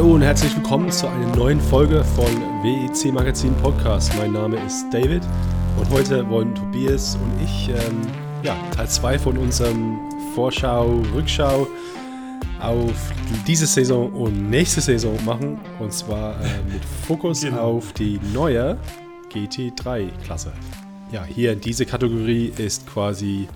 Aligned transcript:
Hallo 0.00 0.14
und 0.14 0.22
herzlich 0.22 0.56
willkommen 0.56 0.90
zu 0.90 1.06
einer 1.08 1.36
neuen 1.36 1.60
Folge 1.60 2.02
von 2.02 2.24
WEC 2.62 3.12
Magazin 3.12 3.54
Podcast. 3.56 4.10
Mein 4.16 4.32
Name 4.32 4.56
ist 4.64 4.86
David 4.90 5.22
und 5.78 5.90
heute 5.90 6.26
wollen 6.30 6.54
Tobias 6.54 7.16
und 7.16 7.44
ich 7.44 7.68
ähm, 7.68 8.00
ja, 8.42 8.56
Teil 8.74 8.88
2 8.88 9.18
von 9.18 9.36
unserem 9.36 9.98
Vorschau, 10.34 11.02
Rückschau 11.14 11.66
auf 12.62 13.12
diese 13.46 13.66
Saison 13.66 14.10
und 14.14 14.48
nächste 14.48 14.80
Saison 14.80 15.22
machen. 15.26 15.60
Und 15.80 15.92
zwar 15.92 16.32
äh, 16.40 16.72
mit 16.72 16.82
Fokus 17.06 17.42
genau. 17.42 17.76
auf 17.76 17.92
die 17.92 18.18
neue 18.32 18.78
GT3-Klasse. 19.30 20.50
Ja, 21.12 21.24
hier 21.24 21.52
in 21.52 21.60
dieser 21.60 21.84
Kategorie 21.84 22.54
ist 22.56 22.86
quasi 22.86 23.48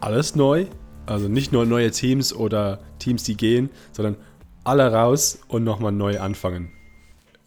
alles 0.00 0.34
neu. 0.34 0.66
Also 1.06 1.28
nicht 1.28 1.52
nur 1.52 1.64
neue 1.64 1.92
Teams 1.92 2.34
oder 2.34 2.80
Teams, 2.98 3.22
die 3.22 3.36
gehen, 3.36 3.70
sondern 3.92 4.16
alle 4.68 4.92
raus 4.92 5.38
und 5.48 5.64
nochmal 5.64 5.92
neu 5.92 6.20
anfangen. 6.20 6.70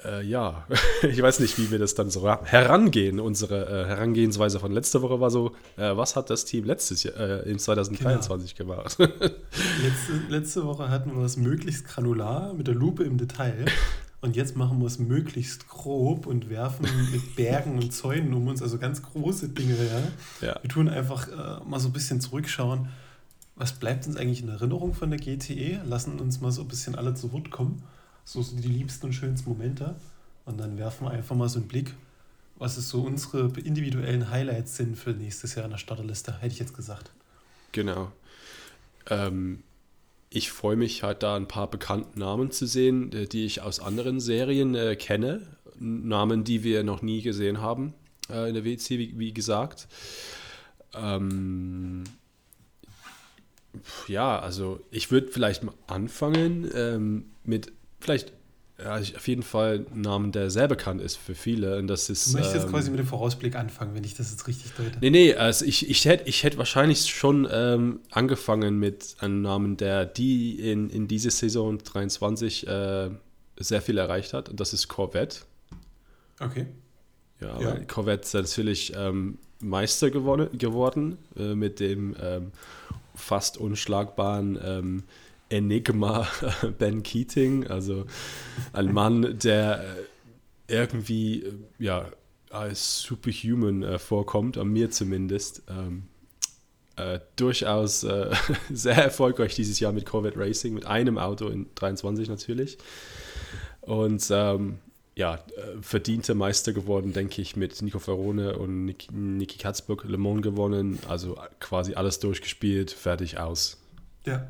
Äh, 0.04 0.26
ja, 0.26 0.66
ich 1.04 1.22
weiß 1.22 1.40
nicht, 1.40 1.60
wie 1.60 1.70
wir 1.70 1.78
das 1.78 1.94
dann 1.94 2.10
so 2.10 2.28
herangehen. 2.28 3.20
Unsere 3.20 3.84
äh, 3.84 3.86
Herangehensweise 3.86 4.60
von 4.60 4.72
letzter 4.72 5.04
Woche 5.04 5.20
war 5.20 5.30
so, 5.30 5.52
äh, 5.78 5.96
was 5.96 6.16
hat 6.16 6.32
das 6.32 6.46
Team 6.46 6.66
letztes 6.66 7.04
Jahr, 7.04 7.16
äh, 7.18 7.50
in 7.50 7.60
2023 7.60 8.56
genau. 8.56 8.76
gemacht? 8.76 8.98
letzte, 9.00 9.34
letzte 10.30 10.66
Woche 10.66 10.90
hatten 10.90 11.16
wir 11.16 11.24
es 11.24 11.38
möglichst 11.38 11.86
granular 11.88 12.54
mit 12.54 12.68
der 12.68 12.76
Lupe 12.76 13.04
im 13.04 13.18
Detail. 13.18 13.66
Und 14.22 14.36
jetzt 14.36 14.56
machen 14.56 14.80
wir 14.80 14.88
es 14.88 14.98
möglichst 14.98 15.68
grob 15.68 16.26
und 16.26 16.50
werfen 16.50 16.88
mit 17.12 17.36
Bergen 17.36 17.76
und 17.76 17.92
Zäunen 17.94 18.34
um 18.34 18.48
uns, 18.48 18.64
also 18.64 18.80
ganz 18.80 19.04
große 19.04 19.50
Dinge. 19.50 19.76
Ja? 19.76 20.48
ja. 20.48 20.60
Wir 20.62 20.70
tun 20.70 20.90
einfach 20.90 21.28
äh, 21.28 21.64
mal 21.70 21.80
so 21.80 21.90
ein 21.90 21.94
bisschen 21.94 22.20
zurückschauen 22.20 22.90
was 23.62 23.74
bleibt 23.74 24.08
uns 24.08 24.18
eigentlich 24.18 24.42
in 24.42 24.50
Erinnerung 24.50 24.96
von 24.96 25.12
der 25.12 25.20
GTE? 25.20 25.82
Lassen 25.86 26.20
uns 26.20 26.42
mal 26.42 26.52
so 26.52 26.64
ein 26.64 26.68
bisschen 26.68 26.96
alle 26.96 27.14
zu 27.14 27.32
Wort 27.32 27.52
kommen. 27.52 27.84
So 28.26 28.42
sind 28.42 28.64
die 28.64 28.68
liebsten 28.68 29.06
und 29.06 29.14
schönsten 29.14 29.48
Momente. 29.48 29.94
Und 30.46 30.60
dann 30.60 30.80
werfen 30.80 31.06
wir 31.06 31.12
einfach 31.12 31.36
mal 31.36 31.48
so 31.48 31.60
einen 31.60 31.68
Blick, 31.68 31.94
was 32.56 32.78
es 32.78 32.90
so 32.90 33.04
unsere 33.04 33.52
individuellen 33.60 34.32
Highlights 34.32 34.78
sind 34.78 34.98
für 34.98 35.12
nächstes 35.12 35.54
Jahr 35.54 35.66
in 35.66 35.72
der 35.72 35.78
Starterliste, 35.78 36.40
hätte 36.40 36.54
ich 36.54 36.60
jetzt 36.60 36.76
gesagt. 36.76 37.12
Genau. 37.72 38.12
Ähm, 39.12 39.62
ich 40.32 40.50
freue 40.50 40.76
mich 40.76 41.04
halt 41.04 41.22
da 41.22 41.36
ein 41.36 41.48
paar 41.48 41.70
bekannte 41.70 42.18
Namen 42.18 42.50
zu 42.50 42.66
sehen, 42.66 43.14
äh, 43.14 43.28
die 43.28 43.46
ich 43.46 43.62
aus 43.62 43.80
anderen 43.80 44.20
Serien 44.20 44.74
äh, 44.74 44.96
kenne. 44.96 45.46
Namen, 45.78 46.44
die 46.44 46.64
wir 46.64 46.84
noch 46.84 47.04
nie 47.04 47.22
gesehen 47.22 47.62
haben 47.62 47.94
äh, 48.28 48.48
in 48.48 48.56
der 48.56 48.66
WC, 48.66 48.98
wie, 48.98 49.20
wie 49.20 49.34
gesagt. 49.36 49.88
Ähm, 50.96 52.06
ja, 54.08 54.40
also 54.40 54.80
ich 54.92 55.12
würde 55.12 55.28
vielleicht 55.32 55.64
mal 55.64 55.74
anfangen 55.88 56.70
ähm, 56.74 57.26
mit 57.44 57.72
vielleicht 58.00 58.34
ja, 58.84 58.96
auf 58.96 59.28
jeden 59.28 59.44
Fall 59.44 59.86
einen 59.92 60.02
Namen, 60.02 60.32
der 60.32 60.50
sehr 60.50 60.68
bekannt 60.68 61.02
ist 61.02 61.16
für 61.16 61.36
viele. 61.36 61.78
Und 61.78 61.88
das 61.88 62.10
ist, 62.10 62.30
du 62.30 62.34
möchtest 62.34 62.56
jetzt 62.56 62.66
ähm, 62.66 62.72
quasi 62.72 62.90
mit 62.90 63.00
dem 63.00 63.06
Vorausblick 63.06 63.56
anfangen, 63.56 63.94
wenn 63.94 64.04
ich 64.04 64.16
das 64.16 64.32
jetzt 64.32 64.48
richtig 64.48 64.72
deute. 64.74 64.98
Nee, 65.02 65.12
nee, 65.12 65.36
also 65.36 65.66
ich, 65.66 65.90
ich 65.90 66.06
hätte 66.06 66.28
ich 66.28 66.44
hätt 66.44 66.58
wahrscheinlich 66.58 67.06
schon 67.06 67.48
ähm, 67.52 68.00
angefangen 68.10 68.80
mit 68.80 69.16
einem 69.20 69.42
Namen, 69.42 69.78
der 69.78 70.06
die 70.06 70.60
in, 70.72 70.90
in 70.90 71.08
diese 71.08 71.30
Saison 71.30 71.78
23 71.78 72.68
äh, 72.68 73.10
sehr 73.58 73.82
viel 73.82 73.98
erreicht 73.98 74.34
hat. 74.34 74.50
Und 74.50 74.60
das 74.60 74.74
ist 74.74 74.88
Corvette. 74.88 75.40
Okay. 76.40 76.66
Ja, 77.40 77.60
ja. 77.60 77.76
Corvette 77.86 78.24
ist 78.24 78.34
natürlich 78.34 78.94
ähm, 78.96 79.38
Meister 79.60 80.10
gewonnen, 80.10 80.58
geworden 80.58 81.18
äh, 81.38 81.54
mit 81.54 81.80
dem 81.80 82.16
ähm, 82.20 82.52
fast 83.22 83.58
unschlagbaren 83.58 84.60
ähm, 84.64 85.04
Enigma 85.50 86.28
Ben 86.78 87.04
Keating, 87.04 87.68
also 87.68 88.06
ein 88.74 88.94
Mann, 88.94 89.38
der 89.40 89.84
äh, 90.68 90.74
irgendwie 90.74 91.44
äh, 91.44 91.54
ja, 91.80 92.08
als 92.50 93.02
Superhuman 93.02 93.84
äh, 93.84 94.00
vorkommt, 94.00 94.58
an 94.58 94.70
mir 94.70 94.92
zumindest. 94.92 95.64
Ähm, 95.70 96.04
äh, 96.98 97.20
durchaus 97.36 98.04
äh, 98.04 98.32
sehr 98.72 98.98
erfolgreich 98.98 99.56
dieses 99.56 99.80
Jahr 99.80 99.94
mit 99.94 100.06
Corvette 100.06 100.38
Racing, 100.38 100.74
mit 100.74 100.86
einem 100.86 101.18
Auto 101.18 101.48
in 101.48 101.68
23 101.76 102.28
natürlich. 102.28 102.78
Und 103.82 104.28
ähm, 104.32 104.80
ja, 105.16 105.36
äh, 105.36 105.82
verdiente 105.82 106.36
Meister 106.36 106.74
geworden, 106.74 107.14
denke 107.14 107.42
ich, 107.42 107.56
mit 107.56 107.82
Nico 107.82 108.00
Ferrone 108.00 108.58
und 108.58 108.86
Niki, 108.86 109.14
Niki 109.14 109.58
Katzburg 109.58 110.06
Le 110.06 110.18
Mans 110.18 110.42
gewonnen. 110.42 111.00
Also 111.08 111.38
quasi 111.60 111.96
alles 111.96 112.20
durchgespielt, 112.20 112.92
fertig 112.92 113.38
aus. 113.38 113.82
Ja. 114.26 114.50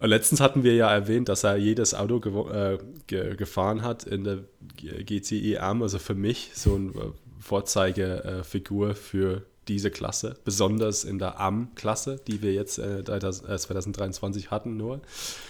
und 0.00 0.08
letztens 0.08 0.40
hatten 0.40 0.62
wir 0.62 0.74
ja 0.74 0.92
erwähnt, 0.92 1.28
dass 1.28 1.44
er 1.44 1.56
jedes 1.56 1.94
Auto 1.94 2.48
äh, 2.50 2.78
ge 3.06 3.34
gefahren 3.36 3.82
hat 3.82 4.04
in 4.04 4.24
der 4.24 4.38
GCE 4.76 5.58
Arm. 5.60 5.82
Also 5.82 5.98
für 5.98 6.14
mich 6.14 6.52
so 6.54 6.76
eine 6.76 6.90
äh, 6.90 7.12
Vorzeigefigur 7.40 8.94
für 8.94 9.44
diese 9.68 9.90
Klasse, 9.90 10.36
besonders 10.44 11.04
in 11.04 11.18
der 11.18 11.40
AM-Klasse, 11.40 12.20
die 12.26 12.42
wir 12.42 12.52
jetzt 12.52 12.78
äh, 12.78 13.04
2023 13.04 14.44
äh, 14.44 14.48
hatten 14.48 14.76
nur. 14.76 15.00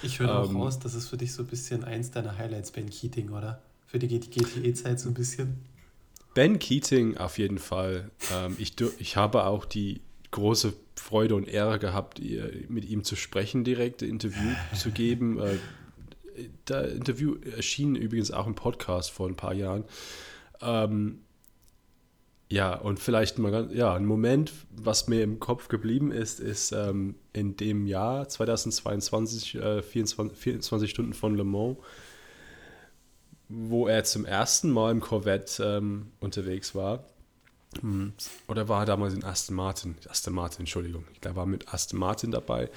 Ich 0.03 0.19
höre 0.19 0.39
auch 0.39 0.51
ähm, 0.51 0.57
raus, 0.57 0.79
das 0.79 0.95
ist 0.95 1.09
für 1.09 1.17
dich 1.17 1.33
so 1.33 1.43
ein 1.43 1.49
bisschen 1.49 1.85
eins 1.85 2.11
deiner 2.11 2.37
Highlights, 2.37 2.73
Ben 2.73 2.91
Keating, 2.91 3.31
oder? 3.31 3.63
Für 3.87 3.99
die 3.99 4.09
GTE-Zeit 4.09 5.01
so 5.01 5.09
ein 5.09 5.15
bisschen. 5.15 5.59
Ben 6.35 6.59
Keating 6.59 7.17
auf 7.17 7.39
jeden 7.39 7.59
Fall. 7.59 8.11
Ähm, 8.33 8.57
ich, 8.59 8.75
ich 8.99 9.17
habe 9.17 9.45
auch 9.45 9.65
die 9.65 10.01
große 10.31 10.73
Freude 10.97 11.35
und 11.35 11.47
Ehre 11.47 11.79
gehabt, 11.79 12.21
mit 12.69 12.85
ihm 12.87 13.05
zu 13.05 13.17
sprechen, 13.17 13.65
direkt 13.65 14.03
Interview 14.03 14.55
zu 14.75 14.91
geben. 14.91 15.39
Äh, 15.39 15.57
das 16.65 16.93
Interview 16.93 17.37
erschien 17.57 17.95
übrigens 17.95 18.31
auch 18.31 18.47
im 18.47 18.55
Podcast 18.55 19.11
vor 19.11 19.29
ein 19.29 19.37
paar 19.37 19.55
Jahren. 19.55 19.85
Ähm, 20.61 21.21
ja, 22.53 22.75
und 22.75 23.01
vielleicht 23.01 23.39
mal 23.39 23.51
ganz, 23.51 23.73
ja, 23.73 23.95
ein 23.95 24.05
Moment, 24.05 24.53
was 24.77 25.09
mir 25.09 25.23
im 25.23 25.41
Kopf 25.41 25.69
geblieben 25.69 26.13
ist, 26.13 26.39
ist 26.39 26.73
ähm, 26.73 27.15
in 27.33 27.57
dem 27.57 27.87
Jahr 27.87 28.29
2022, 28.29 29.55
äh, 29.55 29.83
24, 29.83 30.37
24 30.37 30.91
Stunden 30.91 31.15
von 31.15 31.35
Le 31.35 31.45
Mans, 31.45 31.79
wo 33.49 33.89
er 33.89 34.05
zum 34.05 34.27
ersten 34.27 34.71
Mal 34.71 34.93
im 34.93 35.01
Corvette 35.01 35.65
ähm, 35.65 36.09
unterwegs 36.21 36.75
war. 36.75 37.05
Hm, 37.81 38.13
oder 38.49 38.69
war 38.69 38.81
er 38.83 38.87
damals 38.87 39.15
in 39.15 39.25
Aston 39.25 39.57
Martin? 39.57 39.95
Aston 40.11 40.35
Martin, 40.35 40.61
Entschuldigung. 40.61 41.07
Ich 41.15 41.23
glaube, 41.23 41.37
er 41.37 41.41
war 41.41 41.47
mit 41.47 41.73
Aston 41.73 41.99
Martin 41.99 42.33
dabei. 42.33 42.69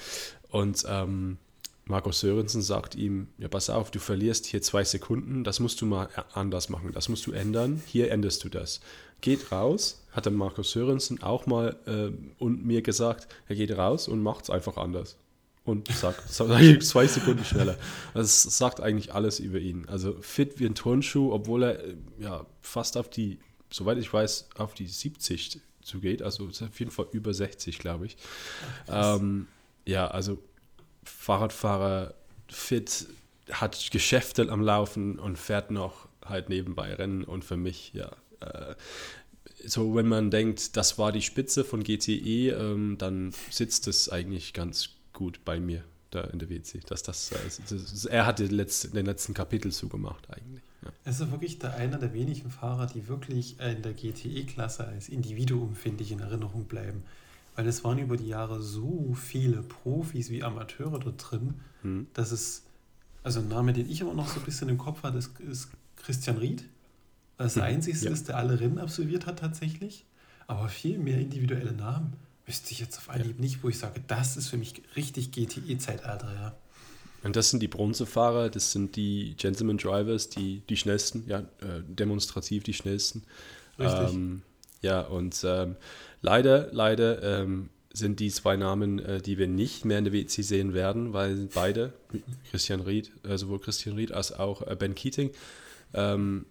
Und 0.52 0.86
ähm, 0.88 1.38
Markus 1.84 2.22
Sörensen 2.22 2.62
sagt 2.62 2.96
ihm, 2.96 3.28
ja, 3.38 3.50
pass 3.50 3.69
auf, 3.69 3.92
du 3.92 4.00
verlierst 4.00 4.46
hier 4.46 4.62
zwei 4.62 4.86
Sekunden, 4.86 5.44
das 5.44 5.59
musst 5.59 5.81
du 5.81 5.86
mal 5.86 6.07
anders 6.34 6.69
machen, 6.69 6.92
das 6.94 7.09
musst 7.09 7.28
du 7.28 7.34
ändern, 7.34 7.84
hier 7.86 8.09
änderst 8.09 8.44
du 8.46 8.50
das 8.50 8.80
geht 9.25 9.52
raus, 9.52 10.06
hat 10.12 10.28
dann 10.28 10.36
Markus 10.36 10.72
Sörensen 10.72 11.22
auch 11.24 11.47
mal 11.47 11.75
äh, 11.88 12.16
und 12.41 12.63
mir 12.63 12.84
gesagt, 12.84 13.28
er 13.47 13.56
geht 13.56 13.75
raus 13.75 14.08
und 14.08 14.22
macht 14.22 14.44
es 14.46 14.50
einfach 14.52 14.78
anders. 14.78 15.18
Und 15.63 15.88
sagt 15.88 16.30
zwei 16.31 17.08
Sekunden 17.08 17.44
schneller. 17.44 17.75
Das 18.13 18.44
sagt 18.44 18.81
eigentlich 18.81 19.16
alles 19.16 19.40
über 19.40 19.58
ihn. 19.58 19.88
Also 19.90 20.16
fit 20.22 20.59
wie 20.59 20.68
ein 20.68 20.75
Turnschuh, 20.75 21.34
obwohl 21.34 21.63
er 21.63 21.84
äh, 21.84 21.96
ja 22.19 22.46
fast 22.62 22.97
auf 22.97 23.09
die, 23.09 23.40
soweit 23.72 23.97
ich 23.97 24.13
weiß, 24.13 24.50
auf 24.58 24.75
die 24.75 24.86
70 24.86 25.59
zugeht. 25.81 26.22
Also 26.22 26.46
auf 26.46 26.80
jeden 26.80 26.92
Fall 26.92 27.07
über 27.12 27.34
60, 27.34 27.80
glaube 27.80 28.06
ich. 28.06 28.18
Ähm, 28.88 29.47
ja, 29.86 30.07
also 30.07 30.38
Fahrradfahrer 31.03 32.13
fit, 32.47 33.07
hat 33.52 33.90
Geschäfte 33.90 34.51
am 34.51 34.62
Laufen 34.62 35.18
und 35.18 35.39
fährt 35.39 35.71
noch 35.71 36.07
halt 36.24 36.50
nebenbei 36.50 36.94
Rennen. 36.94 37.24
Und 37.24 37.44
für 37.44 37.57
mich, 37.57 37.92
ja, 37.95 38.12
äh, 38.39 38.75
so 39.65 39.95
wenn 39.95 40.07
man 40.07 40.31
denkt, 40.31 40.77
das 40.77 40.97
war 40.97 41.11
die 41.11 41.21
Spitze 41.21 41.63
von 41.63 41.83
GTE, 41.83 42.51
ähm, 42.51 42.97
dann 42.97 43.33
sitzt 43.49 43.87
es 43.87 44.09
eigentlich 44.09 44.53
ganz 44.53 44.89
gut 45.13 45.43
bei 45.45 45.59
mir 45.59 45.83
da 46.11 46.21
in 46.21 46.39
der 46.39 46.49
WC. 46.49 46.79
Dass 46.87 47.03
das, 47.03 47.29
das, 47.29 47.61
das 47.67 48.05
er 48.05 48.25
hat 48.25 48.39
den 48.39 48.51
letzten, 48.51 48.93
den 48.93 49.05
letzten 49.05 49.33
Kapitel 49.33 49.71
zugemacht 49.71 50.29
eigentlich. 50.29 50.63
Ja. 50.83 50.91
Es 51.03 51.19
ist 51.19 51.31
wirklich 51.31 51.59
der 51.59 51.75
einer 51.75 51.97
der 51.97 52.13
wenigen 52.13 52.49
Fahrer, 52.49 52.87
die 52.87 53.07
wirklich 53.07 53.59
in 53.59 53.81
der 53.81 53.93
GTE-Klasse 53.93 54.87
als 54.87 55.09
Individuum, 55.09 55.75
finde 55.75 56.03
ich, 56.03 56.11
in 56.11 56.19
Erinnerung 56.19 56.65
bleiben. 56.65 57.03
Weil 57.55 57.67
es 57.67 57.83
waren 57.83 57.97
über 57.99 58.17
die 58.17 58.27
Jahre 58.27 58.61
so 58.61 59.15
viele 59.15 59.61
Profis 59.61 60.29
wie 60.29 60.43
Amateure 60.43 60.99
dort 60.99 61.31
drin, 61.31 61.55
hm. 61.81 62.07
dass 62.13 62.31
es, 62.31 62.63
also 63.23 63.39
ein 63.39 63.47
Name, 63.47 63.73
den 63.73 63.89
ich 63.89 64.01
immer 64.01 64.13
noch 64.13 64.27
so 64.27 64.39
ein 64.39 64.45
bisschen 64.45 64.69
im 64.69 64.77
Kopf 64.77 65.03
hatte, 65.03 65.17
ist, 65.17 65.39
ist 65.39 65.69
Christian 65.95 66.37
Ried 66.37 66.65
das 67.37 67.55
hm, 67.55 67.63
Einzige 67.63 67.97
ja. 67.97 68.11
ist, 68.11 68.27
der 68.27 68.37
alle 68.37 68.59
Rennen 68.59 68.79
absolviert 68.79 69.25
hat 69.25 69.39
tatsächlich. 69.39 70.05
Aber 70.47 70.69
viel 70.69 70.99
mehr 70.99 71.19
individuelle 71.19 71.71
Namen 71.71 72.13
wüsste 72.45 72.71
ich 72.71 72.79
jetzt 72.79 72.97
auf 72.97 73.09
Anhieb 73.09 73.37
ja. 73.37 73.41
nicht, 73.41 73.63
wo 73.63 73.69
ich 73.69 73.79
sage, 73.79 74.01
das 74.07 74.37
ist 74.37 74.49
für 74.49 74.57
mich 74.57 74.81
richtig 74.95 75.31
GTE-Zeitalter, 75.31 76.33
ja. 76.33 76.55
Und 77.23 77.35
das 77.35 77.49
sind 77.49 77.63
die 77.63 77.67
Bronzefahrer, 77.67 78.49
das 78.49 78.71
sind 78.71 78.95
die 78.95 79.33
Gentleman 79.37 79.77
Drivers, 79.77 80.29
die, 80.29 80.61
die 80.69 80.77
schnellsten, 80.77 81.25
ja, 81.27 81.39
äh, 81.39 81.81
demonstrativ 81.87 82.63
die 82.63 82.73
schnellsten. 82.73 83.23
Richtig. 83.79 84.13
Ähm, 84.13 84.43
ja, 84.81 85.01
und 85.01 85.43
ähm, 85.43 85.75
leider, 86.21 86.71
leider 86.71 87.41
ähm, 87.41 87.69
sind 87.91 88.19
die 88.19 88.29
zwei 88.29 88.57
Namen, 88.57 88.99
äh, 88.99 89.21
die 89.21 89.39
wir 89.39 89.47
nicht 89.47 89.85
mehr 89.85 89.97
in 89.97 90.03
der 90.03 90.13
WC 90.13 90.43
sehen 90.43 90.75
werden, 90.75 91.13
weil 91.13 91.49
beide, 91.51 91.93
Christian 92.51 92.81
Ried, 92.81 93.11
äh, 93.23 93.39
sowohl 93.39 93.59
Christian 93.59 93.95
Ried 93.95 94.11
als 94.11 94.31
auch 94.31 94.61
äh, 94.61 94.75
Ben 94.75 94.93
Keating, 94.93 95.31
ähm, 95.95 96.45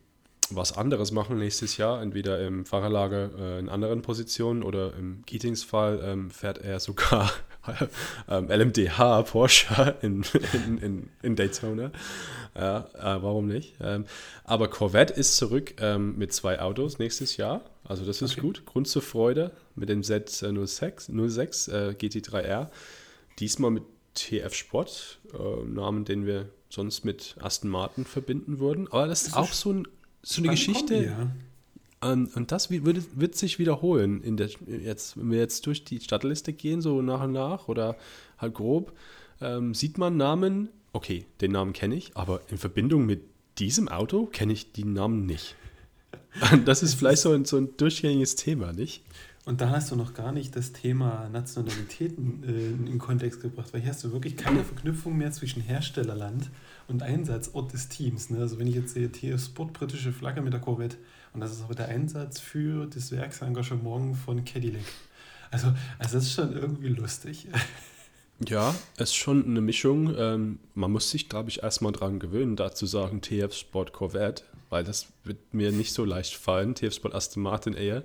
was 0.51 0.77
anderes 0.77 1.13
machen 1.13 1.39
nächstes 1.39 1.77
Jahr, 1.77 2.03
entweder 2.03 2.41
im 2.41 2.67
Fahrerlager 2.67 3.31
äh, 3.39 3.59
in 3.59 3.69
anderen 3.69 4.03
Positionen 4.03 4.63
oder 4.63 4.95
im 4.97 5.25
Keatings 5.27 5.65
Fall 5.65 6.01
ähm, 6.05 6.31
fährt 6.31 6.59
er 6.59 6.81
sogar 6.81 7.31
ähm, 8.29 8.49
LMDH 8.49 9.23
Porsche 9.23 9.97
in, 10.03 10.25
in, 10.53 10.79
in, 10.79 11.11
in 11.23 11.37
Daytona. 11.37 11.91
Ja, 12.55 12.89
äh, 12.95 13.23
warum 13.23 13.47
nicht? 13.47 13.75
Ähm, 13.81 14.05
aber 14.45 14.69
Corvette 14.69 15.15
ist 15.15 15.37
zurück 15.37 15.75
ähm, 15.81 16.17
mit 16.17 16.33
zwei 16.33 16.61
Autos 16.61 16.99
nächstes 16.99 17.37
Jahr. 17.37 17.63
Also 17.85 18.05
das 18.05 18.23
ist 18.23 18.33
okay. 18.33 18.41
gut. 18.41 18.67
Grund 18.67 18.87
zur 18.87 19.03
Freude 19.03 19.51
mit 19.75 19.89
dem 19.89 20.03
Z06 20.03 21.37
06, 21.37 21.69
äh, 21.69 21.95
GT3R. 21.99 22.69
Diesmal 23.41 23.71
mit 23.73 23.83
TF 24.15 24.55
Sport, 24.55 25.19
äh, 25.33 25.65
Namen, 25.67 26.05
den 26.05 26.27
wir 26.27 26.49
sonst 26.69 27.05
mit 27.05 27.37
Aston 27.41 27.71
Martin 27.71 28.05
verbinden 28.05 28.59
würden. 28.61 28.89
Aber 28.89 29.07
das 29.07 29.23
ist, 29.23 29.29
ist 29.29 29.37
auch 29.37 29.53
so, 29.53 29.73
ein, 29.73 29.89
so 30.25 30.43
eine 30.43 30.51
Geschichte. 30.51 30.95
Kombi, 30.95 31.07
ja. 31.07 31.31
Um, 32.05 32.29
und 32.35 32.53
das 32.53 32.71
wird, 32.71 33.19
wird, 33.19 33.35
sich 33.35 33.59
wiederholen. 33.59 34.23
In 34.23 34.37
der, 34.37 34.51
jetzt, 34.67 35.17
wenn 35.17 35.31
wir 35.31 35.39
jetzt 35.39 35.65
durch 35.67 35.85
die 35.85 36.01
Stadtliste 36.01 36.53
gehen, 36.53 36.83
so 36.83 37.01
nach 37.01 37.23
und 37.23 37.33
nach 37.33 37.69
oder 37.69 37.97
halt 38.37 38.53
grob, 38.53 38.93
ähm, 39.41 39.73
sieht 39.73 39.97
man 39.97 40.19
Namen, 40.19 40.69
okay, 40.93 41.25
den 41.41 41.53
Namen 41.53 41.73
kenne 41.73 41.95
ich, 41.95 42.15
aber 42.15 42.43
in 42.51 42.59
Verbindung 42.59 43.07
mit 43.07 43.23
diesem 43.59 43.89
Auto 43.89 44.27
kenne 44.27 44.53
ich 44.53 44.73
die 44.73 44.85
Namen 44.85 45.27
nicht. 45.27 45.57
Das 46.65 46.83
ist 46.83 46.95
vielleicht 46.95 47.23
so 47.23 47.31
ein, 47.31 47.45
so 47.45 47.57
ein 47.57 47.77
durchgängiges 47.77 48.35
Thema, 48.35 48.73
nicht? 48.73 49.05
Und 49.47 49.61
da 49.61 49.71
hast 49.71 49.91
du 49.91 49.97
noch 49.97 50.15
gar 50.15 50.33
nicht 50.33 50.57
das 50.57 50.73
Thema 50.73 51.29
Nationalitäten 51.29 52.43
äh, 52.45 52.91
in 52.91 52.99
Kontext 52.99 53.43
gebracht, 53.43 53.73
weil 53.73 53.83
hier 53.83 53.91
hast 53.91 54.03
du 54.03 54.13
wirklich 54.13 54.37
keine 54.37 54.65
Verknüpfung 54.65 55.19
mehr 55.19 55.33
zwischen 55.33 55.61
Herstellerland 55.61 56.51
und 56.89 57.03
Einsatzort 57.03 57.73
des 57.75 57.89
Teams. 57.89 58.31
Ne? 58.31 58.39
Also 58.39 58.59
wenn 58.59 58.67
ich 58.67 58.75
jetzt 58.75 58.95
sehe, 58.95 59.13
TF 59.13 59.43
Sport, 59.45 59.75
britische 59.75 60.13
Flagge 60.13 60.41
mit 60.41 60.55
der 60.55 60.61
Corvette 60.61 60.97
und 61.35 61.41
das 61.41 61.53
ist 61.53 61.63
aber 61.63 61.75
der 61.75 61.89
Einsatz 61.89 62.41
für 62.41 62.87
das 62.87 63.13
Werksengagement 63.13 64.17
von 64.17 64.45
Cadillac. 64.47 64.85
Also, 65.51 65.69
also 65.99 66.17
das 66.17 66.25
ist 66.25 66.33
schon 66.33 66.53
irgendwie 66.53 66.89
lustig. 66.89 67.49
Ja, 68.49 68.75
es 68.97 69.11
ist 69.11 69.15
schon 69.15 69.45
eine 69.45 69.61
Mischung. 69.61 70.13
Ähm, 70.19 70.59
man 70.75 70.91
muss 70.91 71.09
sich, 71.09 71.29
glaube 71.29 71.51
ich, 71.51 71.63
erstmal 71.63 71.93
dran 71.93 72.19
gewöhnen, 72.19 72.57
da 72.57 72.75
zu 72.75 72.85
sagen 72.85 73.21
TF 73.21 73.55
Sport 73.55 73.93
Corvette, 73.93 74.43
weil 74.71 74.83
das 74.83 75.07
wird 75.23 75.55
mir 75.55 75.71
nicht 75.71 75.93
so 75.93 76.05
leicht 76.05 76.35
fallen. 76.35 76.75
TF 76.75 76.95
Sport 76.95 77.15
Aston 77.15 77.45
Martin 77.45 77.75
eher. 77.75 78.03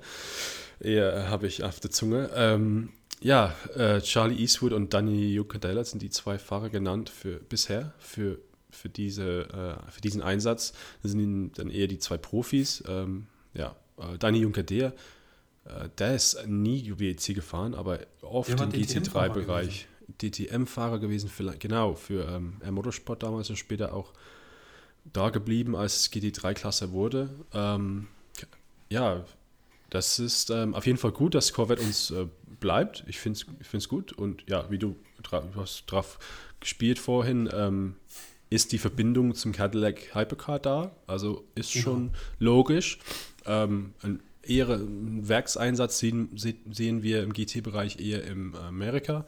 Eher 0.80 1.30
habe 1.30 1.48
ich 1.48 1.64
auf 1.64 1.80
der 1.80 1.92
Zunge. 1.92 2.30
Ähm, 2.34 2.90
ja, 3.22 3.54
äh, 3.76 4.00
Charlie 4.02 4.40
Eastwood 4.40 4.72
und 4.72 4.94
Danny 4.94 5.34
Jucadella 5.34 5.84
sind 5.84 6.02
die 6.02 6.10
zwei 6.10 6.40
Fahrer 6.40 6.70
genannt 6.70 7.10
für 7.10 7.40
bisher 7.40 7.94
für, 8.00 8.40
für, 8.70 8.88
diese, 8.88 9.42
äh, 9.88 9.92
für 9.92 10.02
diesen 10.02 10.22
Einsatz. 10.22 10.74
Das 11.04 11.12
sind 11.12 11.54
dann 11.58 11.70
eher 11.70 11.88
die 11.88 12.00
zwei 12.00 12.18
Profis. 12.18 12.84
Ähm, 12.88 13.28
ja, 13.54 13.76
äh, 13.98 14.18
Danny 14.18 14.40
Jucadella, 14.40 14.94
äh, 15.66 15.90
der 15.98 16.16
ist 16.16 16.48
nie 16.48 16.94
WEC 16.98 17.36
gefahren, 17.36 17.76
aber 17.76 18.00
oft 18.22 18.50
im 18.50 18.58
GT3-Bereich. 18.58 19.88
DTM-Fahrer 20.18 20.98
gewesen, 20.98 21.30
vielleicht, 21.30 21.60
genau, 21.60 21.94
für 21.94 22.28
ähm, 22.28 22.58
Air 22.64 22.72
Motorsport 22.72 23.22
damals 23.22 23.50
und 23.52 23.58
später 23.58 23.94
auch 23.94 24.12
da 25.14 25.30
geblieben, 25.30 25.76
als 25.76 26.12
GT3-Klasse 26.12 26.92
wurde. 26.92 27.30
Ähm, 27.54 28.08
ja, 28.90 29.24
das 29.90 30.20
ist 30.20 30.50
ähm, 30.50 30.74
auf 30.76 30.86
jeden 30.86 30.98
Fall 30.98 31.12
gut, 31.12 31.36
dass 31.36 31.54
Corvette 31.54 31.82
uns 31.82 32.12
äh, 32.12 32.28
bleibt. 32.60 33.04
Ich 33.08 33.20
finde 33.20 33.40
es 33.74 33.90
gut 33.90 34.14
und 34.14 34.44
ja, 34.48 34.70
wie 34.70 34.78
du, 34.78 34.96
hast 35.56 35.86
drauf 35.88 36.20
gespielt 36.60 37.00
vorhin, 37.00 37.50
ähm, 37.54 37.96
ist 38.50 38.72
die 38.72 38.78
Verbindung 38.78 39.36
zum 39.36 39.52
Cadillac 39.52 40.16
Hypercar 40.16 40.60
da. 40.60 40.92
Also 41.08 41.46
ist 41.56 41.72
schon 41.72 42.12
logisch. 42.40 43.00
Ähm, 43.46 43.94
ein 44.02 44.22
eher 44.50 44.70
einen 44.70 45.28
Werkseinsatz 45.28 46.00
sehen, 46.00 46.30
sehen 46.36 47.04
wir 47.04 47.24
im 47.24 47.34
GT-Bereich 47.34 48.00
eher 48.00 48.24
in 48.24 48.56
Amerika 48.56 49.26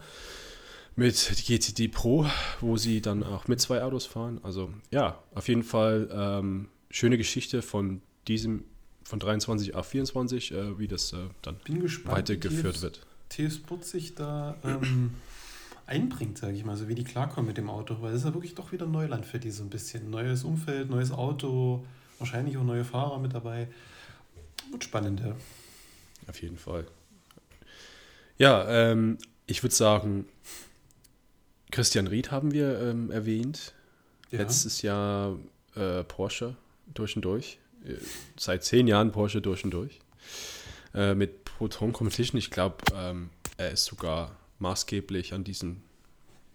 mit 0.96 1.16
GTD 1.46 1.88
Pro, 1.88 2.26
wo 2.60 2.78
sie 2.78 3.02
dann 3.02 3.24
auch 3.24 3.48
mit 3.48 3.62
zwei 3.62 3.84
Autos 3.84 4.06
fahren. 4.06 4.40
Also 4.44 4.74
ja, 4.92 5.24
auf 5.34 5.48
jeden 5.48 5.64
Fall 5.64 6.10
ähm, 6.12 6.68
schöne 6.90 7.18
Geschichte 7.18 7.62
von 7.62 8.02
diesem, 8.28 8.66
von 9.12 9.20
23 9.20 9.76
auf 9.76 9.88
24, 9.88 10.54
äh, 10.54 10.80
wie 10.80 10.88
das 10.88 11.12
äh, 11.12 11.18
dann 11.42 11.58
gespannt, 11.66 12.18
weitergeführt 12.18 12.78
TF, 12.78 12.82
wird. 12.82 13.52
Sport 13.52 13.84
sich 13.84 14.16
da 14.16 14.56
ähm, 14.64 15.16
einbringt, 15.86 16.38
sage 16.38 16.54
ich 16.54 16.64
mal, 16.64 16.78
so 16.78 16.88
wie 16.88 16.96
die 16.96 17.04
klarkommen 17.04 17.46
mit 17.46 17.58
dem 17.58 17.70
Auto, 17.70 17.98
weil 18.00 18.14
es 18.14 18.20
ist 18.20 18.24
ja 18.24 18.34
wirklich 18.34 18.56
doch 18.56 18.72
wieder 18.72 18.86
Neuland 18.86 19.26
für 19.26 19.38
die 19.38 19.52
so 19.52 19.64
ein 19.64 19.70
bisschen. 19.70 20.10
Neues 20.10 20.46
Umfeld, 20.46 20.90
neues 20.90 21.12
Auto, 21.12 21.86
wahrscheinlich 22.20 22.56
auch 22.56 22.64
neue 22.64 22.86
Fahrer 22.86 23.20
mit 23.20 23.34
dabei. 23.34 23.68
Wird 24.72 24.86
spannend, 24.86 25.20
ja. 25.20 25.36
Auf 26.30 26.42
jeden 26.42 26.58
Fall. 26.58 26.88
Ja, 28.38 28.66
ähm, 28.70 29.18
ich 29.46 29.62
würde 29.62 29.76
sagen, 29.76 30.26
Christian 31.70 32.08
Ried 32.08 32.32
haben 32.32 32.54
wir 32.54 32.80
ähm, 32.80 33.12
erwähnt. 33.12 33.74
Ja. 34.30 34.40
Letztes 34.40 34.82
Jahr 34.82 35.38
äh, 35.76 36.06
Porsche 36.06 36.56
durch 36.94 37.18
und 37.18 37.24
durch. 37.24 37.60
Äh, 37.86 37.96
seit 38.38 38.64
zehn 38.64 38.88
Jahren 38.88 39.12
Porsche 39.12 39.42
durch 39.42 39.64
und 39.64 39.72
durch. 39.72 40.00
Äh, 40.94 41.16
mit 41.16 41.46
Proton 41.46 41.94
Competition. 41.94 42.38
Ich 42.38 42.52
glaube, 42.52 42.78
ähm, 42.94 43.30
er 43.58 43.72
ist 43.72 43.86
sogar 43.86 44.36
maßgeblich 44.60 45.34
an 45.34 45.44
diesen 45.44 45.84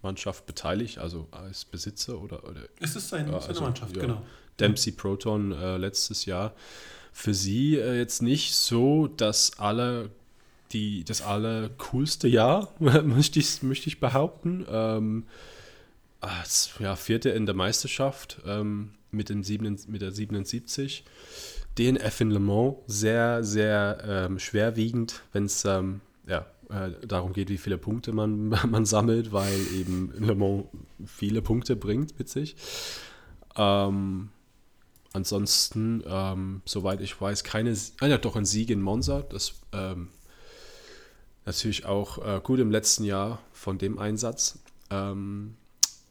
Mannschaft 0.01 0.45
beteiligt, 0.45 0.99
also 0.99 1.27
als 1.31 1.65
Besitzer 1.65 2.21
oder. 2.21 2.43
oder 2.43 2.61
es 2.79 2.95
ist 2.95 3.09
sein, 3.09 3.33
äh, 3.33 3.41
seine 3.41 3.59
Mannschaft, 3.61 3.95
ja, 3.95 4.01
genau. 4.01 4.21
Dempsey 4.59 4.91
Proton 4.91 5.51
äh, 5.51 5.77
letztes 5.77 6.25
Jahr. 6.25 6.53
Für 7.11 7.33
sie 7.33 7.77
äh, 7.77 7.97
jetzt 7.97 8.21
nicht 8.21 8.53
so, 8.55 9.07
dass 9.07 9.59
alle 9.59 10.09
die, 10.71 11.03
das 11.03 11.21
allercoolste 11.21 12.27
Jahr, 12.27 12.71
möchte 12.79 13.39
ich, 13.39 13.63
möchte 13.63 13.87
ich 13.87 13.99
behaupten. 13.99 14.65
Ähm, 14.69 15.25
als, 16.19 16.71
ja, 16.79 16.95
Vierte 16.95 17.29
in 17.29 17.45
der 17.45 17.55
Meisterschaft 17.55 18.39
ähm, 18.45 18.93
mit, 19.11 19.29
dem 19.29 19.43
7, 19.43 19.79
mit 19.87 20.01
der 20.01 20.11
77. 20.11 21.03
DNF 21.77 22.21
in 22.21 22.31
Le 22.31 22.39
Mans 22.39 22.75
sehr, 22.87 23.43
sehr 23.43 24.03
ähm, 24.05 24.39
schwerwiegend, 24.39 25.21
wenn 25.31 25.45
es 25.45 25.63
ähm, 25.65 26.01
ja, 26.27 26.45
äh, 26.69 26.91
darum 27.05 27.33
geht, 27.33 27.49
wie 27.49 27.57
viele 27.57 27.77
Punkte 27.77 28.11
man, 28.11 28.49
man 28.69 28.85
sammelt, 28.85 29.31
weil 29.31 29.59
eben 29.75 30.11
Le 30.17 30.35
Mans 30.35 30.65
viele 31.05 31.41
Punkte 31.41 31.75
bringt 31.75 32.27
sich. 32.27 32.55
Ähm, 33.55 34.29
ansonsten, 35.13 36.03
ähm, 36.07 36.61
soweit 36.65 37.01
ich 37.01 37.19
weiß, 37.19 37.43
keine, 37.43 37.75
ah 37.99 38.07
ja, 38.07 38.17
doch 38.17 38.35
ein 38.35 38.45
Sieg 38.45 38.69
in 38.69 38.81
Monza, 38.81 39.21
das 39.21 39.55
ähm, 39.71 40.09
natürlich 41.45 41.85
auch 41.85 42.17
äh, 42.25 42.41
gut 42.41 42.59
im 42.59 42.71
letzten 42.71 43.03
Jahr 43.03 43.39
von 43.53 43.77
dem 43.77 43.97
Einsatz. 43.97 44.59
Ähm, 44.89 45.55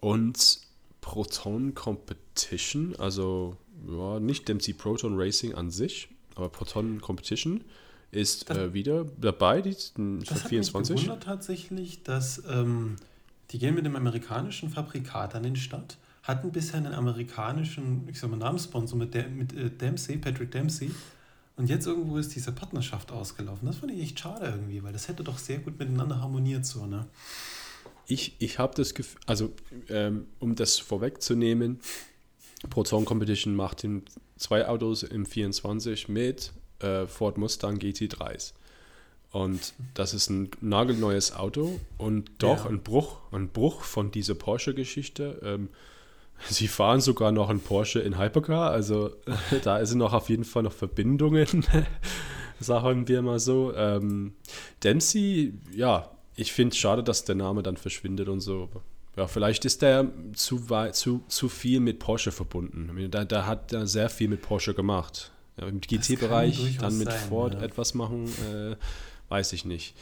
und 0.00 0.66
Proton 1.07 1.73
Competition, 1.73 2.97
also 2.99 3.57
ja, 3.87 4.19
nicht 4.19 4.49
Dempsey 4.49 4.75
Proton 4.75 5.15
Racing 5.17 5.55
an 5.55 5.71
sich, 5.71 6.09
aber 6.35 6.49
Proton 6.49 7.01
Competition 7.01 7.63
ist 8.11 8.51
das, 8.51 8.59
äh, 8.59 8.75
wieder 8.75 9.05
dabei, 9.17 9.63
die 9.63 9.71
das 9.71 9.93
24. 9.95 10.75
Hat 10.75 10.75
mich 10.75 10.89
gewundert 10.89 11.23
tatsächlich, 11.23 12.03
dass 12.03 12.43
ähm, 12.51 12.97
die 13.51 13.61
gehen 13.61 13.77
mit 13.77 13.87
dem 13.87 13.95
amerikanischen 13.95 14.69
Fabrikat 14.69 15.37
an 15.37 15.45
den 15.45 15.55
Start, 15.55 15.97
hatten 16.25 16.51
bisher 16.51 16.79
einen 16.79 16.93
amerikanischen, 16.93 18.09
ich 18.11 18.19
sag 18.19 18.29
mal, 18.29 18.39
Namenssponsor 18.39 18.99
mit, 18.99 19.15
der, 19.15 19.29
mit 19.29 19.53
äh, 19.53 19.71
Dempsey, 19.71 20.17
Patrick 20.17 20.51
Dempsey, 20.51 20.91
und 21.55 21.71
jetzt 21.71 21.87
irgendwo 21.87 22.19
ist 22.19 22.35
diese 22.35 22.51
Partnerschaft 22.51 23.13
ausgelaufen. 23.13 23.65
Das 23.65 23.77
fand 23.77 23.93
ich 23.93 24.03
echt 24.03 24.19
schade 24.19 24.47
irgendwie, 24.47 24.83
weil 24.83 24.93
das 24.93 25.07
hätte 25.07 25.23
doch 25.23 25.39
sehr 25.39 25.59
gut 25.59 25.79
miteinander 25.79 26.21
harmoniert 26.21 26.67
so, 26.67 26.85
ne? 26.85 27.07
Ich, 28.07 28.37
ich 28.39 28.59
habe 28.59 28.75
das 28.75 28.95
Gefühl, 28.95 29.21
also 29.27 29.53
ähm, 29.89 30.27
um 30.39 30.55
das 30.55 30.79
vorwegzunehmen, 30.79 31.81
Proton 32.71 33.05
Competition 33.05 33.55
macht 33.55 33.85
in 33.85 34.03
zwei 34.37 34.67
Autos 34.69 35.03
im 35.03 35.27
24 35.27 36.09
mit 36.09 36.53
äh, 36.81 37.07
Ford 37.07 37.39
Mustang 37.39 37.79
GT3s. 37.79 38.53
Und 39.33 39.75
das 39.95 40.15
ist 40.15 40.31
ein 40.31 40.51
nagelneues 40.61 41.35
Auto 41.35 41.79
und 41.99 42.31
doch 42.39 42.65
ja. 42.65 42.71
ein 42.71 42.83
Bruch, 42.83 43.19
ein 43.33 43.49
Bruch 43.49 43.83
von 43.83 44.11
dieser 44.11 44.35
Porsche-Geschichte. 44.35 45.41
Ähm, 45.43 45.69
Sie 46.49 46.69
fahren 46.69 47.01
sogar 47.01 47.33
noch 47.33 47.49
einen 47.49 47.61
Porsche 47.61 48.01
in 48.01 48.19
Hypercar, 48.19 48.71
also 48.71 49.11
da 49.65 49.85
sind 49.85 49.99
noch 49.99 50.13
auf 50.13 50.29
jeden 50.29 50.45
Fall 50.45 50.63
noch 50.63 50.73
Verbindungen, 50.73 51.67
sagen 52.61 53.09
wir 53.09 53.23
mal 53.23 53.39
so. 53.39 53.75
Ähm, 53.75 54.35
Dempsey, 54.83 55.55
ja, 55.75 56.16
ich 56.37 56.52
finde 56.52 56.73
es 56.75 56.78
schade, 56.78 57.02
dass 57.02 57.25
der 57.25 57.35
Name 57.35 57.62
dann 57.62 57.76
verschwindet 57.76 58.28
und 58.28 58.40
so. 58.40 58.69
Ja, 59.16 59.26
vielleicht 59.26 59.64
ist 59.64 59.81
der 59.83 60.07
zu, 60.35 60.61
zu, 60.93 61.23
zu 61.26 61.49
viel 61.49 61.81
mit 61.81 61.99
Porsche 61.99 62.33
verbunden. 62.33 63.09
Da, 63.11 63.25
da 63.25 63.47
hat 63.47 63.73
er 63.73 63.87
sehr 63.87 64.11
viel 64.11 64.28
mit 64.28 64.43
Porsche 64.43 64.75
gemacht. 64.75 65.31
Ja, 65.57 65.66
Im 65.66 65.81
GT-Bereich, 65.81 66.76
dann 66.78 66.99
mit 66.99 67.11
sein, 67.11 67.28
Ford 67.28 67.55
ja. 67.55 67.62
etwas 67.62 67.95
machen. 67.95 68.26
Äh, 68.52 68.76
weiß 69.31 69.55
ich 69.55 69.64
nicht. 69.64 69.95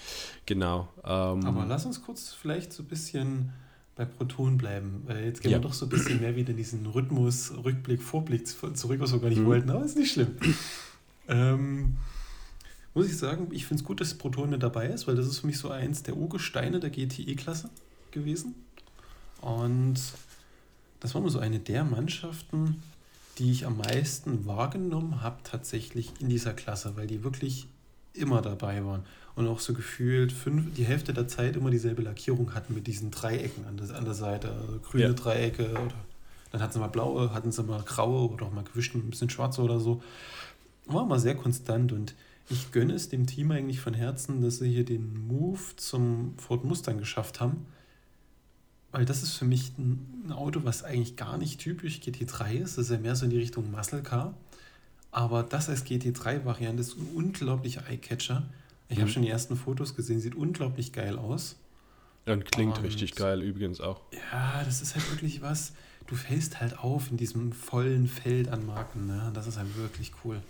Genau. 0.47 0.89
Ähm, 1.05 1.45
Aber 1.47 1.65
lass 1.69 1.87
uns 1.87 2.03
kurz 2.03 2.33
vielleicht 2.33 2.73
so 2.73 2.83
ein 2.83 2.87
bisschen 2.87 3.53
bei 3.97 4.05
Proton 4.05 4.59
bleiben, 4.59 5.07
jetzt 5.25 5.41
gehen 5.41 5.53
Ja. 5.53 5.59
wir 5.59 5.63
doch 5.63 5.73
so 5.73 5.87
ein 5.87 5.89
bisschen 5.89 6.21
mehr 6.21 6.35
wieder 6.35 6.51
in 6.51 6.57
diesen 6.57 6.85
Rhythmus, 6.87 7.53
Rückblick, 7.65 8.03
Vorblick 8.03 8.49
zurück, 8.49 8.99
was 8.99 9.13
wir 9.13 9.21
gar 9.21 9.29
nicht 9.29 9.39
Mhm. 9.43 9.47
wollten, 9.47 9.71
aber 9.71 9.85
ist 9.85 9.97
nicht 9.97 10.13
schlimm. 10.13 10.37
ähm, 11.29 11.97
muss 12.95 13.07
ich 13.07 13.17
sagen, 13.19 13.49
ich 13.51 13.67
finde 13.67 13.83
es 13.83 13.87
gut, 13.87 14.01
dass 14.01 14.15
Proton 14.15 14.51
mit 14.51 14.63
dabei 14.63 14.87
ist, 14.89 15.07
weil 15.07 15.17
das 15.17 15.27
ist 15.27 15.39
für 15.41 15.47
mich 15.47 15.59
so 15.59 15.71
eins 15.71 16.03
der 16.03 16.17
Urgesteine 16.17 16.81
der 16.81 16.91
GTE-Klasse 16.91 17.71
gewesen. 18.13 18.55
Und 19.41 19.97
das 21.01 21.15
war 21.15 21.21
immer 21.21 21.31
so 21.31 21.39
eine 21.39 21.59
der 21.59 21.85
Mannschaften, 21.85 22.83
die 23.39 23.51
ich 23.51 23.67
am 23.67 23.79
meisten 23.79 24.47
wahrgenommen 24.47 25.23
habe, 25.23 25.39
tatsächlich 25.43 26.13
in 26.21 26.29
dieser 26.29 26.55
Klasse, 26.55 26.97
weil 26.97 27.07
die 27.07 27.25
wirklich 27.25 27.67
immer 28.15 28.41
dabei 28.43 28.85
waren 28.85 29.03
und 29.35 29.49
auch 29.49 29.59
so 29.59 29.75
gefühlt 29.75 30.31
fünf, 30.33 30.73
die 30.75 30.85
Hälfte 30.85 31.13
der 31.13 31.27
Zeit 31.27 31.57
immer 31.57 31.71
dieselbe 31.71 32.03
Lackierung 32.03 32.55
hatten 32.55 32.75
mit 32.75 32.87
diesen 32.87 33.11
Dreiecken 33.11 33.65
an 33.67 33.77
der, 33.77 33.97
an 33.97 34.05
der 34.05 34.15
Seite. 34.15 34.53
Also 34.53 34.79
grüne 34.79 35.05
Ja. 35.05 35.13
Dreiecke 35.13 35.71
oder 35.73 35.95
dann 36.53 36.63
hatten 36.63 36.73
sie 36.73 36.79
mal 36.79 36.87
blaue, 36.87 37.35
hatten 37.35 37.51
sie 37.51 37.65
mal 37.65 37.83
graue 37.83 38.31
oder 38.31 38.47
auch 38.47 38.53
mal 38.53 38.63
gewischt 38.63 38.95
ein 38.95 39.11
bisschen 39.11 39.31
schwarze 39.31 39.61
oder 39.63 39.81
so. 39.81 40.01
War 40.87 41.05
mal 41.05 41.19
sehr 41.19 41.35
konstant 41.35 41.93
und 41.93 42.15
ich 42.49 42.73
gönne 42.73 42.93
es 42.95 43.09
dem 43.09 43.27
Team 43.27 43.51
eigentlich 43.51 43.81
von 43.81 43.95
Herzen, 43.95 44.43
dass 44.43 44.59
sie 44.59 44.71
hier 44.71 44.85
den 44.85 45.27
Move 45.27 45.61
zum 45.77 46.35
Ford 46.39 46.65
Mustang 46.65 46.99
geschafft 46.99 47.41
haben. 47.41 47.67
Weil 48.93 49.05
das 49.05 49.23
ist 49.23 49.35
für 49.35 49.45
mich 49.45 49.73
ein, 49.79 50.31
Auto, 50.33 50.61
was 50.65 50.85
eigentlich 50.85 51.17
gar 51.17 51.37
nicht 51.37 51.61
typisch 51.61 51.99
GT3 52.01 52.53
ist. 52.55 52.79
Das 52.79 52.87
ist 52.87 52.91
ja 52.93 52.99
mehr 52.99 53.15
so 53.17 53.25
in 53.25 53.31
die 53.31 53.39
Richtung 53.39 53.71
Muscle 53.71 54.03
Car. 54.03 54.35
Aber 55.11 55.43
das 55.43 55.69
als 55.69 55.85
GT3-Variante 55.85 56.81
ist 56.81 56.97
ein 56.97 57.07
unglaublicher 57.15 57.83
Eyecatcher. 57.89 58.45
Ich 58.89 58.99
habe 58.99 59.07
Mhm. 59.09 59.13
schon 59.13 59.23
die 59.23 59.29
ersten 59.29 59.57
Fotos 59.57 59.95
gesehen, 59.97 60.21
sieht 60.21 60.35
unglaublich 60.35 60.93
geil 60.93 61.19
aus. 61.19 61.57
und 62.27 62.51
klingt 62.51 62.79
Und- 62.79 62.85
richtig 62.85 63.17
geil 63.17 63.43
übrigens 63.43 63.83
auch. 63.83 64.01
Ja, 64.33 64.63
das 64.65 64.81
ist 64.81 64.95
halt 64.95 65.11
wirklich 65.11 65.43
was. 65.43 65.73
Du 66.07 66.15
fällst 66.15 66.59
halt 66.59 66.79
auf 66.79 67.11
in 67.11 67.19
diesem 67.19 67.53
vollen 67.53 68.09
Feld 68.09 68.49
an 68.49 68.65
Marken. 68.65 69.07
Ne? 69.07 69.31
Das 69.35 69.47
ist 69.47 69.59
halt 69.59 69.77
wirklich 69.77 70.13
cool. 70.25 70.41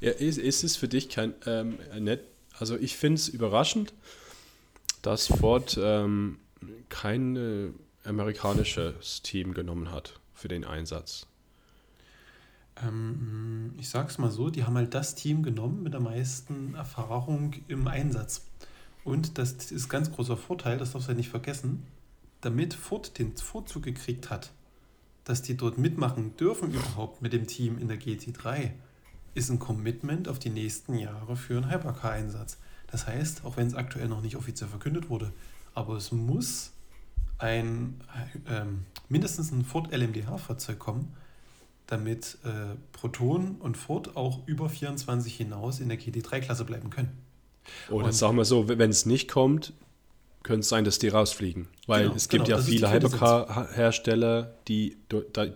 Ist, 0.00 0.38
ist 0.38 0.64
es 0.64 0.76
für 0.76 0.88
dich 0.88 1.08
kein 1.08 1.34
ähm, 1.46 1.78
nett? 1.98 2.24
Also 2.58 2.76
ich 2.76 2.96
finde 2.96 3.20
es 3.20 3.28
überraschend, 3.28 3.92
dass 5.02 5.26
Ford 5.26 5.78
ähm, 5.80 6.38
kein 6.88 7.36
äh, 7.36 7.70
amerikanisches 8.04 9.22
Team 9.22 9.54
genommen 9.54 9.92
hat 9.92 10.20
für 10.32 10.48
den 10.48 10.64
Einsatz. 10.64 11.26
Ähm, 12.82 13.74
ich 13.78 13.88
sag's 13.88 14.18
mal 14.18 14.30
so, 14.30 14.50
die 14.50 14.64
haben 14.64 14.76
halt 14.76 14.94
das 14.94 15.14
Team 15.14 15.42
genommen 15.42 15.82
mit 15.82 15.92
der 15.92 16.00
meisten 16.00 16.74
Erfahrung 16.74 17.54
im 17.68 17.86
Einsatz. 17.86 18.46
Und 19.04 19.38
das 19.38 19.70
ist 19.70 19.88
ganz 19.88 20.12
großer 20.12 20.36
Vorteil, 20.36 20.78
das 20.78 20.92
darfst 20.92 21.08
du 21.08 21.12
ja 21.12 21.16
nicht 21.16 21.30
vergessen, 21.30 21.86
damit 22.40 22.74
Ford 22.74 23.18
den 23.18 23.36
Vorzug 23.36 23.82
gekriegt 23.82 24.30
hat, 24.30 24.52
dass 25.24 25.42
die 25.42 25.56
dort 25.56 25.78
mitmachen 25.78 26.36
dürfen 26.36 26.72
überhaupt 26.72 27.22
mit 27.22 27.32
dem 27.32 27.46
Team 27.46 27.78
in 27.78 27.88
der 27.88 27.98
GT3, 27.98 28.72
ist 29.34 29.50
ein 29.50 29.58
Commitment 29.58 30.28
auf 30.28 30.38
die 30.38 30.50
nächsten 30.50 30.96
Jahre 30.96 31.36
für 31.36 31.56
einen 31.56 31.70
Hypercar-Einsatz. 31.70 32.58
Das 32.90 33.06
heißt, 33.06 33.44
auch 33.44 33.56
wenn 33.56 33.66
es 33.66 33.74
aktuell 33.74 34.08
noch 34.08 34.22
nicht 34.22 34.36
offiziell 34.36 34.68
verkündet 34.68 35.10
wurde, 35.10 35.32
aber 35.74 35.96
es 35.96 36.10
muss 36.12 36.72
ein 37.38 38.00
ähm, 38.48 38.84
mindestens 39.08 39.52
ein 39.52 39.64
Ford 39.64 39.92
LMDH-Fahrzeug 39.92 40.78
kommen, 40.78 41.14
damit 41.86 42.38
äh, 42.44 42.74
Proton 42.92 43.56
und 43.60 43.76
Ford 43.76 44.16
auch 44.16 44.40
über 44.46 44.68
24 44.68 45.34
hinaus 45.36 45.80
in 45.80 45.88
der 45.88 45.98
GT3-Klasse 45.98 46.64
bleiben 46.64 46.90
können. 46.90 47.16
Oder 47.90 48.06
Und- 48.06 48.12
sagen 48.12 48.36
wir 48.36 48.44
so, 48.44 48.68
wenn 48.68 48.90
es 48.90 49.06
nicht 49.06 49.28
kommt, 49.30 49.72
könnte 50.48 50.60
es 50.60 50.70
sein, 50.70 50.84
dass 50.84 50.98
die 50.98 51.08
rausfliegen. 51.08 51.68
Weil 51.86 52.04
Genau, 52.04 52.14
es 52.16 52.28
gibt 52.30 52.46
genau, 52.46 52.56
ja 52.56 52.64
viele. 52.64 52.90
Hypercar-Hersteller, 52.90 54.54
die, 54.66 54.96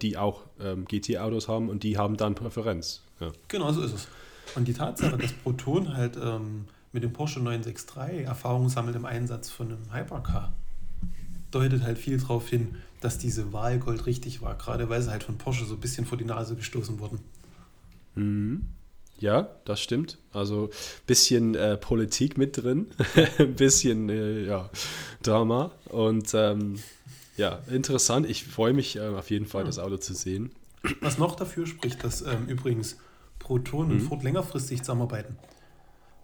die 0.03 0.19
auch 0.19 0.43
ähm, 0.61 0.85
GT-Autos 0.85 1.49
haben 1.49 1.71
und 1.71 1.83
die 1.83 1.97
haben 1.97 2.19
dann 2.19 2.35
Präferenz. 2.35 3.01
Ja. 3.19 3.33
Genau, 3.49 3.73
so 3.73 3.83
ist 3.83 3.95
es. 3.95 4.09
Und 4.55 4.69
die 4.69 4.75
Tatsache, 4.75 5.17
dass 5.17 5.33
Proton 5.33 5.97
halt 5.97 6.19
ähm, 6.23 6.67
mit 6.93 7.03
dem 7.03 7.15
Porsche 7.15 7.41
963 7.41 8.27
Erfahrung 8.27 8.69
sammelt 8.69 8.95
im 8.95 9.07
Einsatz 9.07 9.49
von 9.49 9.69
einem 9.69 9.95
Hypercar, 9.95 10.53
deutet 11.51 11.83
halt 11.83 11.97
viel 11.97 12.19
darauf 12.19 12.51
hin, 12.51 12.75
dass 13.01 13.17
diese 13.17 13.51
Wahl 13.55 13.79
Gold 13.79 14.05
richtig 14.05 14.43
war, 14.43 14.57
gerade 14.57 14.91
weil 14.91 15.01
sie 15.01 15.11
halt 15.11 15.25
von 15.25 15.39
Porsche 15.39 15.65
so 15.65 15.73
ein 15.73 15.81
bisschen 15.81 16.05
vor 16.05 16.19
die 16.19 16.27
Nase 16.27 16.55
gestoßen 16.55 17.01
wurden. 17.01 17.19
Mhm. 18.15 18.67
Ja, 19.23 19.49
das 19.65 19.81
stimmt. 19.81 20.19
Also 20.33 20.65
ein 20.65 21.07
bisschen 21.07 21.55
äh, 21.55 21.77
Politik 21.77 22.37
mit 22.37 22.61
drin, 22.63 22.89
ein 23.39 23.55
bisschen 23.57 24.09
äh, 24.09 24.45
ja, 24.45 24.69
Drama 25.23 25.71
und 25.91 26.35
ähm, 26.35 26.81
ja, 27.37 27.61
interessant. 27.71 28.29
Ich 28.29 28.43
freue 28.45 28.73
mich 28.73 28.97
äh, 28.97 29.01
auf 29.09 29.31
jeden 29.31 29.47
Fall, 29.47 29.63
das 29.65 29.79
Auto 29.79 29.97
zu 29.97 30.13
sehen. 30.15 30.51
Was 31.01 31.19
noch 31.19 31.37
dafür 31.37 31.67
spricht, 31.69 32.03
dass 32.03 32.23
ähm, 32.23 32.47
übrigens 32.49 32.97
Proton 33.39 33.93
und 33.93 33.97
Mhm. 34.03 34.09
Ford 34.09 34.25
längerfristig 34.25 34.81
zusammenarbeiten. 34.81 35.37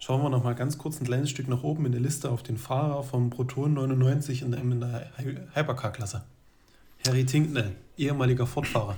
Schauen 0.00 0.20
wir 0.22 0.30
noch 0.30 0.42
mal 0.42 0.54
ganz 0.56 0.76
kurz 0.78 1.00
ein 1.00 1.04
kleines 1.06 1.30
Stück 1.30 1.46
nach 1.48 1.62
oben 1.62 1.86
in 1.86 1.92
der 1.92 2.00
Liste 2.00 2.30
auf 2.30 2.42
den 2.42 2.56
Fahrer 2.58 3.04
vom 3.04 3.30
Proton 3.30 3.74
99 3.74 4.42
in 4.42 4.50
der, 4.50 4.60
in 4.60 4.80
der 4.80 5.10
Hy- 5.18 5.38
Hypercar-Klasse. 5.54 6.24
Harry 7.06 7.24
Tinknell, 7.24 7.76
ehemaliger 7.96 8.46
Ford-Fahrer. 8.46 8.96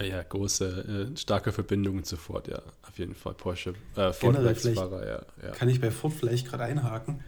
Äh, 0.00 0.08
ja, 0.08 0.22
große, 0.22 1.10
äh, 1.12 1.16
starke 1.16 1.52
Verbindungen 1.52 2.04
zu 2.04 2.16
Ford, 2.16 2.48
ja, 2.48 2.60
auf 2.88 2.98
jeden 2.98 3.14
Fall. 3.14 3.34
Porsche, 3.34 3.74
äh, 3.96 4.12
Generell 4.20 4.54
Ford-Fahrer, 4.54 5.06
ja, 5.06 5.22
ja, 5.42 5.50
Kann 5.52 5.68
ich 5.68 5.80
bei 5.80 5.90
Ford 5.90 6.12
vielleicht 6.14 6.48
gerade 6.48 6.64
einhaken. 6.64 7.20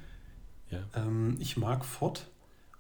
ja. 0.71 0.81
Ähm, 0.95 1.37
ich 1.39 1.57
mag 1.57 1.85
Ford, 1.85 2.27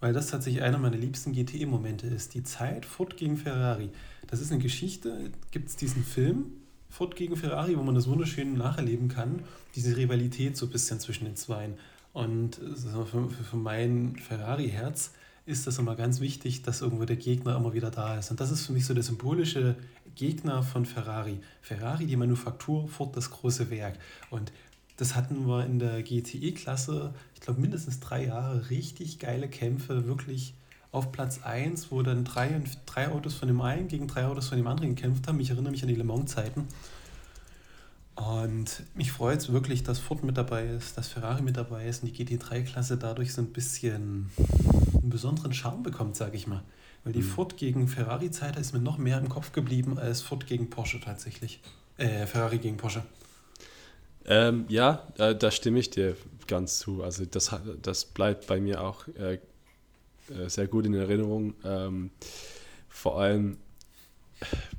weil 0.01 0.13
das 0.13 0.29
tatsächlich 0.29 0.63
einer 0.63 0.79
meiner 0.79 0.97
liebsten 0.97 1.33
GTE-Momente 1.33 2.07
ist. 2.07 2.35
Die 2.35 2.43
Zeit 2.43 2.87
Ford 2.87 3.17
gegen 3.17 3.37
Ferrari. 3.37 3.91
Das 4.27 4.41
ist 4.41 4.51
eine 4.51 4.63
Geschichte, 4.63 5.31
gibt 5.51 5.69
es 5.69 5.77
diesen 5.77 6.05
Film, 6.05 6.47
Ford 6.89 7.17
gegen 7.17 7.37
Ferrari, 7.37 7.77
wo 7.79 7.83
man 7.83 7.95
das 7.95 8.07
wunderschön 8.07 8.55
nacherleben 8.55 9.09
kann, 9.09 9.45
diese 9.75 9.97
Rivalität 9.97 10.57
so 10.57 10.67
ein 10.67 10.73
bisschen 10.73 11.01
zwischen 11.01 11.25
den 11.25 11.37
Zweien. 11.37 11.75
Und 12.13 12.59
äh, 12.59 13.05
für 13.07 13.31
für 13.31 13.57
mein 13.57 14.17
Ferrari-Herz 14.17 15.13
ist 15.45 15.67
das 15.67 15.79
immer 15.79 15.97
ganz 15.97 16.21
wichtig, 16.21 16.63
dass 16.63 16.83
irgendwo 16.83 17.05
der 17.05 17.17
Gegner 17.17 17.57
immer 17.57 17.73
wieder 17.73 17.91
da 17.91 18.19
ist. 18.19 18.31
Und 18.31 18.41
das 18.41 18.51
ist 18.51 18.67
für 18.67 18.73
mich 18.73 18.87
so 18.87 18.95
der 18.95 19.03
symbolische 19.03 19.77
Gegner 20.15 20.63
von 20.63 20.87
Ferrari. 20.87 21.41
Ferrari, 21.61 22.07
die 22.07 22.17
Manufaktur, 22.17 22.89
Ford, 22.89 23.17
das 23.17 23.31
große 23.31 23.71
Werk. 23.71 23.99
Und 24.31 24.53
das 24.97 25.17
hatten 25.17 25.47
wir 25.47 25.65
in 25.65 25.79
der 25.79 26.03
GTE-Klasse, 26.03 27.15
ich 27.35 27.41
glaube 27.41 27.61
mindestens 27.61 27.99
drei 27.99 28.27
Jahre, 28.27 28.71
richtig 28.71 29.19
geile 29.19 29.49
Kämpfe, 29.49 30.07
wirklich 30.07 30.55
auf 30.93 31.11
Platz 31.11 31.41
1, 31.43 31.91
wo 31.91 32.03
dann 32.03 32.25
drei, 32.25 32.61
drei 32.87 33.09
Autos 33.09 33.35
von 33.35 33.49
dem 33.49 33.63
einen 33.63 33.89
gegen 33.89 34.07
drei 34.07 34.27
Autos 34.27 34.49
von 34.49 34.59
dem 34.59 34.67
anderen 34.67 34.95
gekämpft 34.95 35.27
haben. 35.27 35.41
Ich 35.41 35.51
erinnere 35.51 35.73
mich 35.73 35.83
an 35.83 35.89
die 35.89 35.95
Le 35.95 36.05
Mans-Zeiten. 36.05 36.69
Und 38.15 38.83
mich 38.95 39.11
freut 39.11 39.39
es 39.39 39.53
wirklich, 39.53 39.83
dass 39.83 39.99
Ford 39.99 40.23
mit 40.23 40.37
dabei 40.37 40.67
ist, 40.67 40.99
dass 40.99 41.09
Ferrari 41.09 41.41
mit 41.41 41.57
dabei 41.57 41.89
ist 41.89 42.03
und 42.03 42.17
die 42.17 42.25
GT3-Klasse 42.25 42.99
dadurch 42.99 43.33
so 43.33 43.41
ein 43.41 43.53
bisschen 43.53 44.31
einen 45.03 45.11
besonderen 45.11 45.53
Charme 45.53 45.83
bekommt, 45.83 46.17
sage 46.17 46.37
ich 46.37 46.47
mal. 46.47 46.63
Weil 47.05 47.13
die 47.13 47.21
Mhm. 47.21 47.25
Ford 47.25 47.57
gegen 47.57 47.89
Ferrari-Zeit 47.89 48.57
ist 48.57 48.73
mir 48.73 48.81
noch 48.81 48.99
mehr 48.99 49.19
im 49.19 49.29
Kopf 49.29 49.53
geblieben 49.53 49.99
als 49.99 50.23
Ford 50.23 50.47
gegen 50.47 50.71
Porsche 50.71 51.01
tatsächlich. 51.01 51.61
Äh, 51.99 52.27
Ferrari 52.27 52.59
gegen 52.59 52.77
Porsche. 52.77 53.03
Ähm, 54.25 54.67
ja, 54.69 55.07
äh, 55.19 55.35
da 55.35 55.51
stimme 55.51 55.81
ich 55.81 55.91
dir 55.91 56.17
ganz 56.47 56.79
zu. 56.79 57.03
Also 57.03 57.25
das, 57.25 57.55
das 57.83 58.05
bleibt 58.05 58.47
bei 58.47 58.61
mir 58.61 58.81
auch 58.83 59.09
äh, 59.19 59.35
äh, 60.29 60.49
sehr 60.49 60.69
gut 60.69 60.87
in 60.87 60.95
Erinnerung. 60.95 61.55
Ähm, 61.65 62.11
vor 62.89 63.19
allem 63.21 63.59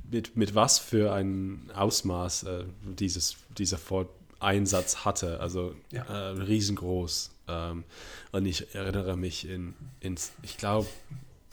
mit, 0.09 0.35
mit 0.37 0.55
was 0.55 0.79
für 0.79 1.13
ein 1.13 1.69
Ausmaß 1.73 2.43
äh, 2.43 2.63
dieses, 2.83 3.35
dieser 3.57 3.77
Ford-Einsatz 3.77 5.03
hatte. 5.03 5.39
Also 5.39 5.75
Ja. 5.91 6.03
äh, 6.03 6.29
riesengroß. 6.41 7.31
Ähm, 7.47 7.83
und 8.31 8.45
ich 8.45 8.73
erinnere 8.75 9.17
mich 9.17 9.47
in, 9.47 9.73
ins, 9.99 10.31
ich 10.41 10.57
glaube, 10.57 10.87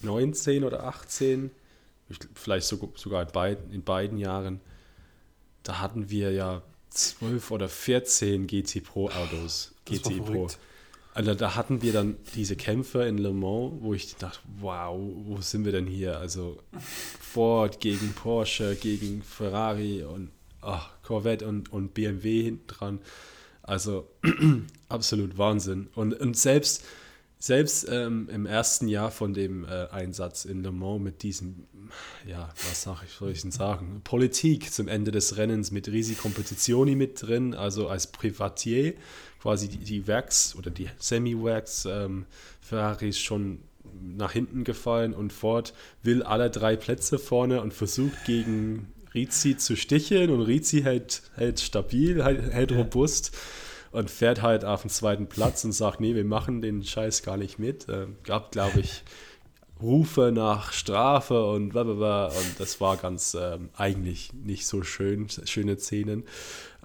19 0.03 0.65
oder 0.65 0.85
18, 0.85 1.51
ich, 2.09 2.19
vielleicht 2.35 2.67
sogar, 2.67 3.23
in, 3.23 3.33
beiden, 3.33 3.73
in 3.73 3.83
beiden 3.83 4.19
Jahren, 4.19 4.61
da 5.63 5.79
hatten 5.81 6.11
wir 6.11 6.33
ja 6.33 6.63
12 6.91 7.51
oder 7.51 7.69
14 7.69 8.47
GT 8.47 8.83
Pro 8.83 9.09
Autos. 9.09 9.73
Das 9.85 10.03
GT 10.03 10.25
Pro. 10.25 10.49
Also 11.13 11.35
da 11.35 11.57
hatten 11.57 11.83
wir 11.83 11.93
dann 11.93 12.17
diese 12.35 12.55
Kämpfe 12.55 13.03
in 13.03 13.19
Le 13.19 13.33
Mans, 13.33 13.75
wo 13.81 13.95
ich 13.95 14.15
dachte, 14.17 14.39
wow, 14.61 14.99
wo 15.25 15.41
sind 15.41 15.65
wir 15.65 15.73
denn 15.73 15.87
hier? 15.87 16.19
Also 16.19 16.59
Ford 17.21 17.81
gegen 17.81 18.13
Porsche, 18.13 18.77
gegen 18.77 19.23
Ferrari 19.23 20.05
und 20.05 20.31
ach, 20.61 20.91
Corvette 21.03 21.47
und, 21.49 21.73
und 21.73 21.95
BMW 21.95 22.45
hinten 22.45 22.67
dran. 22.69 22.99
Also 23.63 24.09
absolut 24.89 25.39
Wahnsinn. 25.39 25.89
Und, 25.95 26.15
und 26.15 26.37
selbst, 26.37 26.85
selbst 27.39 27.87
ähm, 27.91 28.29
im 28.33 28.47
ersten 28.47 28.89
Jahr 28.89 29.11
von 29.11 29.35
dem 29.35 29.65
äh, 29.65 29.87
Einsatz 29.91 30.45
in 30.45 30.63
Le 30.63 30.73
Mans 30.73 31.01
mit 31.01 31.23
diesem, 31.23 31.67
ja, 32.27 32.49
was 32.69 32.83
sag 32.83 33.03
ich, 33.05 33.13
soll 33.13 33.31
ich 33.31 33.43
denn 33.43 33.51
sagen? 33.51 34.01
Politik 34.05 34.73
zum 34.73 34.89
Ende 34.89 35.11
des 35.11 35.37
Rennens 35.37 35.71
mit 35.71 35.89
Risikompetizioni 35.89 36.95
mit 36.97 37.23
drin, 37.23 37.55
also 37.55 37.89
als 37.89 38.09
Privatier, 38.09 38.95
quasi 39.41 39.69
die, 39.69 39.79
die 39.79 40.07
Werks- 40.07 40.55
oder 40.57 40.71
die 40.71 40.89
Semi-Werks 40.99 41.87
ähm, 41.87 42.27
Ferraris 42.61 43.19
schon 43.19 43.61
nach 44.03 44.33
hinten 44.33 44.65
gefallen 44.65 45.15
und 45.15 45.33
Ford 45.33 45.75
will 46.03 46.23
alle 46.23 46.51
drei 46.51 46.77
Plätze 46.77 47.19
vorne 47.19 47.61
und 47.61 47.75
versucht 47.75 48.25
gegen 48.25 48.93
Rizzi 49.15 49.57
zu 49.57 49.77
sticheln 49.77 50.31
und 50.31 50.43
Rizzi 50.43 50.83
hält, 50.83 51.23
hält 51.35 51.61
stabil, 51.61 52.23
hält, 52.23 52.53
hält 52.53 52.73
robust 52.73 53.37
und 53.93 54.11
fährt 54.11 54.43
halt 54.43 54.65
auf 54.65 54.83
den 54.83 54.91
zweiten 54.91 55.27
Platz 55.29 55.65
und 55.65 55.73
sagt, 55.73 56.01
nee, 56.01 56.15
wir 56.15 56.25
machen 56.25 56.63
den 56.63 56.85
Scheiß 56.85 57.23
gar 57.23 57.37
nicht 57.37 57.59
mit. 57.59 57.89
Äh, 57.89 58.07
gab, 58.23 58.53
glaube 58.53 58.81
ich, 58.81 59.03
Rufe 59.83 60.31
nach 60.33 60.73
Strafe 60.73 61.47
und 61.51 61.71
blablabla 61.71 62.27
und 62.27 62.61
das 62.61 62.81
war 62.81 62.97
ganz 62.97 63.37
ähm, 63.39 63.71
eigentlich 63.75 64.33
nicht 64.33 64.67
so 64.67 64.83
schön, 64.83 65.29
schöne 65.29 65.79
Szenen 65.79 66.25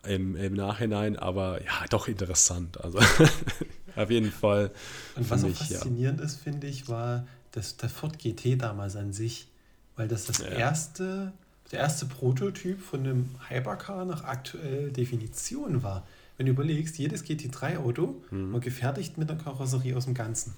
im, 0.08 0.36
im 0.36 0.54
Nachhinein, 0.54 1.18
aber 1.18 1.64
ja, 1.64 1.86
doch 1.90 2.08
interessant. 2.08 2.82
Also 2.82 3.00
auf 3.96 4.10
jeden 4.10 4.32
Fall. 4.32 4.72
Und 5.16 5.30
was 5.30 5.44
mich, 5.44 5.54
auch 5.54 5.58
faszinierend 5.58 6.20
ja. 6.20 6.26
ist, 6.26 6.40
finde 6.40 6.68
ich, 6.68 6.88
war 6.88 7.28
das, 7.52 7.78
der 7.78 7.90
Ford 7.90 8.18
GT 8.18 8.62
damals 8.62 8.96
an 8.96 9.14
sich, 9.14 9.48
weil 9.96 10.08
das 10.08 10.26
das 10.26 10.40
ja. 10.40 10.48
erste, 10.48 11.34
der 11.72 11.80
erste 11.80 12.06
Prototyp 12.06 12.80
von 12.82 13.02
einem 13.02 13.30
Hypercar 13.50 14.06
nach 14.06 14.24
aktuell 14.24 14.92
Definition 14.92 15.84
war 15.84 16.06
wenn 16.38 16.48
du 16.48 16.52
überlegst, 16.52 16.98
jedes 16.98 17.24
GT3-Auto 17.26 18.22
mhm. 18.32 18.54
war 18.54 18.60
gefertigt 18.60 19.18
mit 19.18 19.30
einer 19.30 19.42
Karosserie 19.42 19.96
aus 19.96 20.06
dem 20.06 20.14
Ganzen. 20.14 20.54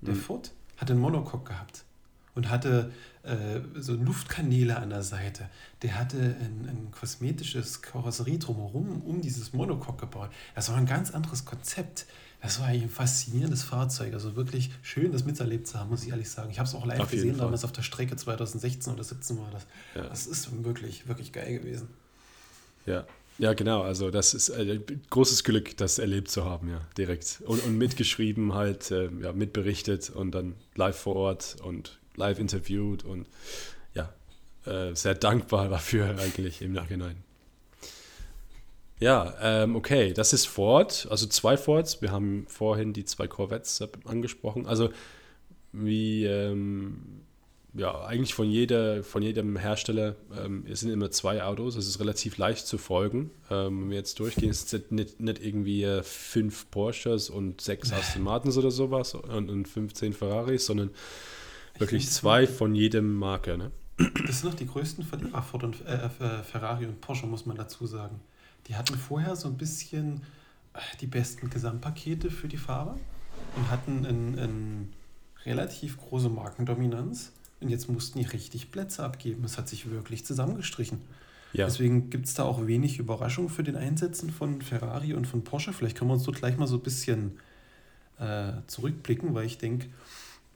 Der 0.00 0.14
mhm. 0.14 0.18
Ford 0.18 0.52
hat 0.78 0.90
einen 0.90 1.00
Monocoque 1.00 1.44
gehabt 1.44 1.84
und 2.34 2.48
hatte 2.48 2.90
äh, 3.22 3.60
so 3.74 3.94
Luftkanäle 3.94 4.76
an 4.76 4.90
der 4.90 5.02
Seite. 5.02 5.48
Der 5.82 5.98
hatte 5.98 6.18
ein, 6.18 6.68
ein 6.68 6.88
kosmetisches 6.90 7.82
Karosserie 7.82 8.38
drumherum 8.38 9.02
um 9.02 9.20
dieses 9.20 9.52
Monocoque 9.52 10.06
gebaut. 10.06 10.30
Das 10.54 10.70
war 10.70 10.76
ein 10.76 10.86
ganz 10.86 11.10
anderes 11.10 11.44
Konzept. 11.44 12.06
Das 12.42 12.58
war 12.58 12.68
eigentlich 12.68 12.84
ein 12.84 12.90
faszinierendes 12.90 13.62
Fahrzeug. 13.62 14.14
Also 14.14 14.34
wirklich 14.34 14.70
schön, 14.82 15.12
das 15.12 15.24
miterlebt 15.24 15.66
zu 15.66 15.78
haben, 15.78 15.90
muss 15.90 16.04
ich 16.04 16.10
ehrlich 16.10 16.30
sagen. 16.30 16.50
Ich 16.50 16.58
habe 16.58 16.68
es 16.68 16.74
auch 16.74 16.86
live 16.86 17.00
auf 17.00 17.10
gesehen, 17.10 17.36
damals 17.36 17.64
auf 17.64 17.72
der 17.72 17.82
Strecke 17.82 18.16
2016 18.16 18.92
oder 18.92 19.02
2017 19.02 19.38
war 19.38 19.50
das. 19.50 19.66
Ja. 19.94 20.08
Das 20.08 20.26
ist 20.26 20.64
wirklich, 20.64 21.06
wirklich 21.06 21.32
geil 21.32 21.58
gewesen. 21.58 21.88
Ja, 22.86 23.04
ja, 23.38 23.54
genau. 23.54 23.82
Also 23.82 24.10
das 24.10 24.34
ist 24.34 24.48
äh, 24.50 24.80
großes 25.10 25.44
Glück, 25.44 25.76
das 25.76 25.98
erlebt 25.98 26.30
zu 26.30 26.44
haben, 26.44 26.68
ja, 26.68 26.80
direkt. 26.96 27.42
Und, 27.46 27.62
und 27.64 27.76
mitgeschrieben 27.76 28.54
halt, 28.54 28.90
äh, 28.90 29.10
ja, 29.20 29.32
mitberichtet 29.32 30.10
und 30.10 30.32
dann 30.32 30.54
live 30.74 30.96
vor 30.96 31.16
Ort 31.16 31.56
und 31.62 31.98
live 32.16 32.38
interviewt 32.38 33.04
und 33.04 33.26
ja, 33.94 34.12
äh, 34.66 34.94
sehr 34.94 35.14
dankbar 35.14 35.68
dafür 35.68 36.18
eigentlich 36.18 36.62
im 36.62 36.72
Nachhinein. 36.72 37.16
Ja, 39.00 39.34
ähm, 39.40 39.76
okay, 39.76 40.12
das 40.12 40.34
ist 40.34 40.46
Ford, 40.46 41.08
also 41.10 41.26
zwei 41.26 41.56
Fords. 41.56 42.02
Wir 42.02 42.12
haben 42.12 42.44
vorhin 42.48 42.92
die 42.92 43.06
zwei 43.06 43.26
Corvettes 43.26 43.82
angesprochen. 44.04 44.66
Also 44.66 44.90
wie 45.72 46.26
ähm, 46.26 47.22
ja, 47.72 48.04
eigentlich 48.04 48.34
von, 48.34 48.50
jeder, 48.50 49.02
von 49.02 49.22
jedem 49.22 49.56
Hersteller 49.56 50.16
ähm, 50.36 50.64
es 50.68 50.80
sind 50.80 50.90
immer 50.90 51.10
zwei 51.10 51.42
Autos. 51.42 51.76
Es 51.76 51.86
ist 51.86 52.00
relativ 52.00 52.36
leicht 52.36 52.66
zu 52.66 52.78
folgen. 52.78 53.30
Ähm, 53.50 53.82
wenn 53.82 53.90
wir 53.90 53.96
jetzt 53.96 54.18
durchgehen, 54.18 54.50
es 54.50 54.68
sind 54.68 54.92
nicht, 54.92 55.20
nicht 55.20 55.42
irgendwie 55.42 55.84
äh, 55.84 56.02
fünf 56.02 56.70
Porsches 56.70 57.30
und 57.30 57.60
sechs 57.60 57.92
Aston 57.92 58.22
Martins 58.22 58.58
oder 58.58 58.70
sowas 58.70 59.14
und, 59.14 59.48
und 59.48 59.66
15 59.66 60.12
Ferraris, 60.12 60.66
sondern 60.66 60.90
wirklich 61.78 62.10
zwei 62.10 62.46
von 62.46 62.74
jedem 62.74 63.14
Marke. 63.14 63.56
Ne? 63.56 63.70
Das 64.26 64.40
sind 64.40 64.50
noch 64.50 64.58
die 64.58 64.66
größten 64.66 65.04
Verlierer, 65.04 65.42
Ford 65.42 65.62
und, 65.64 65.86
äh, 65.86 66.08
Ferrari 66.42 66.86
und 66.86 67.00
Porsche, 67.00 67.26
muss 67.26 67.46
man 67.46 67.56
dazu 67.56 67.86
sagen. 67.86 68.20
Die 68.70 68.76
hatten 68.76 68.96
vorher 68.96 69.34
so 69.34 69.48
ein 69.48 69.56
bisschen 69.56 70.22
äh, 70.74 70.78
die 71.00 71.08
besten 71.08 71.50
Gesamtpakete 71.50 72.30
für 72.30 72.46
die 72.46 72.56
Fahrer 72.56 72.96
und 73.56 73.68
hatten 73.68 74.06
eine 74.06 74.86
relativ 75.44 75.98
große 75.98 76.28
Markendominanz 76.28 77.32
und 77.60 77.68
jetzt 77.68 77.90
mussten 77.90 78.20
die 78.20 78.26
richtig 78.26 78.70
Plätze 78.70 79.02
abgeben. 79.02 79.42
Es 79.42 79.58
hat 79.58 79.68
sich 79.68 79.90
wirklich 79.90 80.24
zusammengestrichen. 80.24 81.00
Ja. 81.52 81.66
Deswegen 81.66 82.10
gibt 82.10 82.26
es 82.26 82.34
da 82.34 82.44
auch 82.44 82.64
wenig 82.64 83.00
Überraschung 83.00 83.48
für 83.48 83.64
den 83.64 83.74
Einsätzen 83.74 84.30
von 84.30 84.62
Ferrari 84.62 85.14
und 85.14 85.26
von 85.26 85.42
Porsche. 85.42 85.72
Vielleicht 85.72 85.98
können 85.98 86.10
wir 86.10 86.14
uns 86.14 86.22
dort 86.22 86.36
gleich 86.38 86.56
mal 86.56 86.68
so 86.68 86.76
ein 86.76 86.82
bisschen 86.82 87.40
äh, 88.20 88.52
zurückblicken, 88.68 89.34
weil 89.34 89.46
ich 89.46 89.58
denke, 89.58 89.88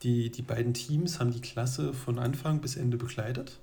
die, 0.04 0.30
die 0.30 0.42
beiden 0.42 0.72
Teams 0.72 1.18
haben 1.18 1.32
die 1.32 1.40
Klasse 1.40 1.92
von 1.92 2.20
Anfang 2.20 2.60
bis 2.60 2.76
Ende 2.76 2.96
begleitet. 2.96 3.58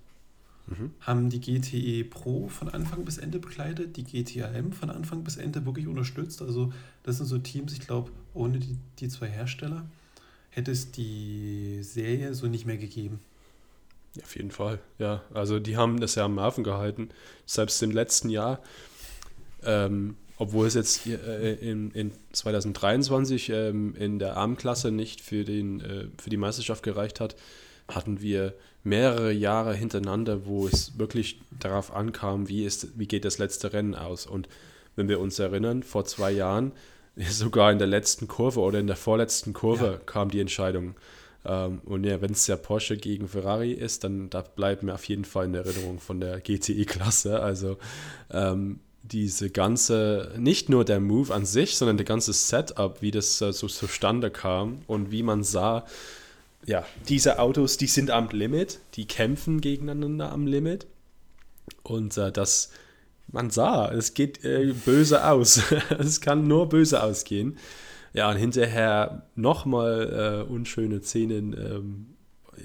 Mhm. 0.68 0.92
Haben 1.02 1.30
die 1.30 1.40
GTE 1.40 2.04
Pro 2.06 2.48
von 2.48 2.70
Anfang 2.70 3.06
bis 3.06 3.18
Ende 3.18 3.40
begleitet, 3.40 3.98
die 3.98 4.04
GTAM 4.04 4.72
von 4.72 4.90
Anfang 4.90 5.24
bis 5.24 5.38
Ende 5.38 5.66
wirklich 5.66 5.88
unterstützt. 5.88 6.42
Also 6.42 6.72
das 7.04 7.18
sind 7.18 7.26
so 7.26 7.38
Teams, 7.38 7.74
ich 7.74 7.82
glaube, 7.82 8.12
ohne 8.34 8.60
die, 8.60 8.78
die 9.00 9.10
zwei 9.10 9.28
Hersteller 9.28 9.86
hätte 10.52 10.72
es 10.72 10.92
die 10.92 11.82
Serie 11.82 12.34
so 12.34 12.48
nicht 12.48 12.66
mehr 12.66 12.78
gegeben. 12.78 13.20
Ja, 14.16 14.24
auf 14.24 14.36
jeden 14.36 14.52
Fall, 14.52 14.80
ja. 15.00 15.24
Also 15.34 15.60
die 15.60 15.78
haben 15.78 16.00
das 16.00 16.16
ja 16.16 16.26
am 16.26 16.40
Hafen 16.40 16.64
gehalten. 16.64 17.10
Selbst 17.46 17.82
im 17.82 17.92
letzten 17.92 18.30
Jahr, 18.30 18.60
ähm, 19.64 20.16
obwohl 20.38 20.68
es 20.68 20.74
jetzt 20.74 21.08
äh, 21.08 21.54
in, 21.54 21.92
in 21.92 22.12
2023 22.34 23.50
ähm, 23.50 23.96
in 23.96 24.20
der 24.20 24.36
Armklasse 24.36 24.92
nicht 24.92 25.22
für, 25.22 25.46
den, 25.46 25.80
äh, 25.82 26.08
für 26.22 26.30
die 26.30 26.38
Meisterschaft 26.38 26.84
gereicht 26.84 27.20
hat, 27.20 27.36
hatten 27.88 28.22
wir 28.22 28.54
mehrere 28.84 29.32
Jahre 29.32 29.74
hintereinander, 29.74 30.46
wo 30.46 30.68
es 30.68 30.98
wirklich 30.98 31.40
darauf 31.60 31.96
ankam, 31.96 32.50
wie, 32.50 32.66
ist, 32.66 32.98
wie 32.98 33.08
geht 33.08 33.26
das 33.26 33.38
letzte 33.38 33.74
Rennen 33.74 33.96
aus. 33.96 34.26
Und 34.26 34.48
wenn 34.96 35.08
wir 35.08 35.20
uns 35.20 35.40
erinnern, 35.40 35.84
vor 35.84 36.06
zwei 36.06 36.32
Jahren, 36.32 36.72
sogar 37.30 37.72
in 37.72 37.78
der 37.78 37.88
letzten 37.88 38.28
Kurve 38.28 38.62
oder 38.62 38.80
in 38.80 38.88
der 38.88 38.96
vorletzten 38.96 39.54
Kurve 39.54 39.86
ja. 39.86 39.98
kam 40.06 40.32
die 40.32 40.40
Entscheidung. 40.40 40.96
Ähm, 41.46 41.82
und 41.86 42.04
ja, 42.04 42.22
wenn 42.22 42.32
es 42.32 42.48
ja 42.48 42.56
Porsche 42.56 42.98
gegen 42.98 43.28
Ferrari 43.28 43.72
ist, 43.72 44.04
dann 44.04 44.30
da 44.30 44.42
bleibt 44.42 44.84
mir 44.84 44.94
auf 44.94 45.06
jeden 45.06 45.26
Fall 45.26 45.46
in 45.46 45.54
Erinnerung 45.54 46.00
von 46.00 46.20
der 46.20 46.40
GTE-Klasse. 46.40 47.40
Also 47.40 47.78
ähm, 48.32 48.80
diese 49.04 49.50
ganze, 49.50 50.32
nicht 50.38 50.70
nur 50.70 50.86
der 50.86 51.00
Move 51.00 51.34
an 51.34 51.46
sich, 51.46 51.76
sondern 51.76 51.98
der 51.98 52.06
ganze 52.06 52.34
Setup, 52.34 53.02
wie 53.02 53.12
das 53.12 53.42
äh, 53.42 53.52
so 53.52 53.68
zustande 53.68 54.30
kam 54.30 54.80
und 54.88 55.12
wie 55.12 55.24
man 55.24 55.44
sah, 55.44 55.86
ja, 56.66 56.86
diese 57.10 57.40
Autos, 57.40 57.78
die 57.78 57.88
sind 57.88 58.12
am 58.12 58.30
Limit, 58.30 58.80
die 58.96 59.08
kämpfen 59.08 59.62
gegeneinander 59.62 60.32
am 60.32 60.48
Limit. 60.48 60.88
Und 61.84 62.18
äh, 62.18 62.32
das, 62.32 62.72
man 63.28 63.50
sah, 63.50 63.92
es 63.92 64.14
geht 64.14 64.44
äh, 64.44 64.74
böse 64.86 65.28
aus. 65.28 65.62
es 66.00 66.22
kann 66.22 66.48
nur 66.48 66.70
böse 66.70 67.02
ausgehen. 67.02 67.58
Ja, 68.14 68.30
und 68.30 68.38
hinterher 68.38 69.28
nochmal 69.36 70.46
äh, 70.48 70.52
unschöne 70.52 71.02
Szenen 71.02 71.54
ähm, 71.54 72.08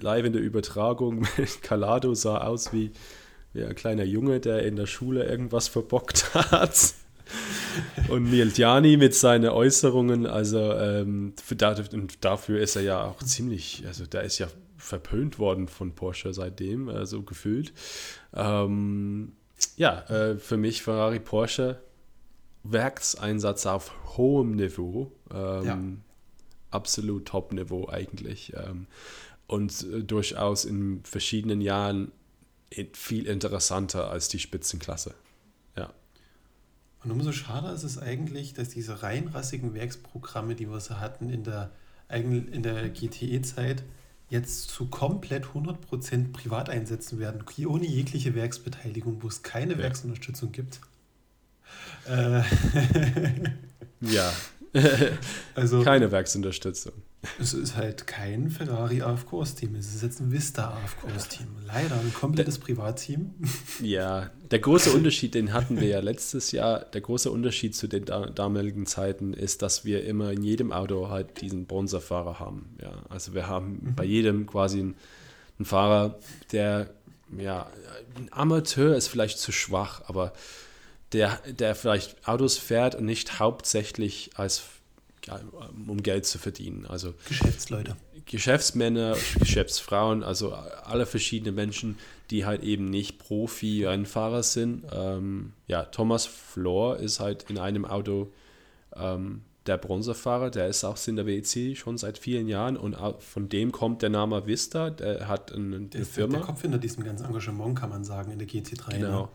live 0.00 0.26
in 0.26 0.32
der 0.32 0.42
Übertragung. 0.42 1.26
Calado 1.62 2.14
sah 2.14 2.38
aus 2.38 2.72
wie, 2.72 2.92
wie 3.52 3.64
ein 3.64 3.74
kleiner 3.74 4.04
Junge, 4.04 4.40
der 4.40 4.64
in 4.64 4.76
der 4.76 4.86
Schule 4.86 5.24
irgendwas 5.24 5.68
verbockt 5.68 6.34
hat. 6.34 6.94
und 8.08 8.30
Miltiani 8.30 8.96
mit 8.96 9.14
seinen 9.14 9.50
Äußerungen, 9.50 10.26
also 10.26 10.72
ähm, 10.72 11.34
für, 11.42 11.56
dafür 11.56 12.60
ist 12.60 12.76
er 12.76 12.82
ja 12.82 13.04
auch 13.04 13.22
ziemlich, 13.22 13.84
also 13.86 14.06
der 14.06 14.22
ist 14.22 14.38
ja 14.38 14.48
verpönt 14.76 15.38
worden 15.38 15.68
von 15.68 15.94
Porsche 15.94 16.32
seitdem, 16.32 16.88
äh, 16.88 17.06
so 17.06 17.22
gefühlt. 17.22 17.72
Ähm, 18.34 19.32
ja, 19.76 20.02
äh, 20.08 20.36
für 20.38 20.56
mich 20.56 20.82
Ferrari 20.82 21.20
Porsche 21.20 21.80
Werkseinsatz 22.62 23.66
auf 23.66 24.16
hohem 24.16 24.52
Niveau. 24.56 25.12
Ähm, 25.32 25.64
ja. 25.64 25.78
Absolut 26.70 27.26
Top-Niveau 27.26 27.88
eigentlich. 27.88 28.52
Ähm, 28.54 28.86
und 29.46 29.82
äh, 29.82 30.02
durchaus 30.02 30.64
in 30.64 31.02
verschiedenen 31.04 31.60
Jahren 31.60 32.12
viel 32.92 33.26
interessanter 33.26 34.10
als 34.10 34.28
die 34.28 34.40
Spitzenklasse. 34.40 35.14
Und 37.06 37.12
umso 37.12 37.30
schade 37.30 37.68
ist 37.68 37.84
es 37.84 37.98
eigentlich, 37.98 38.52
dass 38.52 38.70
diese 38.70 39.04
reinrassigen 39.04 39.74
Werksprogramme, 39.74 40.56
die 40.56 40.68
wir 40.68 40.80
so 40.80 40.98
hatten 40.98 41.30
in 41.30 41.44
der, 41.44 41.70
in 42.08 42.64
der 42.64 42.88
GTE-Zeit, 42.88 43.84
jetzt 44.28 44.70
zu 44.70 44.86
komplett 44.86 45.44
100% 45.44 46.32
privat 46.32 46.68
einsetzen 46.68 47.20
werden, 47.20 47.44
ohne 47.66 47.86
jegliche 47.86 48.34
Werksbeteiligung, 48.34 49.22
wo 49.22 49.28
es 49.28 49.44
keine 49.44 49.74
ja. 49.74 49.78
Werksunterstützung 49.78 50.50
gibt. 50.52 50.80
Äh, 52.08 52.42
ja. 54.00 54.32
also, 55.56 55.82
Keine 55.82 56.12
Werksunterstützung. 56.12 56.92
Es 57.40 57.54
ist 57.54 57.76
halt 57.76 58.06
kein 58.06 58.50
Ferrari 58.50 59.02
AF-Course-Team. 59.02 59.74
Es 59.74 59.94
ist 59.94 60.02
jetzt 60.02 60.20
ein 60.20 60.32
Vista 60.32 60.70
AF-Course-Team. 60.70 61.46
Leider 61.66 61.94
ein 61.98 62.12
komplettes 62.14 62.58
Privatteam. 62.58 63.34
Ja, 63.82 64.30
der 64.50 64.58
große 64.58 64.90
Unterschied, 64.92 65.34
den 65.34 65.52
hatten 65.52 65.80
wir 65.80 65.88
ja 65.88 66.00
letztes 66.00 66.52
Jahr. 66.52 66.80
Der 66.80 67.00
große 67.00 67.30
Unterschied 67.30 67.74
zu 67.74 67.88
den 67.88 68.04
damaligen 68.06 68.86
Zeiten 68.86 69.34
ist, 69.34 69.60
dass 69.60 69.84
wir 69.84 70.04
immer 70.04 70.32
in 70.32 70.42
jedem 70.42 70.72
Auto 70.72 71.08
halt 71.08 71.40
diesen 71.40 71.66
Bronzerfahrer 71.66 72.38
haben. 72.38 72.76
Ja, 72.80 72.92
also 73.08 73.34
wir 73.34 73.48
haben 73.48 73.80
mhm. 73.82 73.94
bei 73.94 74.04
jedem 74.04 74.46
quasi 74.46 74.80
einen, 74.80 74.94
einen 75.58 75.66
Fahrer, 75.66 76.18
der, 76.52 76.90
ja, 77.36 77.66
ein 78.16 78.28
Amateur 78.30 78.96
ist 78.96 79.08
vielleicht 79.08 79.38
zu 79.38 79.52
schwach, 79.52 80.02
aber 80.06 80.32
der, 81.12 81.40
der 81.46 81.74
vielleicht 81.74 82.26
Autos 82.26 82.58
fährt 82.58 82.94
und 82.94 83.04
nicht 83.04 83.38
hauptsächlich 83.38 84.30
als 84.36 84.62
um 85.86 86.02
Geld 86.02 86.26
zu 86.26 86.38
verdienen. 86.38 86.86
Also 86.86 87.14
Geschäftsleute. 87.28 87.96
Geschäftsmänner, 88.26 89.16
Geschäftsfrauen, 89.38 90.22
also 90.24 90.52
alle 90.52 91.06
verschiedenen 91.06 91.54
Menschen, 91.54 91.98
die 92.30 92.44
halt 92.44 92.62
eben 92.62 92.86
nicht 92.90 93.18
Profi-Rennfahrer 93.18 94.42
sind. 94.42 94.84
Ähm, 94.92 95.52
ja, 95.68 95.84
Thomas 95.84 96.26
Flor 96.26 96.96
ist 96.96 97.20
halt 97.20 97.46
in 97.48 97.58
einem 97.58 97.84
Auto 97.84 98.32
ähm, 98.94 99.42
der 99.66 99.78
Bronzefahrer, 99.78 100.50
der 100.50 100.68
ist 100.68 100.84
auch 100.84 100.96
in 101.06 101.16
der 101.16 101.26
WEC 101.26 101.76
schon 101.76 101.98
seit 101.98 102.18
vielen 102.18 102.48
Jahren 102.48 102.76
und 102.76 102.96
von 103.18 103.48
dem 103.48 103.72
kommt 103.72 104.02
der 104.02 104.10
Name 104.10 104.46
Vista, 104.46 104.90
der 104.90 105.28
hat 105.28 105.52
eine, 105.52 105.80
der 105.80 106.04
Firma. 106.04 106.38
Der 106.38 106.46
Kopf 106.46 106.62
hinter 106.62 106.78
diesem 106.78 107.04
ganzen 107.04 107.26
Engagement, 107.26 107.78
kann 107.78 107.90
man 107.90 108.04
sagen, 108.04 108.30
in 108.30 108.38
der 108.38 108.48
GT3. 108.48 108.92
Ne? 108.92 108.98
Genau. 108.98 109.22
Ne? 109.22 109.28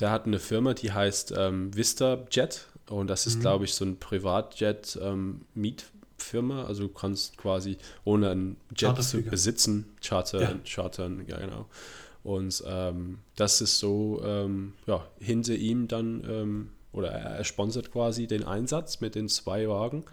Der 0.00 0.10
hat 0.10 0.26
eine 0.26 0.38
Firma, 0.38 0.74
die 0.74 0.92
heißt 0.92 1.34
ähm, 1.36 1.74
Vista 1.74 2.24
Jet 2.30 2.66
und 2.88 3.08
das 3.08 3.26
ist, 3.26 3.36
mhm. 3.36 3.40
glaube 3.40 3.64
ich, 3.64 3.74
so 3.74 3.84
ein 3.84 3.98
Privatjet-Mietfirma. 3.98 6.60
Ähm, 6.60 6.66
also 6.66 6.84
du 6.84 6.88
kannst 6.88 7.36
quasi 7.36 7.76
ohne 8.04 8.30
einen 8.30 8.56
Jet 8.76 9.02
zu 9.02 9.22
besitzen, 9.22 9.86
chartern, 10.02 10.40
ja. 10.40 10.54
chartern, 10.64 11.24
ja 11.26 11.38
genau. 11.38 11.66
Und 12.24 12.62
ähm, 12.66 13.18
das 13.36 13.60
ist 13.60 13.78
so, 13.78 14.20
ähm, 14.24 14.72
ja, 14.86 15.06
hinter 15.18 15.54
ihm 15.54 15.86
dann, 15.88 16.24
ähm, 16.28 16.70
oder 16.92 17.10
er, 17.10 17.36
er 17.36 17.44
sponsert 17.44 17.92
quasi 17.92 18.26
den 18.26 18.44
Einsatz 18.44 19.00
mit 19.00 19.14
den 19.14 19.28
zwei 19.28 19.68
Wagen. 19.68 20.04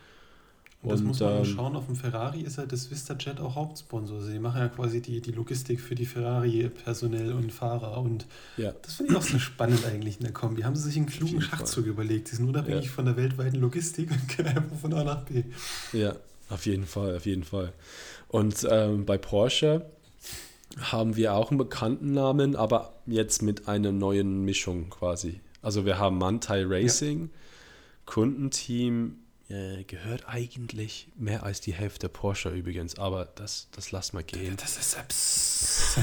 Und 0.85 0.91
das 0.91 1.01
und, 1.01 1.07
muss 1.07 1.19
man 1.19 1.37
ähm, 1.37 1.45
schauen, 1.45 1.75
auf 1.75 1.87
dem 1.87 1.95
Ferrari 1.95 2.41
ist 2.41 2.59
halt 2.59 2.71
das 2.71 2.91
VistaJet 2.91 3.39
auch 3.39 3.55
Hauptsponsor. 3.55 4.21
Sie 4.21 4.37
machen 4.37 4.61
ja 4.61 4.67
quasi 4.67 5.01
die, 5.01 5.19
die 5.19 5.31
Logistik 5.31 5.81
für 5.81 5.95
die 5.95 6.05
Ferrari-Personell 6.05 7.33
und 7.33 7.51
Fahrer. 7.51 7.97
Und 7.97 8.27
ja. 8.57 8.71
das 8.83 8.95
finde 8.95 9.13
ich 9.13 9.17
auch 9.17 9.23
so 9.23 9.39
spannend 9.39 9.83
eigentlich 9.83 10.17
in 10.17 10.25
der 10.25 10.33
Kombi. 10.33 10.61
Haben 10.61 10.75
sie 10.75 10.83
sich 10.83 10.97
einen 10.97 11.07
klugen 11.07 11.41
Schachzug 11.41 11.87
überlegt. 11.87 12.31
Die 12.31 12.35
sind 12.35 12.47
unabhängig 12.47 12.85
ja. 12.85 12.91
von 12.91 13.05
der 13.05 13.17
weltweiten 13.17 13.59
Logistik 13.59 14.11
und 14.11 14.27
können 14.29 14.49
einfach 14.57 14.77
von 14.77 14.93
A 14.93 15.03
nach 15.03 15.23
B. 15.23 15.43
Ja, 15.91 16.15
auf 16.49 16.67
jeden 16.67 16.85
Fall, 16.85 17.15
auf 17.15 17.25
jeden 17.25 17.43
Fall. 17.43 17.73
Und 18.27 18.67
ähm, 18.69 19.05
bei 19.05 19.17
Porsche 19.17 19.87
haben 20.79 21.15
wir 21.15 21.33
auch 21.33 21.49
einen 21.49 21.57
bekannten 21.57 22.13
Namen, 22.13 22.55
aber 22.55 22.93
jetzt 23.07 23.41
mit 23.41 23.67
einer 23.67 23.91
neuen 23.91 24.45
Mischung 24.45 24.91
quasi. 24.91 25.39
Also 25.63 25.83
wir 25.83 25.97
haben 25.97 26.19
Mantai 26.19 26.63
Racing, 26.63 27.21
ja. 27.21 27.29
Kundenteam 28.05 29.15
äh, 29.49 29.83
gehört 29.83 30.27
eigentlich 30.27 31.07
mehr 31.17 31.43
als 31.43 31.61
die 31.61 31.73
Hälfte 31.73 32.09
Porsche 32.09 32.49
übrigens, 32.49 32.97
aber 32.97 33.25
das, 33.35 33.67
das 33.71 33.91
lass 33.91 34.13
mal 34.13 34.23
gehen. 34.23 34.57
Das 34.57 34.77
ist 34.77 34.97
abs 34.97 35.99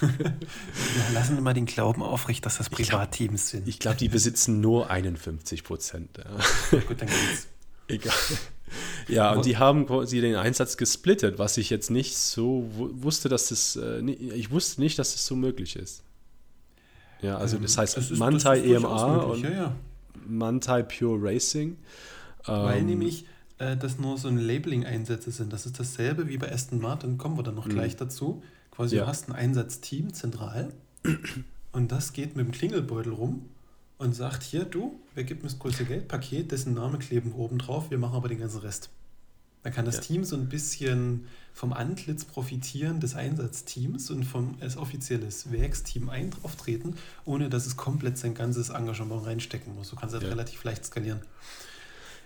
ja, 0.00 1.12
lassen 1.12 1.36
wir 1.36 1.42
mal 1.42 1.54
den 1.54 1.66
Glauben 1.66 2.02
aufrecht, 2.02 2.46
dass 2.46 2.56
das 2.56 2.70
Privatteams 2.70 3.50
sind. 3.50 3.68
Ich 3.68 3.78
glaube, 3.78 3.98
die 3.98 4.08
besitzen 4.08 4.60
nur 4.60 4.90
51 4.90 5.62
Prozent. 5.62 6.18
Ja. 6.18 6.78
Gut, 6.80 7.00
dann 7.02 7.08
geht's. 7.08 7.48
Egal. 7.88 8.14
Ja, 9.08 9.32
und 9.32 9.44
die 9.44 9.56
haben 9.56 9.86
quasi 9.86 10.20
den 10.20 10.36
Einsatz 10.36 10.76
gesplittet, 10.76 11.38
was 11.38 11.56
ich 11.56 11.70
jetzt 11.70 11.90
nicht 11.90 12.16
so 12.16 12.68
wusste, 12.72 13.28
dass 13.28 13.48
das, 13.48 13.76
äh, 13.76 14.00
ich 14.00 14.50
wusste 14.50 14.80
nicht, 14.80 14.98
dass 14.98 15.12
das 15.12 15.26
so 15.26 15.36
möglich 15.36 15.76
ist. 15.76 16.02
Ja, 17.20 17.36
also 17.36 17.58
das 17.58 17.74
ähm, 17.74 17.80
heißt 17.80 18.10
Mantai 18.12 18.60
EMA 18.60 19.16
und 19.16 19.42
ja, 19.42 19.50
ja. 19.50 19.76
Mantai 20.26 20.82
Pure 20.82 21.18
Racing. 21.20 21.76
Weil 22.44 22.80
ähm, 22.80 22.86
nämlich 22.86 23.26
äh, 23.58 23.76
das 23.76 23.98
nur 23.98 24.18
so 24.18 24.28
ein 24.28 24.38
Labeling-Einsätze 24.38 25.30
sind. 25.30 25.52
Das 25.52 25.66
ist 25.66 25.78
dasselbe 25.78 26.28
wie 26.28 26.38
bei 26.38 26.50
Aston 26.50 26.80
Martin, 26.80 27.18
kommen 27.18 27.36
wir 27.36 27.42
dann 27.42 27.54
noch 27.54 27.66
mhm. 27.66 27.70
gleich 27.70 27.96
dazu. 27.96 28.42
Quasi 28.70 28.96
ja. 28.96 29.02
du 29.02 29.08
hast 29.08 29.28
ein 29.28 29.34
Einsatzteam 29.34 30.12
zentral 30.14 30.72
und 31.72 31.92
das 31.92 32.12
geht 32.12 32.36
mit 32.36 32.46
dem 32.46 32.52
Klingelbeutel 32.52 33.12
rum 33.12 33.46
und 33.98 34.14
sagt, 34.14 34.42
hier 34.42 34.64
du, 34.64 34.98
wer 35.14 35.24
gibt 35.24 35.42
mir 35.42 35.50
das 35.50 35.58
größte 35.58 35.84
Geldpaket, 35.84 36.50
dessen 36.52 36.74
Name 36.74 36.98
kleben 36.98 37.32
oben 37.32 37.58
drauf, 37.58 37.90
wir 37.90 37.98
machen 37.98 38.16
aber 38.16 38.28
den 38.28 38.38
ganzen 38.38 38.60
Rest. 38.60 38.88
Da 39.62 39.68
kann 39.68 39.84
das 39.84 39.96
ja. 39.96 40.00
Team 40.00 40.24
so 40.24 40.36
ein 40.36 40.48
bisschen 40.48 41.26
vom 41.52 41.74
Antlitz 41.74 42.24
profitieren 42.24 43.00
des 43.00 43.14
Einsatzteams 43.14 44.10
und 44.10 44.24
vom 44.24 44.56
als 44.60 44.78
offizielles 44.78 45.52
Werksteam 45.52 46.10
auftreten, 46.42 46.94
ohne 47.26 47.50
dass 47.50 47.66
es 47.66 47.76
komplett 47.76 48.16
sein 48.16 48.32
ganzes 48.32 48.70
Engagement 48.70 49.26
reinstecken 49.26 49.74
muss. 49.74 49.90
Du 49.90 49.96
kannst 49.96 50.14
das 50.14 50.22
ja. 50.22 50.30
relativ 50.30 50.64
leicht 50.64 50.86
skalieren. 50.86 51.20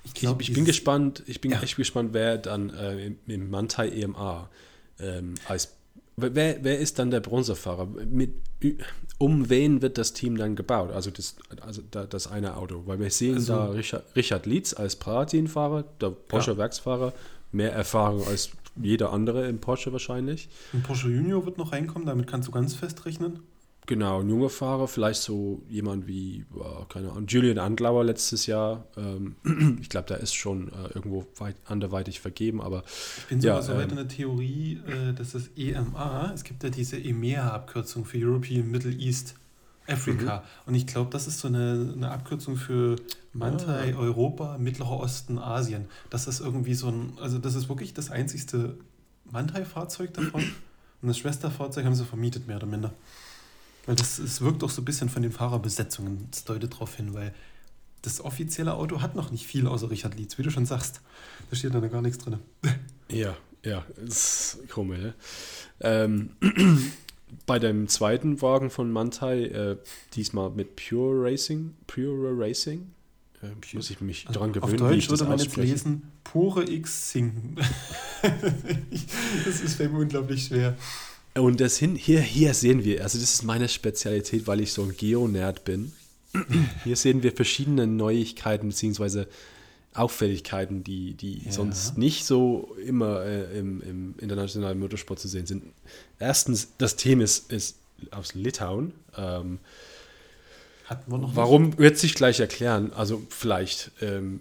Ich, 0.05 0.15
glaub, 0.15 0.41
ich, 0.41 0.51
ich 0.51 0.55
bin 0.55 0.65
gespannt, 0.65 1.23
ich 1.27 1.41
bin 1.41 1.51
ja. 1.51 1.63
echt 1.63 1.77
gespannt, 1.77 2.11
wer 2.13 2.39
dann 2.39 2.71
äh, 2.71 3.07
im, 3.07 3.19
im 3.27 3.51
Mantai 3.51 3.89
EMA 3.89 4.51
ähm, 5.01 5.35
als 5.49 5.75
wer, 6.17 6.63
wer 6.63 6.79
ist 6.79 6.99
dann 6.99 7.11
der 7.11 7.21
Bronzefahrer? 7.21 7.87
Mit, 7.87 8.35
um 9.19 9.49
wen 9.51 9.83
wird 9.83 9.99
das 9.99 10.13
Team 10.13 10.37
dann 10.37 10.57
gebaut? 10.57 10.93
Also 10.93 11.11
das, 11.11 11.37
also 11.61 11.83
das 11.91 12.27
eine 12.27 12.57
Auto. 12.57 12.83
Weil 12.87 13.01
wir 13.01 13.11
sehen 13.11 13.37
also, 13.37 13.53
da 13.55 13.65
Richard, 13.67 14.05
Richard 14.17 14.47
Lietz 14.47 14.75
als 14.75 14.97
Platin-Fahrer, 14.97 15.85
der 16.01 16.11
Porsche-Werksfahrer, 16.11 17.13
mehr 17.53 17.73
Erfahrung 17.73 18.27
als 18.27 18.51
jeder 18.77 19.13
andere 19.13 19.49
im 19.49 19.61
Porsche 19.61 19.93
wahrscheinlich. 19.93 20.49
Ein 20.73 20.83
Porsche 20.83 21.09
Junior 21.09 21.47
wird 21.47 21.59
noch 21.59 21.73
reinkommen, 21.73 22.07
damit 22.07 22.27
kannst 22.27 22.49
du 22.49 22.53
ganz 22.53 22.75
fest 22.75 23.05
rechnen. 23.07 23.41
Genau, 23.87 24.21
ein 24.21 24.29
junger 24.29 24.49
Fahrer, 24.49 24.89
vielleicht 24.89 25.21
so 25.21 25.61
jemand 25.69 26.07
wie, 26.07 26.47
oh, 26.55 26.85
keine 26.89 27.11
Ahnung, 27.11 27.27
Julian 27.27 27.59
Andlauer 27.59 28.05
letztes 28.05 28.47
Jahr. 28.47 28.87
Ähm, 28.97 29.37
ich 29.81 29.91
glaube, 29.91 30.09
der 30.09 30.21
ist 30.21 30.35
schon 30.35 30.69
äh, 30.69 30.95
irgendwo 30.95 31.27
weit, 31.37 31.57
anderweitig 31.67 32.21
vergeben, 32.21 32.63
aber. 32.63 32.83
Ich 33.19 33.27
bin 33.27 33.41
sogar 33.43 33.57
ja, 33.57 33.63
so 33.63 33.75
weit 33.75 33.85
ähm, 33.85 33.91
in 33.91 33.97
der 33.97 34.09
Theorie, 34.09 34.81
äh, 34.87 35.13
dass 35.13 35.33
das 35.33 35.51
EMA, 35.57 36.33
es 36.35 36.45
gibt 36.45 36.63
ja 36.63 36.71
diese 36.71 36.97
EMEA-Abkürzung 36.97 38.07
für 38.07 38.19
European 38.19 38.71
Middle 38.71 38.93
East 38.93 39.35
Africa. 39.87 40.37
Mhm. 40.37 40.69
Und 40.69 40.75
ich 40.77 40.87
glaube, 40.87 41.11
das 41.11 41.27
ist 41.27 41.41
so 41.41 41.49
eine, 41.49 41.93
eine 41.95 42.11
Abkürzung 42.11 42.57
für 42.57 42.97
Mantai, 43.35 43.95
ah. 43.95 43.99
Europa, 43.99 44.57
Mittlerer 44.59 44.99
Osten, 44.99 45.39
Asien. 45.39 45.89
Das 46.09 46.27
ist 46.27 46.41
irgendwie 46.41 46.75
so 46.75 46.89
ein, 46.89 47.19
also 47.21 47.39
das 47.39 47.55
ist 47.55 47.69
wirklich 47.69 47.93
das 47.93 48.11
einzigste 48.11 48.77
Mantai-Fahrzeug 49.31 50.15
davon. 50.15 50.43
Und 51.03 51.09
das 51.09 51.19
Schwesterfahrzeug 51.19 51.85
haben 51.85 51.95
sie 51.95 52.07
vermietet, 52.07 52.47
mehr 52.47 52.57
oder 52.57 52.67
minder. 52.67 52.95
Weil 53.87 53.97
das, 53.97 54.19
es 54.19 54.41
wirkt 54.41 54.65
auch 54.65 54.71
so 54.71 54.83
ein 54.83 54.85
bisschen 54.85 55.09
von 55.09 55.23
den 55.23 55.33
Fahrerbesetzungen. 55.33 56.29
Das 56.31 56.45
deutet 56.45 56.75
darauf 56.75 56.95
hin, 56.95 57.15
weil 57.15 57.35
das 58.03 58.21
offizielle 58.21 58.75
Auto 58.75 59.01
hat 59.01 59.15
noch 59.15 59.31
nicht 59.31 59.47
viel 59.47 59.67
außer 59.67 59.91
Richard 59.91 60.17
Lietz, 60.17 60.39
wie 60.39 60.43
du 60.43 60.51
schon 60.51 60.67
sagst. 60.67 61.01
Da 61.51 61.57
steht 61.57 61.75
da 61.75 61.81
gar 61.81 62.03
nichts 62.03 62.19
drin. 62.19 62.39
Ja, 63.11 63.37
ja, 63.63 63.85
das 64.03 64.55
ist 64.55 64.69
komisch. 64.71 64.99
Ne? 64.99 65.15
Ähm, 65.81 66.31
bei 67.47 67.59
dem 67.59 67.87
zweiten 67.87 68.41
Wagen 68.41 68.71
von 68.71 68.91
Mantai, 68.91 69.45
äh, 69.45 69.77
diesmal 70.15 70.51
mit 70.51 70.75
Pure 70.75 71.23
Racing, 71.23 71.75
Pure 71.87 72.33
Racing, 72.37 72.91
äh, 73.43 73.77
muss 73.77 73.91
ich 73.91 74.01
mich 74.01 74.27
also 74.27 74.41
daran 74.41 74.53
gewöhnen, 74.53 74.73
auf 74.73 74.79
Deutsch 74.79 74.93
wie 74.93 74.99
ich 74.99 75.11
würde 75.11 75.25
man 75.25 75.39
jetzt 75.39 75.57
lesen, 75.57 76.11
Pure 76.25 76.69
X 76.69 77.13
Sing. 77.13 77.57
das 79.45 79.61
ist 79.61 79.77
für 79.77 79.89
mich 79.89 79.99
unglaublich 79.99 80.47
schwer. 80.47 80.77
Und 81.37 81.61
das 81.61 81.79
hin, 81.79 81.97
hier, 81.97 82.21
hier 82.21 82.55
sehen 82.55 82.85
wir, 82.85 83.03
also 83.03 83.19
das 83.19 83.35
ist 83.35 83.43
meine 83.43 83.69
Spezialität, 83.69 84.47
weil 84.47 84.61
ich 84.61 84.73
so 84.73 84.83
ein 84.83 84.97
Geo-Nerd 84.97 85.65
bin. 85.65 85.93
Hier 86.85 86.97
sehen 86.97 87.23
wir 87.23 87.33
verschiedene 87.33 87.87
Neuigkeiten 87.87 88.69
bzw. 88.69 89.27
Auffälligkeiten, 89.95 90.83
die, 90.83 91.15
die 91.15 91.45
ja. 91.45 91.53
sonst 91.53 91.97
nicht 91.97 92.25
so 92.25 92.77
immer 92.85 93.25
äh, 93.25 93.59
im, 93.59 93.81
im, 93.83 94.15
internationalen 94.19 94.79
Motorsport 94.79 95.21
zu 95.21 95.29
sehen 95.29 95.47
sind. 95.47 95.65
Erstens, 96.19 96.69
das 96.79 96.97
Thema 96.97 97.23
ist, 97.23 97.53
ist 97.53 97.77
aus 98.11 98.35
Litauen. 98.35 98.93
Ähm, 99.17 99.61
warum, 101.07 101.79
wird 101.79 101.99
sich 101.99 102.15
gleich 102.15 102.41
erklären. 102.41 102.93
Also 102.93 103.23
vielleicht, 103.29 103.93
ähm, 104.01 104.41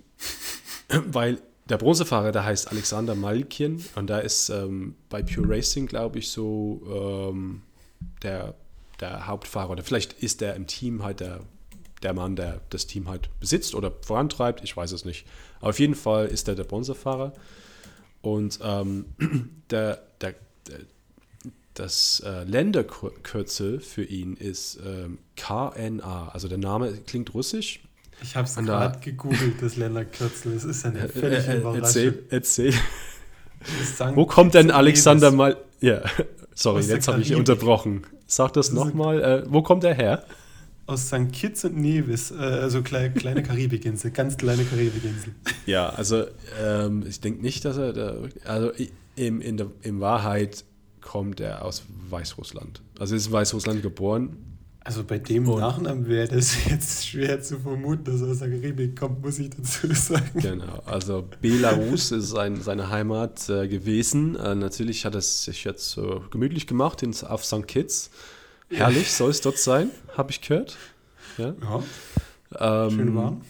weil 0.90 1.40
der 1.66 1.78
Bronzefahrer, 1.78 2.32
der 2.32 2.44
heißt 2.44 2.72
Alexander 2.72 3.16
Malkin 3.16 3.84
und 3.96 4.10
da 4.10 4.20
ist 4.20 4.50
ähm, 4.50 4.96
bei 5.10 5.24
Pure 5.24 5.50
Racing, 5.50 5.88
glaube 5.88 6.20
ich, 6.20 6.30
so 6.30 6.82
ähm, 7.32 7.62
der, 8.22 8.56
der 9.00 9.28
Hauptfahrer 9.28 9.70
oder 9.70 9.84
vielleicht 9.84 10.14
ist 10.14 10.42
der 10.42 10.56
im 10.56 10.68
Team 10.68 11.04
halt 11.04 11.22
der, 11.22 11.40
der 12.02 12.14
Mann, 12.14 12.36
der 12.36 12.62
das 12.70 12.86
Team 12.86 13.08
halt 13.08 13.30
besitzt 13.40 13.76
oder 13.76 13.92
vorantreibt, 14.02 14.64
ich 14.64 14.76
weiß 14.76 14.92
es 14.92 15.06
nicht. 15.06 15.26
Aber 15.60 15.70
auf 15.70 15.80
jeden 15.80 15.96
Fall 15.96 16.28
ist 16.28 16.48
er 16.50 16.56
der 16.56 16.66
Bronzefahrer 16.66 17.34
und 18.22 18.60
ähm, 18.62 19.06
der, 19.70 20.02
der, 20.20 20.36
der, 20.68 20.80
das 21.76 22.22
äh, 22.26 22.44
Länderkürzel 22.44 23.80
für 23.80 24.04
ihn 24.04 24.36
ist 24.36 24.80
ähm, 24.86 25.18
KNA, 25.38 26.30
also 26.34 26.48
der 26.48 26.58
Name 26.58 26.94
klingt 27.08 27.34
russisch, 27.34 27.82
ich 28.24 28.36
habe 28.36 28.48
es 28.48 28.56
gerade 28.56 29.00
gegoogelt, 29.00 29.62
das 29.62 29.76
Länderkürzel. 29.76 30.54
Es 30.54 30.64
ist 30.64 30.86
eine 30.86 31.10
völlig 31.10 31.48
äh, 31.48 31.58
äh. 31.58 31.76
Erzähl, 31.76 32.24
erzähl. 32.30 32.74
Wo 34.16 34.26
kommt 34.26 34.54
denn 34.54 34.72
Alexander 34.72 35.32
mal. 35.32 35.58
Ja, 35.82 36.02
sorry, 36.56 36.84
jetzt 36.84 37.08
habe 37.08 37.22
ich 37.22 37.36
unterbrochen. 37.36 38.04
Sag 38.26 38.54
das, 38.54 38.68
das 38.68 38.76
nochmal. 38.76 39.22
Äh, 39.22 39.44
wo 39.48 39.62
kommt 39.62 39.84
er 39.84 39.94
her? 39.94 40.24
Aus 40.86 41.08
St. 41.08 41.32
Kitts 41.32 41.64
und 41.64 41.78
Nevis, 41.78 42.32
äh, 42.32 42.36
also 42.36 42.82
kleine, 42.82 43.12
kleine 43.12 43.44
Karibikinsel, 43.44 44.12
ganz 44.12 44.38
kleine 44.38 44.64
Karibikinsel. 44.66 45.34
Ja, 45.66 45.90
also 45.90 46.26
ähm, 46.62 47.06
ich 47.08 47.22
denke 47.22 47.42
nicht, 47.42 47.64
dass 47.64 47.78
er 47.78 47.94
da, 47.94 48.16
also 48.46 48.72
in, 49.16 49.42
in, 49.42 49.58
der, 49.58 49.68
in 49.82 50.02
Wahrheit 50.02 50.66
kommt 51.00 51.40
er 51.40 51.64
aus 51.64 51.84
Weißrussland. 52.10 52.82
Also 53.00 53.16
ist 53.16 53.28
in 53.28 53.34
Weißrussland 53.34 53.82
geboren, 53.82 54.38
also 54.86 55.04
bei 55.04 55.18
dem 55.18 55.48
und 55.48 55.60
Nachnamen 55.60 56.08
wäre 56.08 56.28
das 56.28 56.66
jetzt 56.70 57.08
schwer 57.08 57.42
zu 57.42 57.60
vermuten, 57.60 58.04
dass 58.04 58.22
er 58.22 58.30
aus 58.30 58.40
der 58.40 58.50
Karibik 58.50 59.00
kommt, 59.00 59.22
muss 59.22 59.40
ich 59.40 59.50
dazu 59.50 59.88
sagen. 59.94 60.40
Genau, 60.40 60.82
also 60.86 61.24
Belarus 61.42 62.12
ist 62.12 62.30
sein, 62.30 62.62
seine 62.62 62.90
Heimat 62.90 63.50
äh, 63.50 63.68
gewesen. 63.68 64.36
Äh, 64.36 64.56
natürlich 64.56 65.06
hat 65.06 65.16
er 65.16 65.22
sich 65.22 65.64
jetzt 65.64 65.90
so 65.90 66.24
gemütlich 66.32 66.68
gemacht 66.68 67.02
in, 67.02 67.16
auf 67.24 67.46
St. 67.46 67.68
Kitts. 67.68 68.10
Herrlich 68.70 69.12
soll 69.12 69.30
es 69.30 69.42
dort 69.42 69.58
sein, 69.58 69.90
habe 70.18 70.32
ich 70.32 70.42
gehört. 70.42 70.78
Ja. 71.38 71.54
ja. 71.62 72.86
Ähm, 72.86 72.92
Schön 72.92 73.16
warm. 73.16 73.42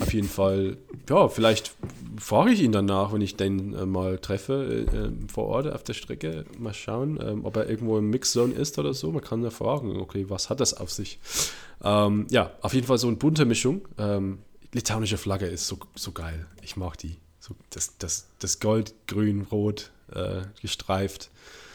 Auf 0.00 0.12
jeden 0.12 0.28
Fall, 0.28 0.76
ja, 1.08 1.28
vielleicht 1.28 1.74
frage 2.18 2.50
ich 2.52 2.60
ihn 2.60 2.72
danach, 2.72 3.12
wenn 3.12 3.20
ich 3.20 3.36
den 3.36 3.74
äh, 3.74 3.86
mal 3.86 4.18
treffe 4.18 4.86
äh, 4.92 4.96
ähm, 4.96 5.28
vor 5.28 5.46
Ort 5.46 5.72
auf 5.72 5.82
der 5.82 5.94
Strecke. 5.94 6.44
Mal 6.58 6.74
schauen, 6.74 7.18
ähm, 7.22 7.44
ob 7.44 7.56
er 7.56 7.68
irgendwo 7.68 7.98
im 7.98 8.10
Mixzone 8.10 8.54
ist 8.54 8.78
oder 8.78 8.94
so. 8.94 9.10
Man 9.12 9.22
kann 9.22 9.42
ja 9.42 9.50
fragen, 9.50 9.96
okay, 9.96 10.26
was 10.28 10.50
hat 10.50 10.60
das 10.60 10.74
auf 10.74 10.90
sich? 10.90 11.18
Ähm, 11.82 12.26
ja, 12.30 12.52
auf 12.60 12.74
jeden 12.74 12.86
Fall 12.86 12.98
so 12.98 13.06
eine 13.06 13.16
bunte 13.16 13.44
Mischung. 13.44 13.86
Ähm, 13.98 14.38
litauische 14.72 15.18
Flagge 15.18 15.46
ist 15.46 15.66
so, 15.66 15.78
so 15.94 16.12
geil. 16.12 16.46
Ich 16.62 16.76
mag 16.76 16.98
die. 16.98 17.16
So, 17.40 17.54
das, 17.70 17.96
das, 17.98 18.26
das 18.40 18.60
Gold, 18.60 18.94
Grün, 19.06 19.46
Rot 19.50 19.90
äh, 20.12 20.42
gestreift. 20.60 21.30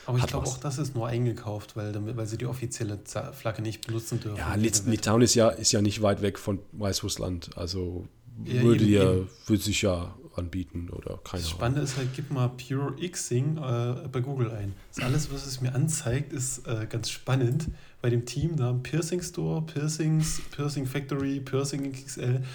Aber 0.05 0.17
ich 0.17 0.27
glaube 0.27 0.47
auch, 0.47 0.57
das 0.57 0.77
ist 0.77 0.95
nur 0.95 1.07
eingekauft, 1.07 1.77
weil, 1.77 1.93
weil 2.17 2.25
sie 2.27 2.37
die 2.37 2.45
offizielle 2.45 2.99
Flagge 3.33 3.61
nicht 3.61 3.87
benutzen 3.87 4.19
dürfen. 4.19 4.37
Ja, 4.37 4.53
Litauen 4.55 5.21
ist 5.21 5.33
ja, 5.33 5.49
ist 5.49 5.71
ja 5.71 5.81
nicht 5.81 6.01
weit 6.01 6.21
weg 6.21 6.37
von 6.37 6.59
Weißrussland. 6.73 7.51
Also 7.55 8.05
ja, 8.43 8.61
würde, 8.63 8.83
eben, 8.83 8.93
ja, 8.93 9.13
eben. 9.13 9.29
würde 9.45 9.63
sich 9.63 9.81
ja 9.81 10.13
anbieten 10.35 10.89
oder 10.89 11.19
keine 11.23 11.41
Das 11.41 11.49
Spannende 11.49 11.81
ist 11.81 11.97
halt, 11.97 12.09
gib 12.15 12.31
mal 12.31 12.49
Pure 12.49 12.95
Xing 13.09 13.57
äh, 13.57 14.07
bei 14.11 14.21
Google 14.21 14.51
ein. 14.51 14.73
Das 14.93 15.03
alles, 15.03 15.31
was 15.31 15.45
es 15.45 15.61
mir 15.61 15.73
anzeigt, 15.73 16.33
ist 16.33 16.67
äh, 16.67 16.85
ganz 16.89 17.09
spannend. 17.09 17.69
Bei 18.01 18.09
dem 18.09 18.25
Team 18.25 18.55
da 18.57 18.73
Piercing 18.73 19.21
Store, 19.21 19.61
Piercings, 19.61 20.41
Piercing 20.55 20.85
Factory, 20.85 21.39
Piercing 21.39 21.91
XL. 21.91 22.41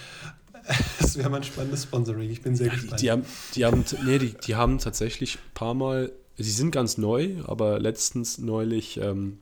Das 1.00 1.16
wäre 1.16 1.30
mal 1.30 1.38
ein 1.38 1.44
spannendes 1.44 1.84
Sponsoring. 1.84 2.30
Ich 2.30 2.42
bin 2.42 2.54
sehr 2.54 2.66
ja, 2.66 2.74
gespannt. 2.74 3.00
Die 3.00 3.10
haben, 3.10 3.24
die, 3.54 3.64
haben, 3.64 3.84
nee, 4.04 4.18
die, 4.18 4.34
die 4.34 4.54
haben 4.54 4.78
tatsächlich 4.78 5.36
ein 5.36 5.54
paar 5.54 5.72
Mal, 5.72 6.12
sie 6.36 6.50
sind 6.50 6.72
ganz 6.72 6.98
neu, 6.98 7.36
aber 7.46 7.78
letztens 7.78 8.36
neulich 8.36 8.98
ähm, 8.98 9.38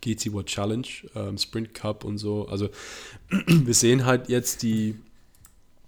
GT 0.00 0.32
World 0.32 0.46
Challenge, 0.46 0.86
ähm, 1.14 1.38
Sprint 1.38 1.74
Cup 1.74 2.04
und 2.04 2.18
so. 2.18 2.48
Also 2.48 2.68
wir 3.46 3.74
sehen 3.74 4.04
halt 4.04 4.28
jetzt 4.28 4.62
die 4.62 4.96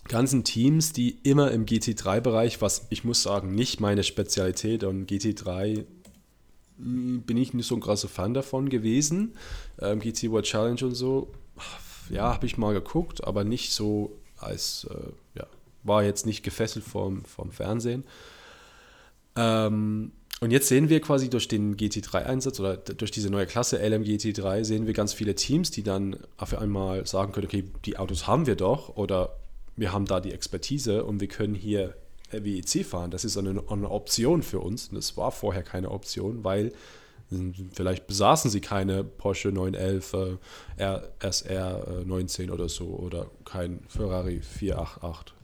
ganzen 0.09 0.45
Teams, 0.45 0.93
die 0.93 1.19
immer 1.23 1.51
im 1.51 1.67
GT3-Bereich, 1.67 2.61
was 2.61 2.87
ich 2.91 3.05
muss 3.05 3.23
sagen, 3.23 3.55
nicht 3.55 3.81
meine 3.81 4.03
Spezialität 4.03 4.85
und 4.85 5.11
GT3 5.11 5.85
hm, 6.79 7.23
bin 7.23 7.37
ich 7.37 7.55
nicht 7.55 7.67
so 7.67 7.75
ein 7.75 7.81
krasser 7.81 8.09
Fan 8.09 8.35
davon 8.35 8.69
gewesen. 8.69 9.35
Ähm, 9.81 10.01
GT 10.01 10.31
World 10.31 10.47
Challenge 10.47 10.85
und 10.85 10.95
so, 10.95 11.33
ja, 12.09 12.33
habe 12.33 12.47
ich 12.47 12.59
mal 12.59 12.73
geguckt, 12.73 13.25
aber 13.25 13.45
nicht 13.45 13.73
so 13.73 14.17
als, 14.39 14.87
äh, 14.91 15.39
ja, 15.39 15.47
war 15.83 16.03
jetzt 16.03 16.27
nicht 16.27 16.43
gefesselt 16.43 16.85
vom, 16.85 17.25
vom 17.25 17.53
Fernsehen. 17.53 18.05
Ähm, 19.37 20.13
und 20.41 20.51
jetzt 20.51 20.69
sehen 20.69 20.89
wir 20.89 21.01
quasi 21.01 21.29
durch 21.29 21.49
den 21.49 21.77
GT3-Einsatz 21.77 22.59
oder 22.61 22.79
durch 22.79 23.11
diese 23.11 23.29
neue 23.29 23.47
Klasse 23.47 23.79
LMGT3 23.79 24.65
sehen 24.65 24.87
wir 24.87 24.95
ganz 24.95 25.13
viele 25.13 25.35
Teams, 25.35 25.71
die 25.71 25.83
dann 25.83 26.17
auf 26.39 26.57
einmal 26.57 27.07
sagen 27.07 27.33
können, 27.33 27.47
okay, 27.47 27.65
die 27.85 27.99
Autos 27.99 28.27
haben 28.27 28.47
wir 28.47 28.57
doch 28.57 28.97
oder 28.97 29.37
wir 29.77 29.93
haben 29.93 30.07
da 30.07 30.21
die 30.21 30.33
Expertise 30.33 31.05
und 31.05 31.21
wir 31.21 31.29
können 31.29 31.55
hier 31.55 31.95
WEC 32.31 32.85
fahren. 32.85 33.11
Das 33.11 33.25
ist 33.25 33.37
eine, 33.37 33.63
eine 33.69 33.91
Option 33.91 34.43
für 34.43 34.61
uns. 34.61 34.89
Und 34.89 34.97
das 34.97 35.17
war 35.17 35.33
vorher 35.33 35.63
keine 35.63 35.91
Option, 35.91 36.45
weil 36.45 36.73
vielleicht 37.73 38.07
besaßen 38.07 38.51
sie 38.51 38.61
keine 38.61 39.05
Porsche 39.05 39.53
911 39.53 40.39
äh, 40.77 41.01
SR 41.21 42.03
19 42.05 42.51
oder 42.51 42.69
so 42.69 42.87
oder 42.87 43.31
kein 43.45 43.81
Ferrari 43.89 44.41
488. 44.41 45.35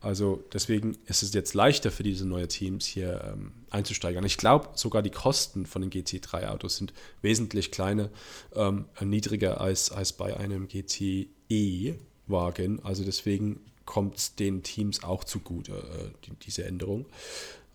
Also 0.00 0.44
deswegen 0.52 0.96
ist 1.06 1.24
es 1.24 1.34
jetzt 1.34 1.54
leichter 1.54 1.90
für 1.90 2.04
diese 2.04 2.24
neuen 2.24 2.48
Teams 2.48 2.86
hier 2.86 3.32
ähm, 3.32 3.52
einzusteigen. 3.70 4.24
Ich 4.24 4.36
glaube, 4.36 4.68
sogar 4.74 5.02
die 5.02 5.10
Kosten 5.10 5.66
von 5.66 5.82
den 5.82 5.90
GT3-Autos 5.90 6.76
sind 6.76 6.92
wesentlich 7.20 7.72
kleiner, 7.72 8.10
ähm, 8.54 8.84
niedriger 9.00 9.60
als, 9.60 9.90
als 9.90 10.12
bei 10.12 10.36
einem 10.36 10.68
GTE. 10.68 11.98
Wagen. 12.28 12.84
Also 12.84 13.04
deswegen 13.04 13.60
kommt 13.84 14.16
es 14.16 14.34
den 14.34 14.62
Teams 14.62 15.02
auch 15.02 15.24
zugute, 15.24 15.72
äh, 15.72 16.10
die, 16.26 16.34
diese 16.42 16.64
Änderung. 16.64 17.06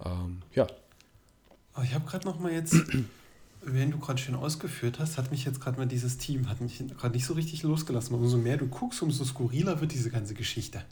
Ähm, 0.03 0.43
ja. 0.53 0.67
Aber 1.73 1.83
ich 1.83 1.93
habe 1.93 2.05
gerade 2.05 2.27
noch 2.27 2.39
mal 2.39 2.51
jetzt, 2.51 2.75
wenn 3.61 3.91
du 3.91 3.97
gerade 3.97 4.19
schön 4.21 4.35
ausgeführt 4.35 4.99
hast, 4.99 5.17
hat 5.17 5.31
mich 5.31 5.45
jetzt 5.45 5.59
gerade 5.59 5.77
mal 5.77 5.87
dieses 5.87 6.17
Team, 6.17 6.49
hat 6.49 6.61
mich 6.61 6.77
gerade 6.99 7.15
nicht 7.15 7.25
so 7.25 7.33
richtig 7.33 7.63
losgelassen. 7.63 8.15
Umso 8.15 8.37
mehr 8.37 8.57
du 8.57 8.67
guckst, 8.67 9.01
umso 9.01 9.25
skurriler 9.25 9.81
wird 9.81 9.91
diese 9.91 10.11
ganze 10.11 10.35
Geschichte. 10.35 10.83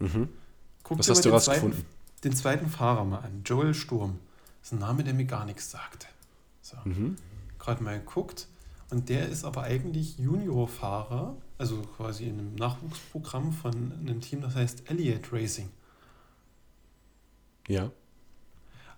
Mhm. 0.00 0.28
Guck 0.82 0.98
Was 0.98 1.08
hast 1.08 1.24
du 1.24 1.30
rausgefunden? 1.30 1.84
Den 2.24 2.34
zweiten 2.34 2.68
Fahrer 2.68 3.04
mal 3.04 3.18
an, 3.18 3.42
Joel 3.44 3.74
Sturm. 3.74 4.18
Das 4.60 4.68
ist 4.68 4.72
ein 4.72 4.80
Name, 4.80 5.04
der 5.04 5.14
mir 5.14 5.24
gar 5.24 5.44
nichts 5.44 5.70
sagt. 5.70 6.08
So. 6.60 6.76
Mhm. 6.84 7.16
Gerade 7.58 7.82
mal 7.82 7.98
geguckt. 7.98 8.48
Und 8.90 9.08
der 9.08 9.28
ist 9.28 9.44
aber 9.44 9.62
eigentlich 9.62 10.18
Juniorfahrer 10.18 11.36
also 11.62 11.80
quasi 11.96 12.24
in 12.24 12.40
einem 12.40 12.54
Nachwuchsprogramm 12.56 13.52
von 13.52 13.92
einem 13.92 14.20
Team, 14.20 14.40
das 14.42 14.56
heißt 14.56 14.90
Elliott 14.90 15.32
Racing. 15.32 15.70
Ja. 17.68 17.92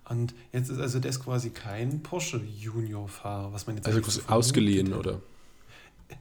Und 0.08 0.34
jetzt 0.52 0.70
ist 0.70 0.80
also 0.80 0.98
das 0.98 1.20
quasi 1.20 1.50
kein 1.50 2.02
Porsche 2.02 2.38
Junior-Fahrer, 2.38 3.52
was 3.52 3.66
man 3.66 3.76
jetzt 3.76 3.86
also 3.86 4.00
so 4.02 4.22
ausgeliehen 4.28 4.94
oder? 4.94 5.20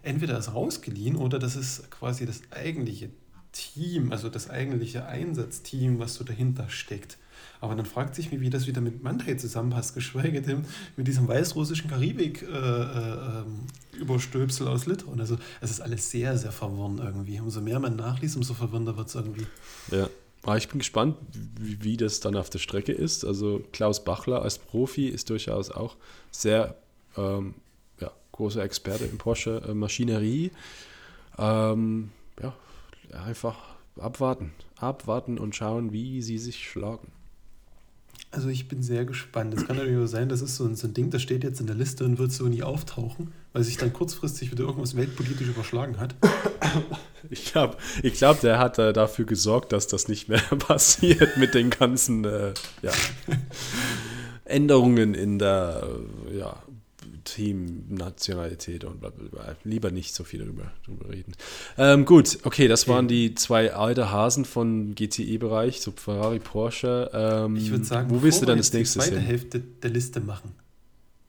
Entweder 0.02 0.38
ist 0.38 0.50
ausgeliehen 0.50 1.16
oder 1.16 1.40
das 1.40 1.56
ist 1.56 1.90
quasi 1.90 2.26
das 2.26 2.42
eigentliche 2.52 3.10
Team, 3.54 4.12
also 4.12 4.28
das 4.30 4.50
eigentliche 4.50 5.06
Einsatzteam, 5.06 6.00
was 6.00 6.16
so 6.16 6.26
dahinter 6.26 6.70
steckt. 6.70 7.18
Aber 7.64 7.76
dann 7.76 7.86
fragt 7.86 8.14
sich 8.14 8.30
mich, 8.30 8.42
wie 8.42 8.50
das 8.50 8.68
wieder 8.68 8.82
mit 8.82 9.04
Mandrei 9.04 9.36
zusammenpasst, 9.36 9.96
geschweige 9.96 10.42
denn 10.42 10.66
mit 10.98 11.08
diesem 11.08 11.30
weißrussischen 11.30 11.90
Karibik-Überstöpsel 11.90 14.68
äh, 14.68 14.70
äh, 14.70 14.74
aus 14.74 14.86
Litauen. 14.86 15.22
Also 15.22 15.38
es 15.62 15.72
ist 15.72 15.80
alles 15.80 16.12
sehr, 16.12 16.38
sehr 16.38 16.52
verworren 16.52 17.00
irgendwie. 17.02 17.40
Umso 17.40 17.62
mehr 17.62 17.80
man 17.80 17.96
nachliest, 17.96 18.36
umso 18.36 18.54
verwirrender 18.54 18.98
wird 18.98 19.08
es 19.08 19.16
irgendwie. 19.16 19.48
Ja. 19.92 20.10
Aber 20.42 20.58
ich 20.58 20.68
bin 20.68 20.80
gespannt, 20.80 21.16
wie, 21.58 21.82
wie, 21.82 21.96
das 21.96 22.20
dann 22.20 22.36
auf 22.36 22.50
der 22.50 22.60
Strecke 22.60 22.92
ist. 22.92 23.24
Also 23.24 23.64
Klaus 23.72 24.04
Bachler 24.04 24.42
als 24.42 24.58
Profi 24.58 25.08
ist 25.08 25.30
durchaus 25.30 25.72
auch 25.72 25.96
sehr 26.32 26.76
ähm, 27.16 27.54
ja, 28.02 28.12
großer 28.34 28.62
Experte 28.62 29.06
in 29.06 29.18
Porsche-Maschinerie. 29.18 30.52
Ähm, 31.38 32.12
ja, 32.42 32.54
einfach 33.26 33.58
abwarten. 33.98 34.52
Abwarten 34.76 35.38
und 35.38 35.56
schauen, 35.56 35.94
wie 35.94 36.22
sie 36.22 36.40
sich 36.40 36.68
schlagen. 36.68 37.08
Also 38.34 38.50
ich 38.50 38.68
bin 38.68 38.82
sehr 38.82 39.06
gespannt. 39.06 39.54
Es 39.54 39.68
kann 39.68 39.78
natürlich 39.78 40.10
sein, 40.10 40.28
das 40.28 40.42
ist 40.42 40.56
so 40.56 40.66
ein, 40.66 40.76
so 40.76 40.88
ein 40.88 40.96
Ding, 40.96 41.12
das 41.12 41.22
steht 41.22 41.44
jetzt 41.44 41.62
in 41.62 41.68
der 41.68 41.76
Liste 41.76 42.04
und 42.04 42.18
wird 42.18 42.32
so 42.32 42.46
nie 42.46 42.64
auftauchen, 42.64 43.32
weil 43.54 43.64
sich 43.64 43.78
dann 43.78 43.94
kurzfristig 43.94 44.52
wieder 44.52 44.64
irgendwas 44.64 44.96
weltpolitisch 44.96 45.48
überschlagen 45.48 46.00
hat. 46.00 46.16
Ich 47.30 47.46
glaube, 47.46 47.78
ich 48.02 48.16
glaub, 48.16 48.42
der 48.42 48.60
hat 48.60 48.80
äh, 48.80 48.92
dafür 48.92 49.24
gesorgt, 49.26 49.72
dass 49.72 49.88
das 49.88 50.08
nicht 50.10 50.28
mehr 50.28 50.42
passiert 50.68 51.38
mit 51.38 51.54
den 51.54 51.70
ganzen 51.70 52.26
äh, 52.26 52.54
ja, 52.82 52.92
Änderungen 54.44 55.14
in 55.14 55.40
der 55.40 55.88
äh, 56.28 56.38
ja, 56.40 56.62
Team-Nationalität 57.24 58.84
und 58.84 59.00
blablabla. 59.00 59.56
Lieber 59.64 59.92
nicht 59.92 60.14
so 60.14 60.24
viel 60.24 60.40
darüber, 60.40 60.72
darüber 60.86 61.10
reden. 61.10 61.34
Ähm, 61.78 62.06
gut, 62.06 62.40
okay, 62.44 62.68
das 62.68 62.88
waren 62.88 63.08
die 63.08 63.36
zwei 63.36 63.74
alte 63.74 64.12
Hasen 64.12 64.46
von 64.46 64.96
GTE-Bereich, 64.96 65.82
so 65.82 65.92
Ferrari, 65.92 66.40
Porsche. 66.40 67.10
Ähm, 67.14 67.56
ich 67.56 67.72
würde 67.72 67.86
sagen, 67.86 68.10
wo 68.10 68.22
willst 68.22 68.42
du 68.42 68.46
dann 68.46 68.58
das 68.58 68.74
nächste 68.74 69.00
die 69.00 69.06
zweite? 69.06 69.20
Hälfte 69.20 69.60
der 69.60 69.90
Liste 69.90 70.20
machen, 70.20 70.52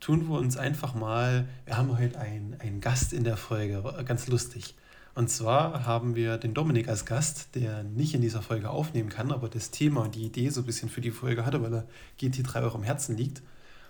tun 0.00 0.28
wir 0.28 0.38
uns 0.38 0.56
einfach 0.56 0.94
mal, 0.94 1.48
wir 1.64 1.76
haben 1.76 1.96
heute 1.98 2.18
einen, 2.18 2.56
einen 2.60 2.80
Gast 2.80 3.12
in 3.12 3.24
der 3.24 3.36
Folge, 3.36 3.82
ganz 4.06 4.28
lustig. 4.28 4.74
Und 5.14 5.30
zwar 5.30 5.86
haben 5.86 6.16
wir 6.16 6.38
den 6.38 6.54
Dominik 6.54 6.88
als 6.88 7.06
Gast, 7.06 7.54
der 7.54 7.84
nicht 7.84 8.14
in 8.14 8.20
dieser 8.20 8.42
Folge 8.42 8.68
aufnehmen 8.68 9.08
kann, 9.08 9.30
aber 9.30 9.48
das 9.48 9.70
Thema 9.70 10.02
und 10.02 10.16
die 10.16 10.24
Idee 10.24 10.48
so 10.50 10.62
ein 10.62 10.66
bisschen 10.66 10.88
für 10.88 11.00
die 11.00 11.12
Folge 11.12 11.46
hatte, 11.46 11.62
weil 11.62 11.72
er 11.72 11.86
GT3 12.20 12.66
auch 12.66 12.74
am 12.74 12.82
Herzen 12.82 13.16
liegt. 13.16 13.40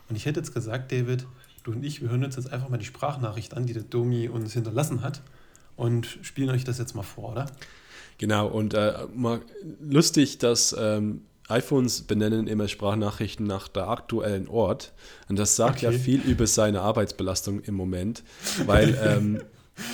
Und 0.09 0.17
ich 0.17 0.27
hätte 0.27 0.41
jetzt 0.41 0.53
gesagt, 0.53 0.93
David, 0.93 1.27
du 1.65 1.73
und 1.73 1.85
ich, 1.85 2.01
wir 2.01 2.11
hören 2.11 2.25
uns 2.25 2.37
jetzt 2.37 2.53
einfach 2.53 2.69
mal 2.69 2.79
die 2.79 2.85
Sprachnachricht 2.85 3.55
an, 3.55 3.67
die 3.67 3.73
der 3.73 3.83
Domi 3.83 4.29
uns 4.29 4.53
hinterlassen 4.53 5.03
hat 5.03 5.23
und 5.77 6.19
spielen 6.23 6.51
euch 6.51 6.63
das 6.63 6.79
jetzt 6.79 6.95
mal 6.95 7.03
vor, 7.03 7.33
oder? 7.33 7.47
Genau, 8.19 8.47
und 8.47 8.75
äh, 8.75 8.93
mal 9.13 9.41
lustig, 9.81 10.39
dass 10.39 10.75
ähm, 10.79 11.23
iPhones 11.49 12.03
benennen 12.03 12.47
immer 12.47 12.69
Sprachnachrichten 12.69 13.47
nach 13.47 13.69
der 13.69 13.89
aktuellen 13.89 14.47
Ort. 14.47 14.93
Und 15.29 15.39
das 15.39 15.57
sagt 15.57 15.79
okay. 15.79 15.87
ja 15.87 15.93
viel 15.93 16.21
über 16.21 16.47
seine 16.47 16.81
Arbeitsbelastung 16.81 17.61
im 17.61 17.75
Moment, 17.75 18.23
weil 18.67 18.97
ähm, 19.05 19.41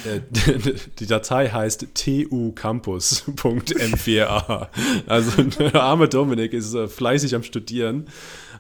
äh, 0.05 0.21
die 0.99 1.07
Datei 1.07 1.49
heißt 1.49 1.87
tucampus.m4a. 1.95 4.69
Also 5.07 5.43
der 5.43 5.83
arme 5.83 6.09
Dominik 6.09 6.53
ist 6.53 6.75
äh, 6.75 6.89
fleißig 6.89 7.35
am 7.35 7.43
Studieren, 7.43 8.09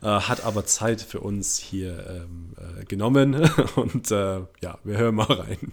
äh, 0.03 0.07
hat 0.07 0.45
aber 0.45 0.65
Zeit 0.65 1.01
für 1.01 1.21
uns 1.21 1.59
hier 1.59 2.07
ähm, 2.09 2.55
äh, 2.57 2.85
genommen. 2.85 3.35
Und 3.77 4.11
äh, 4.11 4.41
ja, 4.63 4.79
wir 4.85 4.99
hören 4.99 5.15
mal 5.15 5.33
rein. 5.33 5.73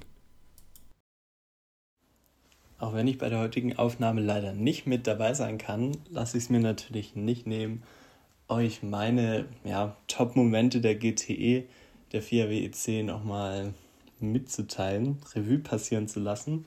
Auch 2.80 2.94
wenn 2.94 3.08
ich 3.08 3.18
bei 3.18 3.30
der 3.30 3.40
heutigen 3.40 3.78
Aufnahme 3.78 4.22
leider 4.22 4.54
nicht 4.54 4.86
mit 4.86 5.08
dabei 5.08 5.34
sein 5.34 5.58
kann, 5.58 5.98
lasse 6.10 6.38
ich 6.38 6.44
es 6.46 6.50
mir 6.50 6.60
natürlich 6.60 7.16
nicht 7.16 7.48
nehmen, 7.48 7.82
euch 8.48 8.84
meine 8.84 9.46
ja, 9.64 9.98
Top-Momente 10.08 10.80
der 10.80 10.96
GTE, 10.96 11.64
der 12.12 12.22
4 12.22 12.50
WEC 12.50 13.04
nochmal 13.04 13.74
mitzuteilen, 14.20 15.18
Revue 15.36 15.60
passieren 15.60 16.08
zu 16.08 16.20
lassen. 16.20 16.66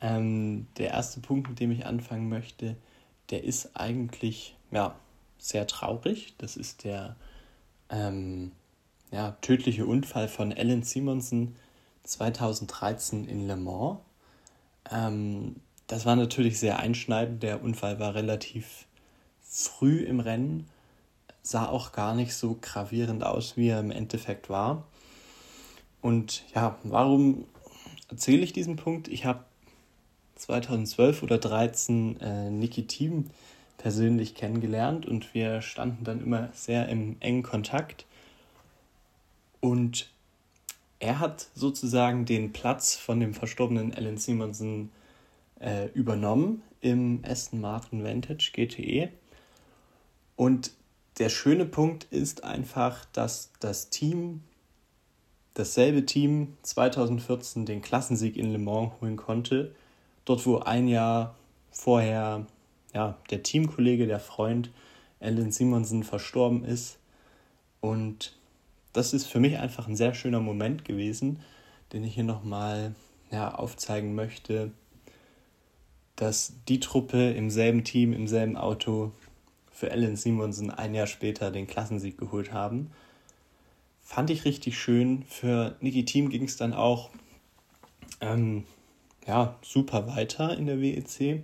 Ähm, 0.00 0.66
der 0.78 0.90
erste 0.90 1.20
Punkt, 1.20 1.48
mit 1.48 1.60
dem 1.60 1.72
ich 1.72 1.84
anfangen 1.84 2.28
möchte, 2.28 2.76
der 3.30 3.44
ist 3.44 3.76
eigentlich 3.76 4.56
ja, 4.70 4.94
sehr 5.40 5.66
traurig. 5.66 6.34
Das 6.38 6.56
ist 6.56 6.84
der 6.84 7.16
ähm, 7.88 8.52
ja, 9.10 9.32
tödliche 9.40 9.86
Unfall 9.86 10.28
von 10.28 10.52
Alan 10.52 10.82
Simonsen 10.82 11.56
2013 12.04 13.26
in 13.26 13.46
Le 13.46 13.56
Mans. 13.56 13.98
Ähm, 14.90 15.56
das 15.86 16.06
war 16.06 16.16
natürlich 16.16 16.58
sehr 16.58 16.78
einschneidend. 16.78 17.42
Der 17.42 17.62
Unfall 17.62 17.98
war 17.98 18.14
relativ 18.14 18.86
früh 19.42 19.98
im 20.04 20.20
Rennen, 20.20 20.68
sah 21.42 21.66
auch 21.66 21.92
gar 21.92 22.14
nicht 22.14 22.34
so 22.34 22.56
gravierend 22.60 23.24
aus, 23.24 23.56
wie 23.56 23.68
er 23.68 23.80
im 23.80 23.90
Endeffekt 23.90 24.48
war. 24.48 24.84
Und 26.00 26.44
ja, 26.54 26.78
warum 26.84 27.46
erzähle 28.08 28.42
ich 28.42 28.52
diesen 28.52 28.76
Punkt? 28.76 29.08
Ich 29.08 29.24
habe 29.24 29.44
2012 30.36 31.22
oder 31.22 31.40
2013 31.40 32.20
äh, 32.20 32.50
Niki 32.50 32.86
Team 32.86 33.30
persönlich 33.80 34.34
kennengelernt 34.34 35.06
und 35.06 35.32
wir 35.32 35.62
standen 35.62 36.04
dann 36.04 36.20
immer 36.20 36.50
sehr 36.52 36.88
im 36.90 37.16
engen 37.20 37.42
Kontakt. 37.42 38.04
Und 39.60 40.10
er 40.98 41.18
hat 41.18 41.48
sozusagen 41.54 42.26
den 42.26 42.52
Platz 42.52 42.94
von 42.94 43.20
dem 43.20 43.32
verstorbenen 43.32 43.94
Alan 43.94 44.18
Simonson 44.18 44.90
äh, 45.60 45.86
übernommen 45.94 46.62
im 46.82 47.22
Aston 47.26 47.62
Martin 47.62 48.04
Vantage 48.04 48.50
GTE. 48.52 49.08
Und 50.36 50.72
der 51.18 51.30
schöne 51.30 51.64
Punkt 51.64 52.04
ist 52.10 52.44
einfach, 52.44 53.06
dass 53.12 53.50
das 53.60 53.88
Team, 53.88 54.42
dasselbe 55.54 56.04
Team 56.04 56.56
2014 56.62 57.64
den 57.64 57.80
Klassensieg 57.80 58.36
in 58.36 58.52
Le 58.52 58.58
Mans 58.58 58.92
holen 59.00 59.16
konnte. 59.16 59.74
Dort, 60.26 60.44
wo 60.44 60.58
ein 60.58 60.86
Jahr 60.86 61.34
vorher 61.70 62.46
ja, 62.94 63.18
der 63.30 63.42
Teamkollege, 63.42 64.06
der 64.06 64.20
Freund 64.20 64.70
Alan 65.20 65.52
Simonson 65.52 66.02
verstorben 66.02 66.64
ist. 66.64 66.98
Und 67.80 68.36
das 68.92 69.12
ist 69.12 69.26
für 69.26 69.40
mich 69.40 69.58
einfach 69.58 69.86
ein 69.86 69.96
sehr 69.96 70.14
schöner 70.14 70.40
Moment 70.40 70.84
gewesen, 70.84 71.40
den 71.92 72.04
ich 72.04 72.14
hier 72.14 72.24
nochmal 72.24 72.94
ja, 73.30 73.54
aufzeigen 73.54 74.14
möchte, 74.14 74.72
dass 76.16 76.54
die 76.68 76.80
Truppe 76.80 77.30
im 77.30 77.50
selben 77.50 77.84
Team, 77.84 78.12
im 78.12 78.26
selben 78.26 78.56
Auto 78.56 79.12
für 79.70 79.90
Alan 79.90 80.16
Simonsen 80.16 80.70
ein 80.70 80.94
Jahr 80.94 81.06
später 81.06 81.50
den 81.50 81.66
Klassensieg 81.66 82.18
geholt 82.18 82.52
haben. 82.52 82.90
Fand 84.02 84.28
ich 84.30 84.44
richtig 84.44 84.78
schön. 84.78 85.22
Für 85.22 85.76
Niki 85.80 86.04
Team 86.04 86.28
ging 86.28 86.44
es 86.44 86.56
dann 86.56 86.74
auch 86.74 87.10
ähm, 88.20 88.64
ja, 89.26 89.56
super 89.62 90.08
weiter 90.08 90.58
in 90.58 90.66
der 90.66 90.80
WEC. 90.80 91.42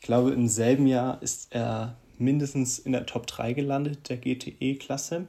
Ich 0.00 0.02
glaube, 0.02 0.30
im 0.30 0.46
selben 0.46 0.86
Jahr 0.86 1.20
ist 1.22 1.48
er 1.50 1.96
mindestens 2.18 2.78
in 2.78 2.92
der 2.92 3.04
Top 3.04 3.26
3 3.26 3.52
gelandet, 3.52 4.08
der 4.08 4.16
GTE-Klasse. 4.16 5.26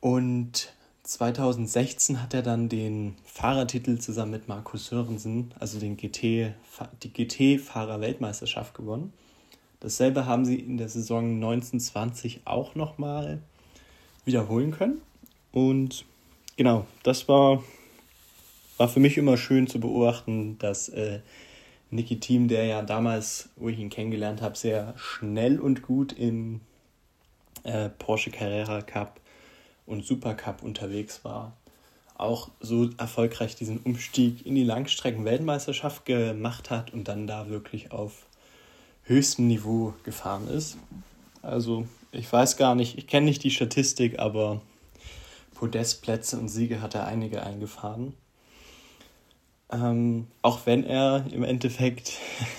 Und 0.00 0.72
2016 1.04 2.20
hat 2.20 2.34
er 2.34 2.42
dann 2.42 2.68
den 2.68 3.14
Fahrertitel 3.24 3.98
zusammen 3.98 4.32
mit 4.32 4.48
Markus 4.48 4.86
Sörensen, 4.86 5.54
also 5.60 5.78
den 5.78 5.96
GT, 5.96 6.54
die 7.02 7.12
GT-Fahrer-Weltmeisterschaft 7.12 8.74
gewonnen. 8.74 9.12
Dasselbe 9.78 10.26
haben 10.26 10.44
sie 10.44 10.56
in 10.56 10.78
der 10.78 10.88
Saison 10.88 11.36
1920 11.36 12.40
auch 12.44 12.74
nochmal 12.74 13.40
wiederholen 14.24 14.72
können. 14.72 15.00
Und 15.52 16.04
genau, 16.56 16.86
das 17.04 17.28
war, 17.28 17.62
war 18.76 18.88
für 18.88 19.00
mich 19.00 19.16
immer 19.16 19.36
schön 19.36 19.68
zu 19.68 19.78
beobachten, 19.78 20.58
dass 20.58 20.88
äh, 20.88 21.20
Niki 21.90 22.18
Team, 22.18 22.48
der 22.48 22.64
ja 22.64 22.82
damals, 22.82 23.50
wo 23.56 23.68
ich 23.68 23.78
ihn 23.78 23.90
kennengelernt 23.90 24.42
habe, 24.42 24.56
sehr 24.56 24.94
schnell 24.96 25.60
und 25.60 25.82
gut 25.82 26.12
im 26.12 26.60
äh, 27.64 27.88
Porsche 27.88 28.30
Carrera 28.30 28.82
Cup 28.82 29.20
und 29.86 30.04
Supercup 30.04 30.62
unterwegs 30.62 31.24
war, 31.24 31.52
auch 32.16 32.50
so 32.60 32.90
erfolgreich 32.98 33.56
diesen 33.56 33.78
Umstieg 33.78 34.44
in 34.44 34.54
die 34.54 34.64
Langstrecken-Weltmeisterschaft 34.64 36.04
gemacht 36.04 36.70
hat 36.70 36.92
und 36.92 37.08
dann 37.08 37.26
da 37.26 37.48
wirklich 37.48 37.92
auf 37.92 38.26
höchstem 39.04 39.46
Niveau 39.46 39.94
gefahren 40.02 40.48
ist. 40.48 40.76
Also 41.42 41.86
ich 42.10 42.32
weiß 42.32 42.56
gar 42.56 42.74
nicht, 42.74 42.98
ich 42.98 43.06
kenne 43.06 43.26
nicht 43.26 43.44
die 43.44 43.50
Statistik, 43.50 44.18
aber 44.18 44.60
Podestplätze 45.54 46.38
und 46.38 46.48
Siege 46.48 46.80
hat 46.80 46.94
er 46.94 47.06
einige 47.06 47.42
eingefahren. 47.42 48.14
Ähm, 49.70 50.28
auch 50.42 50.66
wenn 50.66 50.84
er 50.84 51.26
im 51.32 51.42
Endeffekt 51.42 52.12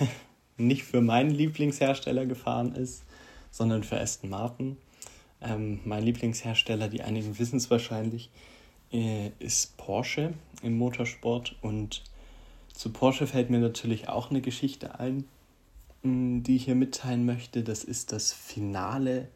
nicht 0.58 0.84
für 0.84 1.00
meinen 1.00 1.30
Lieblingshersteller 1.30 2.26
gefahren 2.26 2.74
ist, 2.74 3.04
sondern 3.50 3.82
für 3.82 3.98
Aston 3.98 4.30
Martin. 4.30 4.76
Ähm, 5.40 5.80
mein 5.84 6.02
Lieblingshersteller, 6.02 6.88
die 6.88 7.02
einigen 7.02 7.38
wissen 7.38 7.56
es 7.56 7.70
wahrscheinlich, 7.70 8.30
äh, 8.92 9.30
ist 9.38 9.76
Porsche 9.76 10.34
im 10.62 10.76
Motorsport. 10.76 11.56
Und 11.62 12.02
zu 12.72 12.92
Porsche 12.92 13.26
fällt 13.26 13.50
mir 13.50 13.60
natürlich 13.60 14.08
auch 14.08 14.30
eine 14.30 14.40
Geschichte 14.40 14.98
ein, 14.98 15.24
mm, 16.02 16.42
die 16.42 16.56
ich 16.56 16.64
hier 16.64 16.74
mitteilen 16.74 17.24
möchte. 17.24 17.62
Das 17.62 17.84
ist 17.84 18.12
das 18.12 18.32
finale 18.32 19.28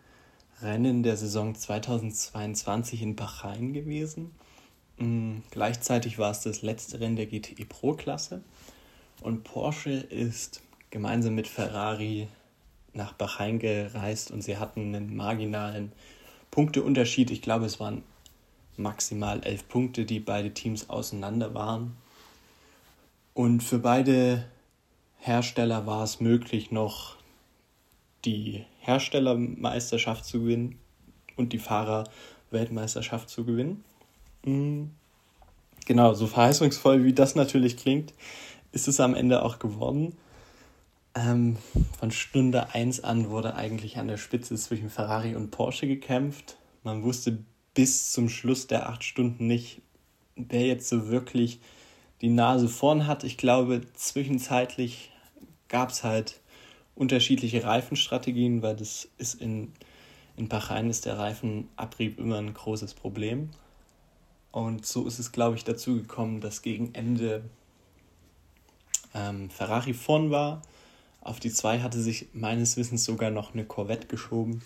Rennen 0.60 1.02
der 1.02 1.16
Saison 1.16 1.54
2022 1.54 3.02
in 3.02 3.16
Bahrain 3.16 3.72
gewesen. 3.72 4.32
Mm, 4.98 5.38
gleichzeitig 5.50 6.18
war 6.18 6.30
es 6.30 6.40
das 6.40 6.62
letzte 6.62 7.00
Rennen 7.00 7.16
der 7.16 7.26
GTE 7.26 7.64
Pro-Klasse. 7.64 8.42
Und 9.20 9.44
Porsche 9.44 9.92
ist 9.92 10.60
gemeinsam 10.90 11.34
mit 11.34 11.48
Ferrari 11.48 12.28
nach 12.92 13.12
Bahrain 13.12 13.58
gereist 13.58 14.30
und 14.30 14.42
sie 14.42 14.58
hatten 14.58 14.94
einen 14.94 15.16
marginalen 15.16 15.92
Punkteunterschied. 16.50 17.30
Ich 17.30 17.42
glaube, 17.42 17.66
es 17.66 17.80
waren 17.80 18.02
maximal 18.76 19.42
elf 19.42 19.68
Punkte, 19.68 20.04
die 20.04 20.20
beide 20.20 20.52
Teams 20.52 20.90
auseinander 20.90 21.54
waren. 21.54 21.96
Und 23.34 23.62
für 23.62 23.78
beide 23.78 24.44
Hersteller 25.18 25.86
war 25.86 26.02
es 26.04 26.20
möglich, 26.20 26.70
noch 26.70 27.16
die 28.24 28.64
Herstellermeisterschaft 28.80 30.24
zu 30.24 30.40
gewinnen 30.40 30.78
und 31.36 31.52
die 31.52 31.58
Fahrerweltmeisterschaft 31.58 33.30
zu 33.30 33.44
gewinnen. 33.44 33.84
Mhm. 34.44 34.90
Genau, 35.86 36.14
so 36.14 36.26
verheißungsvoll 36.26 37.04
wie 37.04 37.12
das 37.12 37.34
natürlich 37.34 37.76
klingt, 37.76 38.14
ist 38.70 38.88
es 38.88 39.00
am 39.00 39.14
Ende 39.14 39.42
auch 39.42 39.58
geworden. 39.58 40.16
Ähm, 41.14 41.58
von 41.98 42.10
Stunde 42.10 42.72
1 42.74 43.04
an 43.04 43.28
wurde 43.28 43.54
eigentlich 43.54 43.98
an 43.98 44.08
der 44.08 44.16
Spitze 44.16 44.54
zwischen 44.56 44.90
Ferrari 44.90 45.34
und 45.34 45.50
Porsche 45.50 45.86
gekämpft. 45.86 46.56
Man 46.84 47.02
wusste 47.02 47.38
bis 47.74 48.12
zum 48.12 48.28
Schluss 48.28 48.66
der 48.66 48.88
acht 48.88 49.04
Stunden 49.04 49.46
nicht, 49.46 49.82
wer 50.36 50.66
jetzt 50.66 50.88
so 50.88 51.08
wirklich 51.08 51.60
die 52.20 52.30
Nase 52.30 52.68
vorn 52.68 53.06
hat. 53.06 53.24
Ich 53.24 53.36
glaube, 53.36 53.82
zwischenzeitlich 53.94 55.10
gab 55.68 55.90
es 55.90 56.04
halt 56.04 56.40
unterschiedliche 56.94 57.64
Reifenstrategien, 57.64 58.62
weil 58.62 58.76
das 58.76 59.08
ist 59.18 59.34
in, 59.34 59.72
in 60.36 60.48
Bahrain 60.48 60.88
ist 60.88 61.06
der 61.06 61.18
Reifenabrieb 61.18 62.18
immer 62.18 62.38
ein 62.38 62.54
großes 62.54 62.94
Problem. 62.94 63.50
Und 64.52 64.86
so 64.86 65.06
ist 65.06 65.18
es, 65.18 65.32
glaube 65.32 65.56
ich, 65.56 65.64
dazu 65.64 65.96
gekommen, 65.96 66.40
dass 66.40 66.62
gegen 66.62 66.94
Ende 66.94 67.42
ähm, 69.14 69.50
Ferrari 69.50 69.94
vorn 69.94 70.30
war 70.30 70.62
auf 71.22 71.38
die 71.38 71.52
2 71.52 71.80
hatte 71.80 72.00
sich 72.00 72.26
meines 72.32 72.76
Wissens 72.76 73.04
sogar 73.04 73.30
noch 73.30 73.54
eine 73.54 73.64
Corvette 73.64 74.08
geschoben. 74.08 74.60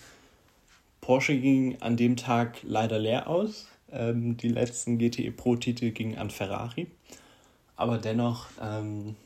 Porsche 1.03 1.39
ging 1.39 1.81
an 1.83 1.99
dem 1.99 2.17
Tag 2.17 2.59
leider 2.63 2.99
leer 2.99 3.29
aus. 3.29 3.69
Ähm, 3.93 4.39
die 4.39 4.49
letzten 4.49 4.99
GTE 4.99 5.31
Pro-Titel 5.33 5.91
gingen 5.91 6.17
an 6.17 6.31
Ferrari. 6.31 6.87
Aber 7.77 7.99
dennoch, 7.99 8.47
ähm, 8.61 9.17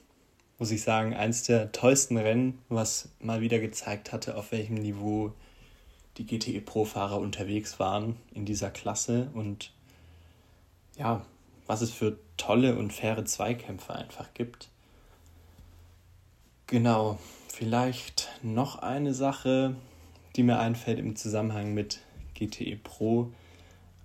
muss 0.58 0.72
ich 0.72 0.82
sagen, 0.82 1.14
eins 1.14 1.44
der 1.44 1.70
tollsten 1.70 2.16
Rennen, 2.16 2.58
was 2.68 3.08
mal 3.20 3.40
wieder 3.40 3.61
gezeigt 3.61 4.12
hatte, 4.12 4.36
auf 4.36 4.50
welchem 4.50 4.74
Niveau 4.74 5.32
die 6.18 6.26
GTE 6.26 6.61
Pro-Fahrer 6.61 7.20
unterwegs 7.20 7.78
waren 7.78 8.16
in 8.34 8.44
dieser 8.44 8.70
Klasse 8.70 9.30
und 9.34 9.72
ja, 11.01 11.24
was 11.66 11.80
es 11.80 11.90
für 11.90 12.18
tolle 12.36 12.76
und 12.76 12.92
faire 12.92 13.24
Zweikämpfe 13.24 13.94
einfach 13.94 14.34
gibt. 14.34 14.68
Genau, 16.66 17.18
vielleicht 17.48 18.28
noch 18.42 18.76
eine 18.76 19.14
Sache, 19.14 19.74
die 20.36 20.42
mir 20.42 20.59
einfällt 20.59 20.98
im 20.98 21.16
Zusammenhang 21.16 21.72
mit 21.72 22.01
GTE 22.34 22.76
Pro, 22.76 23.32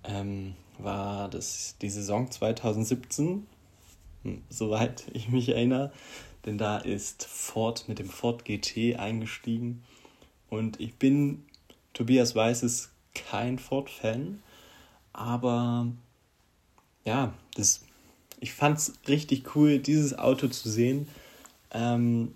ähm, 0.04 0.54
war 0.78 1.28
das 1.28 1.76
die 1.82 1.90
Saison 1.90 2.30
2017, 2.30 3.46
hm, 4.22 4.42
soweit 4.48 5.04
ich 5.12 5.28
mich 5.28 5.50
erinnere, 5.50 5.92
denn 6.46 6.56
da 6.56 6.78
ist 6.78 7.24
Ford 7.26 7.88
mit 7.88 7.98
dem 7.98 8.08
Ford 8.08 8.44
GT 8.46 8.96
eingestiegen 8.98 9.84
und 10.48 10.80
ich 10.80 10.96
bin, 10.96 11.44
Tobias 11.92 12.34
weiß 12.34 12.62
es, 12.62 12.90
kein 13.14 13.58
Ford-Fan, 13.58 14.42
aber 15.12 15.88
ja, 17.06 17.32
das, 17.54 17.82
ich 18.40 18.52
fand 18.52 18.78
es 18.78 18.92
richtig 19.08 19.54
cool, 19.54 19.78
dieses 19.78 20.18
Auto 20.18 20.48
zu 20.48 20.68
sehen. 20.68 21.08
Ähm, 21.70 22.34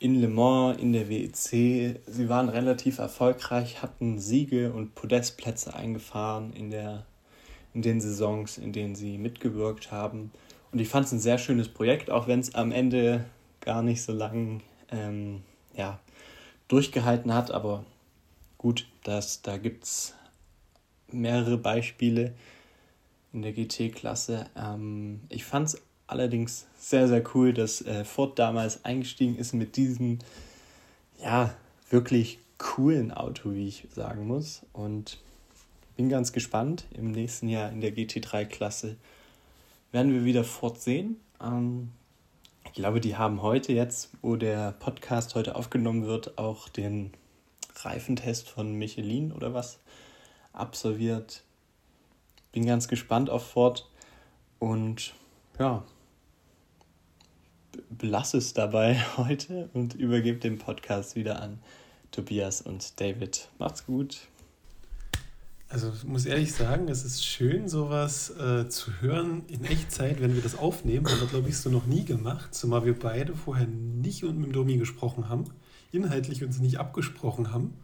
in 0.00 0.18
Le 0.18 0.28
Mans, 0.28 0.80
in 0.80 0.94
der 0.94 1.10
WEC. 1.10 2.00
Sie 2.06 2.28
waren 2.28 2.48
relativ 2.48 2.98
erfolgreich, 2.98 3.82
hatten 3.82 4.18
Siege 4.18 4.72
und 4.72 4.94
Podestplätze 4.94 5.74
eingefahren 5.74 6.54
in, 6.54 6.70
der, 6.70 7.04
in 7.74 7.82
den 7.82 8.00
Saisons, 8.00 8.56
in 8.56 8.72
denen 8.72 8.94
sie 8.96 9.18
mitgewirkt 9.18 9.92
haben. 9.92 10.32
Und 10.72 10.78
ich 10.78 10.88
fand 10.88 11.06
es 11.06 11.12
ein 11.12 11.20
sehr 11.20 11.36
schönes 11.36 11.68
Projekt, 11.68 12.10
auch 12.10 12.26
wenn 12.26 12.40
es 12.40 12.54
am 12.54 12.72
Ende 12.72 13.26
gar 13.60 13.82
nicht 13.82 14.02
so 14.02 14.12
lang 14.12 14.62
ähm, 14.90 15.42
ja, 15.74 16.00
durchgehalten 16.68 17.34
hat. 17.34 17.50
Aber 17.50 17.84
gut, 18.56 18.86
das, 19.04 19.42
da 19.42 19.58
gibt 19.58 19.84
es 19.84 20.14
mehrere 21.12 21.58
Beispiele 21.58 22.32
in 23.32 23.42
der 23.42 23.52
GT-Klasse. 23.52 24.46
Ähm, 24.56 25.20
ich 25.28 25.44
fand 25.44 25.68
es 25.68 25.82
allerdings 26.06 26.66
sehr, 26.78 27.08
sehr 27.08 27.22
cool, 27.34 27.52
dass 27.52 27.82
äh, 27.82 28.04
Ford 28.04 28.38
damals 28.38 28.84
eingestiegen 28.84 29.36
ist 29.36 29.52
mit 29.52 29.76
diesem, 29.76 30.18
ja, 31.22 31.54
wirklich 31.88 32.38
coolen 32.58 33.12
Auto, 33.12 33.52
wie 33.52 33.68
ich 33.68 33.86
sagen 33.94 34.26
muss. 34.26 34.62
Und 34.72 35.18
bin 35.96 36.08
ganz 36.08 36.32
gespannt. 36.32 36.86
Im 36.92 37.12
nächsten 37.12 37.48
Jahr 37.48 37.70
in 37.70 37.80
der 37.80 37.94
GT3-Klasse 37.94 38.96
werden 39.92 40.12
wir 40.12 40.24
wieder 40.24 40.44
Ford 40.44 40.80
sehen. 40.80 41.16
Ähm, 41.42 41.90
ich 42.64 42.72
glaube, 42.72 43.00
die 43.00 43.16
haben 43.16 43.42
heute 43.42 43.72
jetzt, 43.72 44.10
wo 44.22 44.36
der 44.36 44.72
Podcast 44.72 45.34
heute 45.34 45.56
aufgenommen 45.56 46.06
wird, 46.06 46.38
auch 46.38 46.68
den 46.68 47.12
Reifentest 47.76 48.48
von 48.48 48.74
Michelin 48.74 49.32
oder 49.32 49.54
was 49.54 49.78
absolviert. 50.52 51.42
Bin 52.52 52.66
ganz 52.66 52.88
gespannt 52.88 53.30
auf 53.30 53.46
Ford 53.46 53.88
und 54.58 55.14
ja, 55.58 55.84
belasse 57.90 58.38
es 58.38 58.54
dabei 58.54 59.00
heute 59.16 59.70
und 59.72 59.94
übergebe 59.94 60.38
den 60.38 60.58
Podcast 60.58 61.16
wieder 61.16 61.42
an 61.42 61.58
Tobias 62.10 62.62
und 62.62 63.00
David. 63.00 63.48
Macht's 63.58 63.86
gut. 63.86 64.20
Also 65.68 65.92
ich 65.94 66.02
muss 66.02 66.26
ehrlich 66.26 66.52
sagen, 66.52 66.88
es 66.88 67.04
ist 67.04 67.24
schön, 67.24 67.68
sowas 67.68 68.30
äh, 68.30 68.68
zu 68.68 69.00
hören 69.00 69.44
in 69.46 69.64
Echtzeit, 69.64 70.20
wenn 70.20 70.34
wir 70.34 70.42
das 70.42 70.58
aufnehmen. 70.58 71.06
Haben 71.08 71.20
wir, 71.20 71.28
glaube 71.28 71.48
ich, 71.48 71.58
so 71.58 71.70
noch 71.70 71.86
nie 71.86 72.04
gemacht, 72.04 72.52
zumal 72.52 72.84
wir 72.84 72.98
beide 72.98 73.36
vorher 73.36 73.68
nicht 73.68 74.24
mit 74.24 74.32
dem 74.32 74.50
Domi 74.50 74.78
gesprochen 74.78 75.28
haben, 75.28 75.44
inhaltlich 75.92 76.42
uns 76.42 76.58
nicht 76.58 76.80
abgesprochen 76.80 77.52
haben. 77.52 77.74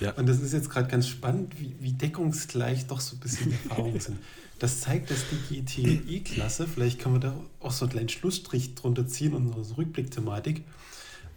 Ja. 0.00 0.12
Und 0.12 0.26
das 0.26 0.40
ist 0.40 0.52
jetzt 0.52 0.70
gerade 0.70 0.88
ganz 0.88 1.08
spannend, 1.08 1.58
wie, 1.60 1.74
wie 1.80 1.92
deckungsgleich 1.92 2.86
doch 2.86 3.00
so 3.00 3.16
ein 3.16 3.20
bisschen 3.20 3.50
die 3.50 3.68
Erfahrungen 3.68 4.00
sind. 4.00 4.18
Das 4.58 4.80
zeigt, 4.80 5.10
dass 5.10 5.18
die 5.30 5.62
GTE-Klasse, 5.62 6.66
vielleicht 6.66 6.98
kann 6.98 7.12
man 7.12 7.20
da 7.20 7.34
auch 7.60 7.72
so 7.72 7.84
einen 7.84 7.92
kleinen 7.92 8.08
Schlussstrich 8.08 8.74
drunter 8.74 9.06
ziehen, 9.06 9.34
unsere 9.34 9.76
Rückblickthematik, 9.76 10.62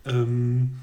ähm, 0.06 0.80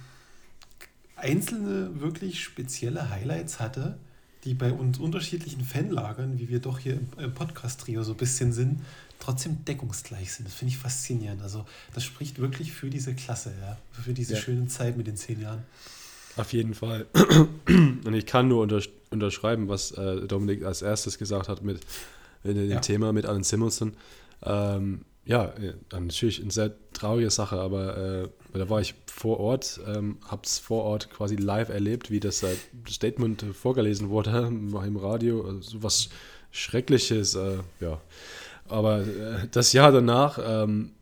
einzelne 1.16 2.00
wirklich 2.00 2.42
spezielle 2.42 3.08
Highlights 3.10 3.60
hatte, 3.60 3.98
die 4.44 4.54
bei 4.54 4.72
uns 4.72 4.98
unterschiedlichen 4.98 5.64
Fanlagern, 5.64 6.38
wie 6.38 6.48
wir 6.48 6.60
doch 6.60 6.78
hier 6.78 7.00
im 7.16 7.32
Podcast-Trio 7.32 8.02
so 8.02 8.12
ein 8.12 8.18
bisschen 8.18 8.52
sind, 8.52 8.82
trotzdem 9.18 9.64
deckungsgleich 9.64 10.32
sind. 10.32 10.46
Das 10.46 10.54
finde 10.54 10.72
ich 10.72 10.78
faszinierend. 10.78 11.40
Also 11.40 11.64
das 11.94 12.04
spricht 12.04 12.38
wirklich 12.38 12.72
für 12.72 12.90
diese 12.90 13.14
Klasse, 13.14 13.54
ja, 13.60 13.78
für 13.92 14.12
diese 14.12 14.34
ja. 14.34 14.40
schöne 14.40 14.66
Zeit 14.66 14.98
mit 14.98 15.06
den 15.06 15.16
zehn 15.16 15.40
Jahren. 15.40 15.62
Auf 16.36 16.52
jeden 16.52 16.74
Fall. 16.74 17.06
Und 17.66 18.14
ich 18.14 18.26
kann 18.26 18.48
nur 18.48 18.66
unterschreiben, 19.10 19.68
was 19.68 19.92
äh, 19.92 20.26
Dominik 20.26 20.64
als 20.64 20.82
erstes 20.82 21.18
gesagt 21.18 21.48
hat 21.48 21.62
mit 21.62 21.80
in 22.42 22.56
dem 22.56 22.70
ja. 22.70 22.80
Thema 22.80 23.12
mit 23.12 23.26
Alan 23.26 23.42
Simonson. 23.42 23.94
Ähm, 24.42 25.04
ja, 25.26 25.54
natürlich 25.90 26.42
eine 26.42 26.50
sehr 26.50 26.72
traurige 26.92 27.30
Sache, 27.30 27.56
aber 27.56 27.96
äh, 27.96 28.28
da 28.52 28.68
war 28.68 28.80
ich 28.80 28.94
vor 29.06 29.40
Ort, 29.40 29.80
ähm, 29.86 30.18
habe 30.28 30.42
es 30.44 30.58
vor 30.58 30.84
Ort 30.84 31.10
quasi 31.10 31.36
live 31.36 31.70
erlebt, 31.70 32.10
wie 32.10 32.20
das 32.20 32.42
äh, 32.42 32.54
Statement 32.88 33.42
vorgelesen 33.54 34.10
wurde 34.10 34.30
im 34.48 34.96
Radio, 34.96 35.46
also 35.46 35.60
so 35.60 35.82
was 35.82 36.10
Schreckliches, 36.50 37.34
äh, 37.34 37.58
ja. 37.80 38.00
Aber 38.68 39.00
äh, 39.00 39.48
das 39.50 39.72
Jahr 39.72 39.92
danach 39.92 40.38
ähm, 40.42 40.92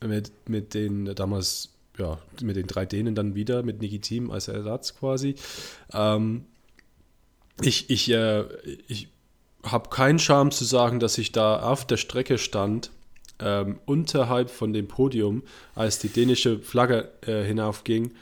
mit, 0.00 0.30
mit 0.48 0.74
den 0.74 1.14
damals, 1.14 1.70
ja, 2.00 2.18
mit 2.42 2.56
den 2.56 2.66
drei 2.66 2.86
Dänen 2.86 3.14
dann 3.14 3.34
wieder, 3.34 3.62
mit 3.62 3.80
Niki 3.80 4.00
Team 4.00 4.30
als 4.30 4.48
Ersatz 4.48 4.96
quasi. 4.96 5.34
Ähm, 5.92 6.46
ich, 7.60 7.90
ich, 7.90 8.10
äh, 8.10 8.44
ich 8.88 9.08
habe 9.62 9.90
keinen 9.90 10.18
Charme 10.18 10.50
zu 10.50 10.64
sagen, 10.64 10.98
dass 10.98 11.18
ich 11.18 11.32
da 11.32 11.60
auf 11.60 11.86
der 11.86 11.98
Strecke 11.98 12.38
stand, 12.38 12.90
ähm, 13.38 13.78
unterhalb 13.86 14.50
von 14.50 14.72
dem 14.72 14.88
Podium, 14.88 15.42
als 15.74 15.98
die 15.98 16.08
dänische 16.08 16.58
Flagge 16.58 17.10
äh, 17.26 17.42
hinaufging 17.44 18.12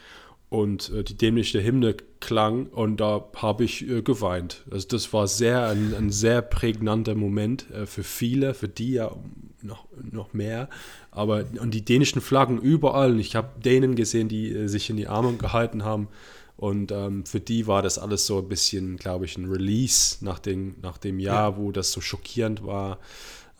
und 0.49 0.91
äh, 0.91 1.03
die 1.03 1.15
dänische 1.15 1.63
Hymne 1.63 1.95
klang 2.19 2.67
und 2.67 2.97
da 2.97 3.29
habe 3.35 3.63
ich 3.63 3.87
äh, 3.87 4.01
geweint. 4.01 4.63
Also 4.71 4.87
das 4.89 5.13
war 5.13 5.27
sehr 5.27 5.67
ein, 5.67 5.93
ein 5.95 6.09
sehr 6.09 6.41
prägnanter 6.41 7.15
Moment 7.15 7.69
äh, 7.71 7.85
für 7.85 8.03
viele, 8.03 8.53
für 8.53 8.67
die 8.67 8.93
ja 8.93 9.11
noch, 9.61 9.87
noch 10.11 10.33
mehr. 10.33 10.69
Aber 11.11 11.45
und 11.59 11.71
die 11.73 11.83
dänischen 11.83 12.21
Flaggen 12.21 12.59
überall. 12.59 13.19
Ich 13.19 13.35
habe 13.35 13.59
Dänen 13.59 13.95
gesehen, 13.95 14.29
die 14.29 14.51
äh, 14.51 14.67
sich 14.67 14.89
in 14.89 14.97
die 14.97 15.07
Arme 15.07 15.33
gehalten 15.33 15.83
haben. 15.83 16.07
Und 16.55 16.91
ähm, 16.91 17.25
für 17.25 17.39
die 17.39 17.67
war 17.67 17.81
das 17.81 17.97
alles 17.97 18.25
so 18.25 18.39
ein 18.39 18.49
bisschen, 18.49 18.97
glaube 18.97 19.25
ich, 19.25 19.37
ein 19.37 19.49
Release 19.49 20.17
nach, 20.19 20.39
den, 20.39 20.75
nach 20.81 20.97
dem 20.97 21.19
Jahr, 21.19 21.51
ja. 21.51 21.57
wo 21.57 21.71
das 21.71 21.91
so 21.91 22.01
schockierend 22.01 22.65
war. 22.65 22.99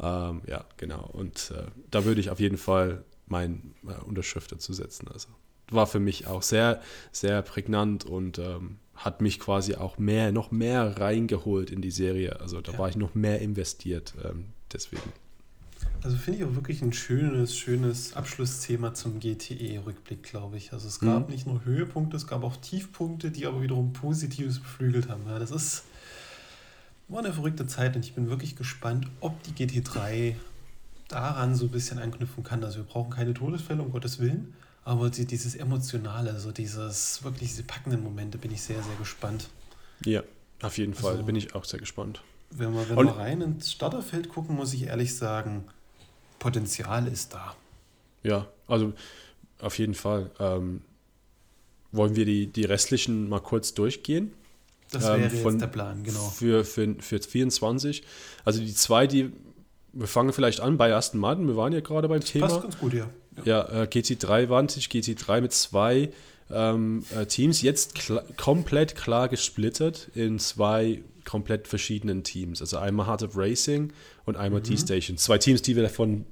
Ähm, 0.01 0.41
ja, 0.47 0.65
genau. 0.75 1.09
Und 1.13 1.53
äh, 1.55 1.63
da 1.91 2.03
würde 2.03 2.19
ich 2.19 2.29
auf 2.29 2.41
jeden 2.41 2.57
Fall 2.57 3.03
meine 3.27 3.59
äh, 3.87 4.03
Unterschrift 4.05 4.51
dazu 4.51 4.73
setzen. 4.73 5.07
Also 5.13 5.29
war 5.71 5.87
für 5.87 5.99
mich 5.99 6.27
auch 6.27 6.41
sehr, 6.41 6.81
sehr 7.11 7.41
prägnant 7.41 8.03
und 8.05 8.39
ähm, 8.39 8.79
hat 8.95 9.21
mich 9.21 9.39
quasi 9.39 9.75
auch 9.75 9.97
mehr, 9.97 10.31
noch 10.31 10.51
mehr 10.51 10.99
reingeholt 10.99 11.69
in 11.71 11.81
die 11.81 11.91
Serie. 11.91 12.39
Also 12.41 12.59
da 12.59 12.73
ja. 12.73 12.79
war 12.79 12.89
ich 12.89 12.97
noch 12.97 13.15
mehr 13.15 13.39
investiert. 13.39 14.13
Ähm, 14.25 14.47
deswegen. 14.73 15.13
Also 16.01 16.15
finde 16.15 16.39
ich 16.39 16.45
auch 16.45 16.55
wirklich 16.55 16.81
ein 16.81 16.93
schönes, 16.93 17.57
schönes 17.57 18.13
Abschlussthema 18.13 18.93
zum 18.93 19.19
GTE-Rückblick, 19.19 20.23
glaube 20.23 20.57
ich. 20.57 20.71
Also 20.71 20.87
es 20.87 20.99
gab 20.99 21.27
mhm. 21.27 21.33
nicht 21.33 21.45
nur 21.45 21.65
Höhepunkte, 21.65 22.15
es 22.15 22.25
gab 22.25 22.43
auch 22.43 22.55
Tiefpunkte, 22.55 23.31
die 23.31 23.45
aber 23.45 23.61
wiederum 23.61 23.91
Positives 23.91 24.59
beflügelt 24.59 25.09
haben. 25.09 25.23
Ja, 25.27 25.39
das 25.39 25.51
ist 25.51 25.83
war 27.09 27.19
eine 27.19 27.33
verrückte 27.33 27.65
Zeit 27.67 27.95
und 27.95 28.05
ich 28.05 28.13
bin 28.13 28.29
wirklich 28.29 28.55
gespannt, 28.55 29.07
ob 29.19 29.41
die 29.43 29.51
GT3 29.51 30.35
daran 31.07 31.55
so 31.55 31.65
ein 31.65 31.71
bisschen 31.71 31.97
anknüpfen 31.97 32.43
kann. 32.43 32.63
Also 32.63 32.77
wir 32.77 32.83
brauchen 32.85 33.09
keine 33.09 33.33
Todesfälle, 33.33 33.81
um 33.81 33.91
Gottes 33.91 34.19
Willen, 34.19 34.53
aber 34.85 35.09
die, 35.09 35.25
dieses 35.25 35.55
Emotionale, 35.55 36.31
also 36.31 36.51
dieses, 36.51 37.23
wirklich 37.23 37.49
diese 37.49 37.63
packenden 37.63 38.03
Momente, 38.03 38.37
bin 38.37 38.51
ich 38.51 38.61
sehr, 38.61 38.81
sehr 38.81 38.95
gespannt. 38.95 39.49
Ja, 40.05 40.21
auf 40.61 40.77
jeden 40.77 40.93
Fall, 40.93 41.13
also, 41.13 41.23
bin 41.23 41.35
ich 41.35 41.55
auch 41.55 41.65
sehr 41.65 41.79
gespannt. 41.79 42.21
Wenn 42.51 42.73
wir, 42.73 42.89
wenn 42.89 42.97
wir 42.97 43.17
rein 43.17 43.41
ins 43.41 43.71
Starterfeld 43.71 44.29
gucken, 44.29 44.55
muss 44.55 44.73
ich 44.73 44.83
ehrlich 44.83 45.15
sagen, 45.15 45.65
Potenzial 46.39 47.07
ist 47.07 47.33
da. 47.33 47.55
Ja, 48.23 48.47
also 48.67 48.93
auf 49.61 49.77
jeden 49.77 49.93
Fall. 49.93 50.31
Ähm, 50.39 50.81
wollen 51.91 52.15
wir 52.15 52.25
die, 52.25 52.47
die 52.47 52.65
restlichen 52.65 53.29
mal 53.29 53.39
kurz 53.39 53.73
durchgehen? 53.73 54.33
Das 54.91 55.03
wäre 55.03 55.21
ähm, 55.21 55.29
von, 55.29 55.53
jetzt 55.53 55.61
der 55.61 55.67
Plan, 55.67 56.03
genau. 56.03 56.19
Für, 56.29 56.63
für, 56.63 56.95
für 56.99 57.19
24. 57.19 58.03
Also 58.45 58.59
die 58.59 58.73
zwei, 58.73 59.07
die, 59.07 59.31
wir 59.93 60.07
fangen 60.07 60.33
vielleicht 60.33 60.61
an 60.61 60.77
bei 60.77 60.93
Aston 60.93 61.19
Martin, 61.19 61.47
wir 61.47 61.55
waren 61.55 61.73
ja 61.73 61.79
gerade 61.79 62.07
beim 62.07 62.21
das 62.21 62.29
Thema. 62.29 62.47
Passt 62.47 62.61
ganz 62.61 62.77
gut, 62.77 62.93
ja. 62.93 63.09
Ja, 63.37 63.69
ja 63.71 63.83
äh, 63.83 63.85
GT3 63.85 64.49
Vantage, 64.49 64.87
GT3 64.87 65.41
mit 65.41 65.53
zwei 65.53 66.11
ähm, 66.51 67.03
äh, 67.15 67.25
Teams, 67.25 67.61
jetzt 67.61 67.95
kl 67.95 68.21
komplett 68.37 68.95
klar 68.95 69.29
gesplittet 69.29 70.09
in 70.15 70.39
zwei 70.39 71.03
komplett 71.29 71.67
verschiedenen 71.67 72.23
Teams. 72.23 72.59
Also 72.59 72.79
einmal 72.79 73.05
Heart 73.05 73.21
of 73.21 73.37
Racing 73.37 73.93
und 74.25 74.35
einmal 74.35 74.61
mhm. 74.61 74.65
T-Station. 74.65 75.15
Zwei 75.17 75.37
Teams, 75.37 75.61
die 75.61 75.75
wir 75.75 75.87
von 75.87 76.25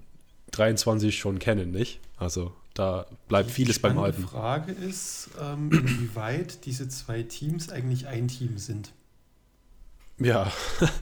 23 0.51 1.15
schon 1.15 1.37
kennen, 1.37 1.69
nicht? 1.69 1.99
Also 2.17 2.51
da 2.73 3.05
bleibt 3.27 3.51
vieles 3.51 3.77
beim 3.77 3.99
Alten. 3.99 4.23
Die 4.23 4.27
Frage 4.27 4.71
ist, 4.71 5.29
ähm, 5.39 5.69
inwieweit 5.71 6.65
diese 6.65 6.89
zwei 6.89 7.21
Teams 7.21 7.69
eigentlich 7.69 8.07
ein 8.07 8.27
Team 8.27 8.57
sind. 8.57 8.91
Ja. 10.17 10.51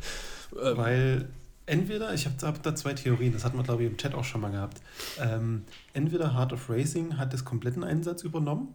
Weil 0.51 1.29
entweder, 1.65 2.13
ich 2.13 2.25
habe 2.25 2.35
hab 2.41 2.61
da 2.63 2.75
zwei 2.75 2.95
Theorien, 2.95 3.31
das 3.31 3.45
hatten 3.45 3.57
wir 3.57 3.63
glaube 3.63 3.83
ich 3.83 3.89
im 3.89 3.95
Chat 3.95 4.13
auch 4.13 4.25
schon 4.25 4.41
mal 4.41 4.51
gehabt. 4.51 4.81
Ähm, 5.21 5.63
entweder 5.93 6.33
Heart 6.33 6.51
of 6.51 6.69
Racing 6.69 7.17
hat 7.17 7.31
das 7.31 7.45
kompletten 7.45 7.85
Einsatz 7.85 8.23
übernommen, 8.23 8.73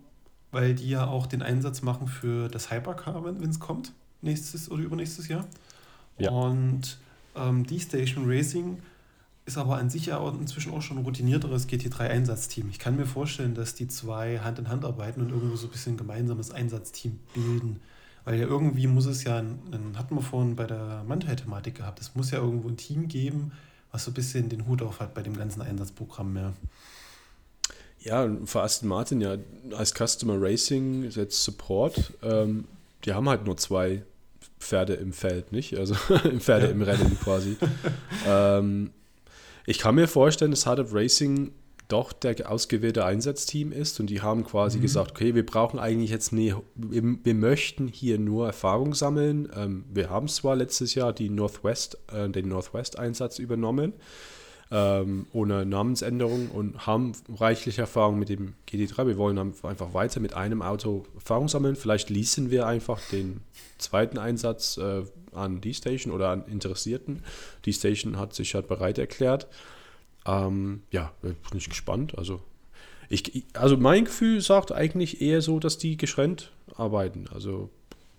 weil 0.50 0.74
die 0.74 0.88
ja 0.88 1.06
auch 1.06 1.26
den 1.26 1.42
Einsatz 1.42 1.82
machen 1.82 2.08
für 2.08 2.48
das 2.48 2.70
Hypercar, 2.70 3.22
wenn 3.22 3.50
es 3.50 3.60
kommt, 3.60 3.92
nächstes 4.22 4.70
oder 4.70 4.82
übernächstes 4.82 5.28
Jahr. 5.28 5.46
Ja. 6.18 6.30
Und 6.30 6.98
ähm, 7.36 7.66
die 7.66 7.80
Station 7.80 8.24
Racing 8.26 8.78
ist 9.46 9.58
aber 9.58 9.78
an 9.78 9.90
sich 9.90 10.06
ja 10.06 10.28
inzwischen 10.28 10.72
auch 10.72 10.82
schon 10.82 10.98
ein 10.98 11.04
routinierteres 11.04 11.68
GT3-Einsatzteam. 11.68 12.68
Ich 12.70 12.78
kann 12.78 12.96
mir 12.96 13.06
vorstellen, 13.06 13.54
dass 13.54 13.74
die 13.74 13.88
zwei 13.88 14.38
Hand 14.38 14.58
in 14.58 14.68
Hand 14.68 14.84
arbeiten 14.84 15.20
und 15.22 15.30
irgendwo 15.30 15.56
so 15.56 15.66
ein 15.66 15.70
bisschen 15.70 15.94
ein 15.94 15.98
gemeinsames 15.98 16.50
Einsatzteam 16.50 17.18
bilden. 17.34 17.80
Weil 18.24 18.38
ja 18.38 18.46
irgendwie 18.46 18.86
muss 18.86 19.06
es 19.06 19.24
ja, 19.24 19.38
ein, 19.38 19.58
hatten 19.96 20.14
wir 20.14 20.22
vorhin 20.22 20.54
bei 20.54 20.66
der 20.66 21.04
Mantai-Thematik 21.08 21.76
gehabt, 21.76 22.00
es 22.00 22.14
muss 22.14 22.30
ja 22.30 22.38
irgendwo 22.38 22.68
ein 22.68 22.76
Team 22.76 23.08
geben, 23.08 23.52
was 23.90 24.04
so 24.04 24.10
ein 24.10 24.14
bisschen 24.14 24.48
den 24.48 24.66
Hut 24.66 24.82
auf 24.82 25.00
hat 25.00 25.14
bei 25.14 25.22
dem 25.22 25.36
ganzen 25.36 25.62
Einsatzprogramm 25.62 26.32
mehr. 26.32 26.52
Ja, 27.98 28.28
für 28.44 28.62
Aston 28.62 28.88
Martin 28.88 29.20
ja 29.20 29.36
als 29.76 29.94
Customer 29.94 30.40
Racing, 30.40 31.10
jetzt 31.10 31.42
Support, 31.42 32.12
ähm, 32.22 32.64
die 33.04 33.14
haben 33.14 33.28
halt 33.28 33.44
nur 33.44 33.56
zwei 33.56 34.02
Pferde 34.70 34.94
im 34.94 35.12
Feld, 35.12 35.50
nicht? 35.50 35.76
Also 35.76 35.94
Pferde 36.38 36.66
ja. 36.66 36.72
im 36.72 36.82
Rennen 36.82 37.18
quasi. 37.22 37.56
ähm, 38.26 38.90
ich 39.66 39.80
kann 39.80 39.96
mir 39.96 40.06
vorstellen, 40.06 40.52
dass 40.52 40.64
Hard 40.64 40.78
of 40.78 40.94
Racing 40.94 41.50
doch 41.88 42.12
der 42.12 42.48
ausgewählte 42.48 43.04
Einsatzteam 43.04 43.72
ist 43.72 43.98
und 43.98 44.06
die 44.10 44.22
haben 44.22 44.44
quasi 44.44 44.78
mhm. 44.78 44.82
gesagt, 44.82 45.10
okay, 45.10 45.34
wir 45.34 45.44
brauchen 45.44 45.80
eigentlich 45.80 46.10
jetzt 46.10 46.32
nie, 46.32 46.54
wir, 46.76 47.02
wir 47.24 47.34
möchten 47.34 47.88
hier 47.88 48.20
nur 48.20 48.46
Erfahrung 48.46 48.94
sammeln. 48.94 49.50
Ähm, 49.56 49.84
wir 49.92 50.08
haben 50.08 50.28
zwar 50.28 50.54
letztes 50.54 50.94
Jahr 50.94 51.12
die 51.12 51.30
Northwest, 51.30 51.98
äh, 52.12 52.28
den 52.28 52.48
Northwest-Einsatz 52.48 53.40
übernommen, 53.40 53.92
ähm, 54.70 55.26
ohne 55.32 55.66
Namensänderung 55.66 56.48
und 56.48 56.86
haben 56.86 57.12
reichlich 57.28 57.78
Erfahrung 57.78 58.18
mit 58.18 58.28
dem 58.28 58.54
GT3. 58.68 59.06
Wir 59.06 59.18
wollen 59.18 59.38
einfach 59.38 59.94
weiter 59.94 60.20
mit 60.20 60.34
einem 60.34 60.62
Auto 60.62 61.04
Erfahrung 61.14 61.48
sammeln. 61.48 61.74
Vielleicht 61.74 62.08
leasen 62.08 62.50
wir 62.50 62.66
einfach 62.66 63.00
den 63.10 63.40
zweiten 63.78 64.18
Einsatz 64.18 64.76
äh, 64.76 65.02
an 65.32 65.60
die 65.60 65.74
Station 65.74 66.12
oder 66.12 66.28
an 66.28 66.46
Interessierten. 66.46 67.22
Die 67.64 67.72
Station 67.72 68.18
hat 68.18 68.34
sich 68.34 68.54
halt 68.54 68.68
bereit 68.68 68.98
erklärt. 68.98 69.48
Ähm, 70.26 70.82
ja, 70.90 71.12
bin 71.22 71.36
ich 71.54 71.68
gespannt. 71.68 72.16
Also, 72.16 72.40
ich, 73.08 73.44
also 73.54 73.76
mein 73.76 74.04
Gefühl 74.04 74.40
sagt 74.40 74.70
eigentlich 74.70 75.20
eher 75.20 75.42
so, 75.42 75.58
dass 75.58 75.78
die 75.78 75.96
geschränkt 75.96 76.52
arbeiten. 76.76 77.26
Also 77.32 77.70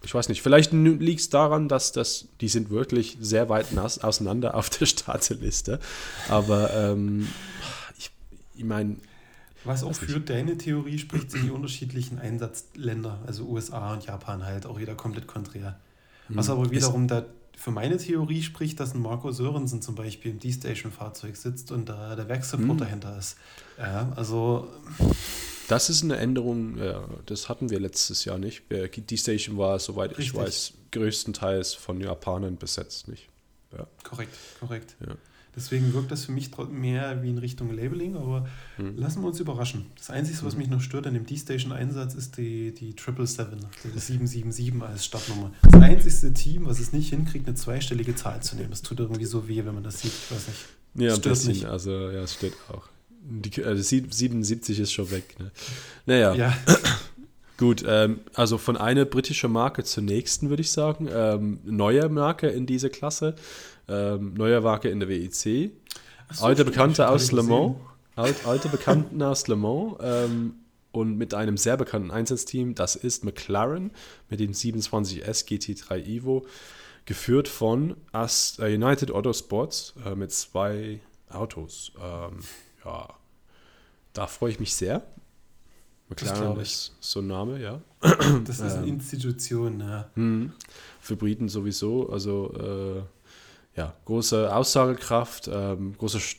ich 0.03 0.13
weiß 0.13 0.29
nicht, 0.29 0.41
vielleicht 0.41 0.73
liegt 0.73 1.19
es 1.19 1.29
daran, 1.29 1.67
dass 1.67 1.91
das, 1.91 2.27
die 2.41 2.47
sind 2.47 2.69
wirklich 2.69 3.17
sehr 3.21 3.49
weit 3.49 3.67
auseinander 3.77 4.55
auf 4.55 4.69
der 4.69 4.85
Starteliste. 4.87 5.79
Aber 6.27 6.73
ähm, 6.73 7.27
ich, 7.97 8.11
ich 8.55 8.63
meine. 8.63 8.97
Was 9.63 9.83
auch 9.83 9.93
für 9.93 10.19
deine 10.19 10.57
Theorie 10.57 10.97
spricht, 10.97 11.29
sind 11.29 11.45
die 11.45 11.51
unterschiedlichen 11.51 12.17
Einsatzländer, 12.17 13.19
also 13.27 13.45
USA 13.45 13.93
und 13.93 14.05
Japan 14.05 14.43
halt, 14.43 14.65
auch 14.65 14.79
wieder 14.79 14.95
komplett 14.95 15.27
konträr. 15.27 15.79
Was 16.29 16.47
hm. 16.47 16.57
aber 16.57 16.71
wiederum 16.71 17.07
da 17.07 17.25
für 17.55 17.69
meine 17.69 17.97
Theorie 17.97 18.41
spricht, 18.41 18.79
dass 18.79 18.95
ein 18.95 19.01
Marco 19.01 19.31
Sörensen 19.31 19.83
zum 19.83 19.93
Beispiel 19.93 20.31
im 20.31 20.39
D-Station-Fahrzeug 20.39 21.35
sitzt 21.35 21.71
und 21.71 21.89
da 21.89 22.15
der 22.15 22.27
Werksupport 22.27 22.69
hm. 22.71 22.77
dahinter 22.77 23.17
ist. 23.19 23.37
Ja, 23.77 24.11
also. 24.15 24.67
Das 25.71 25.89
ist 25.89 26.03
eine 26.03 26.17
Änderung, 26.17 26.77
ja, 26.79 27.07
das 27.27 27.47
hatten 27.47 27.69
wir 27.69 27.79
letztes 27.79 28.25
Jahr 28.25 28.37
nicht. 28.37 28.63
Die 28.69 29.17
Station 29.17 29.57
war, 29.57 29.79
soweit 29.79 30.09
Richtig. 30.17 30.25
ich 30.27 30.35
weiß, 30.35 30.73
größtenteils 30.91 31.75
von 31.75 32.01
Japanern 32.01 32.57
besetzt, 32.57 33.07
nicht? 33.07 33.29
Ja. 33.71 33.87
Korrekt, 34.03 34.35
korrekt. 34.59 34.97
Ja. 34.99 35.15
Deswegen 35.55 35.93
wirkt 35.93 36.11
das 36.11 36.25
für 36.25 36.33
mich 36.33 36.51
mehr 36.69 37.23
wie 37.23 37.29
in 37.29 37.37
Richtung 37.37 37.73
Labeling, 37.73 38.17
aber 38.17 38.49
hm. 38.75 38.97
lassen 38.97 39.21
wir 39.21 39.29
uns 39.29 39.39
überraschen. 39.39 39.85
Das 39.95 40.09
Einzige, 40.09 40.43
was 40.43 40.53
hm. 40.55 40.59
mich 40.59 40.69
noch 40.69 40.81
stört 40.81 41.07
an 41.07 41.13
dem 41.13 41.25
D-Station-Einsatz, 41.25 42.15
ist 42.15 42.35
die, 42.35 42.73
die 42.73 42.91
777, 42.91 43.69
die 43.81 43.89
777 43.97 44.81
als 44.81 45.05
Startnummer. 45.05 45.53
Das 45.61 45.81
einzige 45.81 46.33
Team, 46.33 46.65
was 46.65 46.81
es 46.81 46.91
nicht 46.91 47.11
hinkriegt, 47.11 47.47
eine 47.47 47.55
zweistellige 47.55 48.13
Zahl 48.13 48.43
zu 48.43 48.57
nehmen. 48.57 48.71
Das 48.71 48.81
tut 48.81 48.99
irgendwie 48.99 49.23
so 49.23 49.47
weh, 49.47 49.63
wenn 49.63 49.73
man 49.73 49.85
das 49.85 50.01
sieht. 50.01 50.11
Ich 50.11 50.35
weiß 50.35 50.47
nicht. 50.49 50.65
Ja, 50.95 51.15
das 51.15 51.17
ein 51.17 51.21
bisschen. 51.21 51.53
Nicht. 51.53 51.65
Also, 51.65 51.91
ja, 51.91 52.23
es 52.23 52.33
steht 52.33 52.55
auch. 52.67 52.89
Die, 53.23 53.63
also 53.63 53.81
77 53.81 54.79
ist 54.79 54.91
schon 54.91 55.11
weg. 55.11 55.39
Ne? 55.39 55.51
Naja. 56.05 56.33
Ja. 56.33 56.57
Gut, 57.57 57.83
ähm, 57.87 58.21
also 58.33 58.57
von 58.57 58.75
einer 58.75 59.05
britischen 59.05 59.51
Marke 59.51 59.83
zur 59.83 60.01
nächsten, 60.01 60.49
würde 60.49 60.61
ich 60.61 60.71
sagen. 60.71 61.07
Ähm, 61.13 61.59
neue 61.63 62.09
Marke 62.09 62.47
in 62.47 62.65
dieser 62.65 62.89
Klasse. 62.89 63.35
Ähm, 63.87 64.33
neue 64.33 64.61
Marke 64.61 64.89
in 64.89 64.99
der 64.99 65.09
WEC. 65.09 65.71
So, 66.31 66.45
alte 66.45 66.65
Bekannte 66.65 67.07
aus 67.07 67.31
Le 67.31 67.43
Mans. 67.43 67.75
Alt, 68.15 68.47
alte 68.47 68.67
Bekannten 68.67 69.21
aus 69.23 69.47
Le 69.47 69.55
Mans. 69.55 69.93
Ähm, 70.01 70.55
und 70.91 71.17
mit 71.17 71.35
einem 71.35 71.55
sehr 71.55 71.77
bekannten 71.77 72.09
Einsatzteam. 72.09 72.73
Das 72.73 72.95
ist 72.95 73.23
McLaren 73.23 73.91
mit 74.29 74.39
dem 74.39 74.53
27S 74.53 75.45
GT3 75.47 76.03
Evo. 76.03 76.47
Geführt 77.05 77.47
von 77.47 77.95
äh, 78.11 78.73
United 78.73 79.11
Autosports 79.11 79.93
äh, 80.03 80.15
mit 80.15 80.31
zwei 80.31 80.99
Autos. 81.29 81.91
Ja, 82.85 83.09
da 84.13 84.27
freue 84.27 84.51
ich 84.51 84.59
mich 84.59 84.75
sehr. 84.75 85.03
McLaren 86.09 86.59
ist 86.59 86.93
so 86.99 87.19
ein 87.19 87.27
Name, 87.27 87.61
ja. 87.61 87.81
Das 88.43 88.59
ist 88.59 88.73
eine 88.73 88.87
ähm, 88.87 88.95
Institution, 88.95 89.79
ja. 89.79 90.09
Hm. 90.15 90.51
Für 90.99 91.15
Briten 91.15 91.47
sowieso, 91.47 92.09
also 92.09 92.53
äh, 93.75 93.79
ja, 93.79 93.93
große 94.05 94.53
Aussagekraft, 94.53 95.49
ähm, 95.51 95.95
großes 95.97 96.35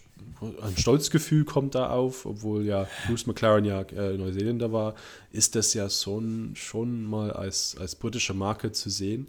ein 0.62 0.76
Stolzgefühl 0.76 1.44
kommt 1.44 1.74
da 1.74 1.90
auf, 1.90 2.26
obwohl 2.26 2.64
ja 2.64 2.88
Bruce 3.06 3.26
McLaren 3.26 3.64
ja 3.64 3.82
äh, 3.82 4.16
Neuseeländer 4.16 4.72
war, 4.72 4.94
ist 5.30 5.54
das 5.54 5.72
ja 5.74 5.88
schon, 5.88 6.54
schon 6.56 7.04
mal 7.04 7.30
als, 7.32 7.76
als 7.78 7.94
britische 7.94 8.34
Marke 8.34 8.72
zu 8.72 8.90
sehen. 8.90 9.28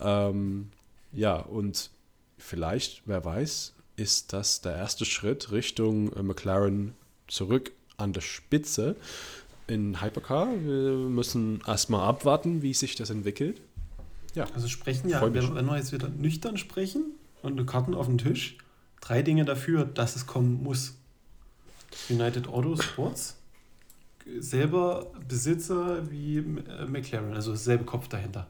Ähm, 0.00 0.68
ja, 1.12 1.36
und 1.36 1.90
vielleicht, 2.38 3.02
wer 3.06 3.24
weiß, 3.24 3.73
ist 3.96 4.32
das 4.32 4.60
der 4.60 4.76
erste 4.76 5.04
Schritt 5.04 5.52
Richtung 5.52 6.12
äh, 6.12 6.22
McLaren 6.22 6.94
zurück 7.28 7.72
an 7.96 8.12
der 8.12 8.20
Spitze 8.20 8.96
in 9.66 10.02
Hypercar. 10.02 10.48
Wir 10.62 10.92
müssen 10.92 11.60
erstmal 11.66 12.06
abwarten, 12.06 12.62
wie 12.62 12.74
sich 12.74 12.96
das 12.96 13.10
entwickelt. 13.10 13.60
Ja. 14.34 14.46
Also 14.54 14.68
sprechen 14.68 15.08
ja, 15.08 15.22
wenn, 15.22 15.54
wenn 15.54 15.66
wir 15.66 15.76
jetzt 15.76 15.92
wieder 15.92 16.08
nüchtern 16.08 16.56
sprechen 16.56 17.12
und 17.42 17.52
eine 17.52 17.64
Karten 17.64 17.94
auf 17.94 18.06
den 18.06 18.18
Tisch, 18.18 18.58
drei 19.00 19.22
Dinge 19.22 19.44
dafür, 19.44 19.84
dass 19.84 20.16
es 20.16 20.26
kommen 20.26 20.62
muss. 20.62 20.94
United 22.10 22.48
Autosports, 22.48 23.36
selber 24.40 25.12
Besitzer 25.28 26.10
wie 26.10 26.38
äh, 26.38 26.86
McLaren, 26.86 27.34
also 27.34 27.52
dasselbe 27.52 27.84
Kopf 27.84 28.08
dahinter. 28.08 28.48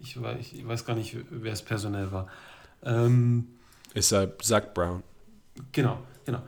Ich 0.00 0.20
weiß, 0.20 0.52
ich 0.52 0.66
weiß 0.66 0.84
gar 0.86 0.96
nicht, 0.96 1.16
wer 1.30 1.52
es 1.52 1.62
personell 1.62 2.12
war. 2.12 2.28
Ähm, 2.82 3.48
ist 3.96 4.12
äh, 4.12 4.28
Zach 4.42 4.74
Brown. 4.74 5.02
Genau, 5.72 5.98
genau. 6.24 6.42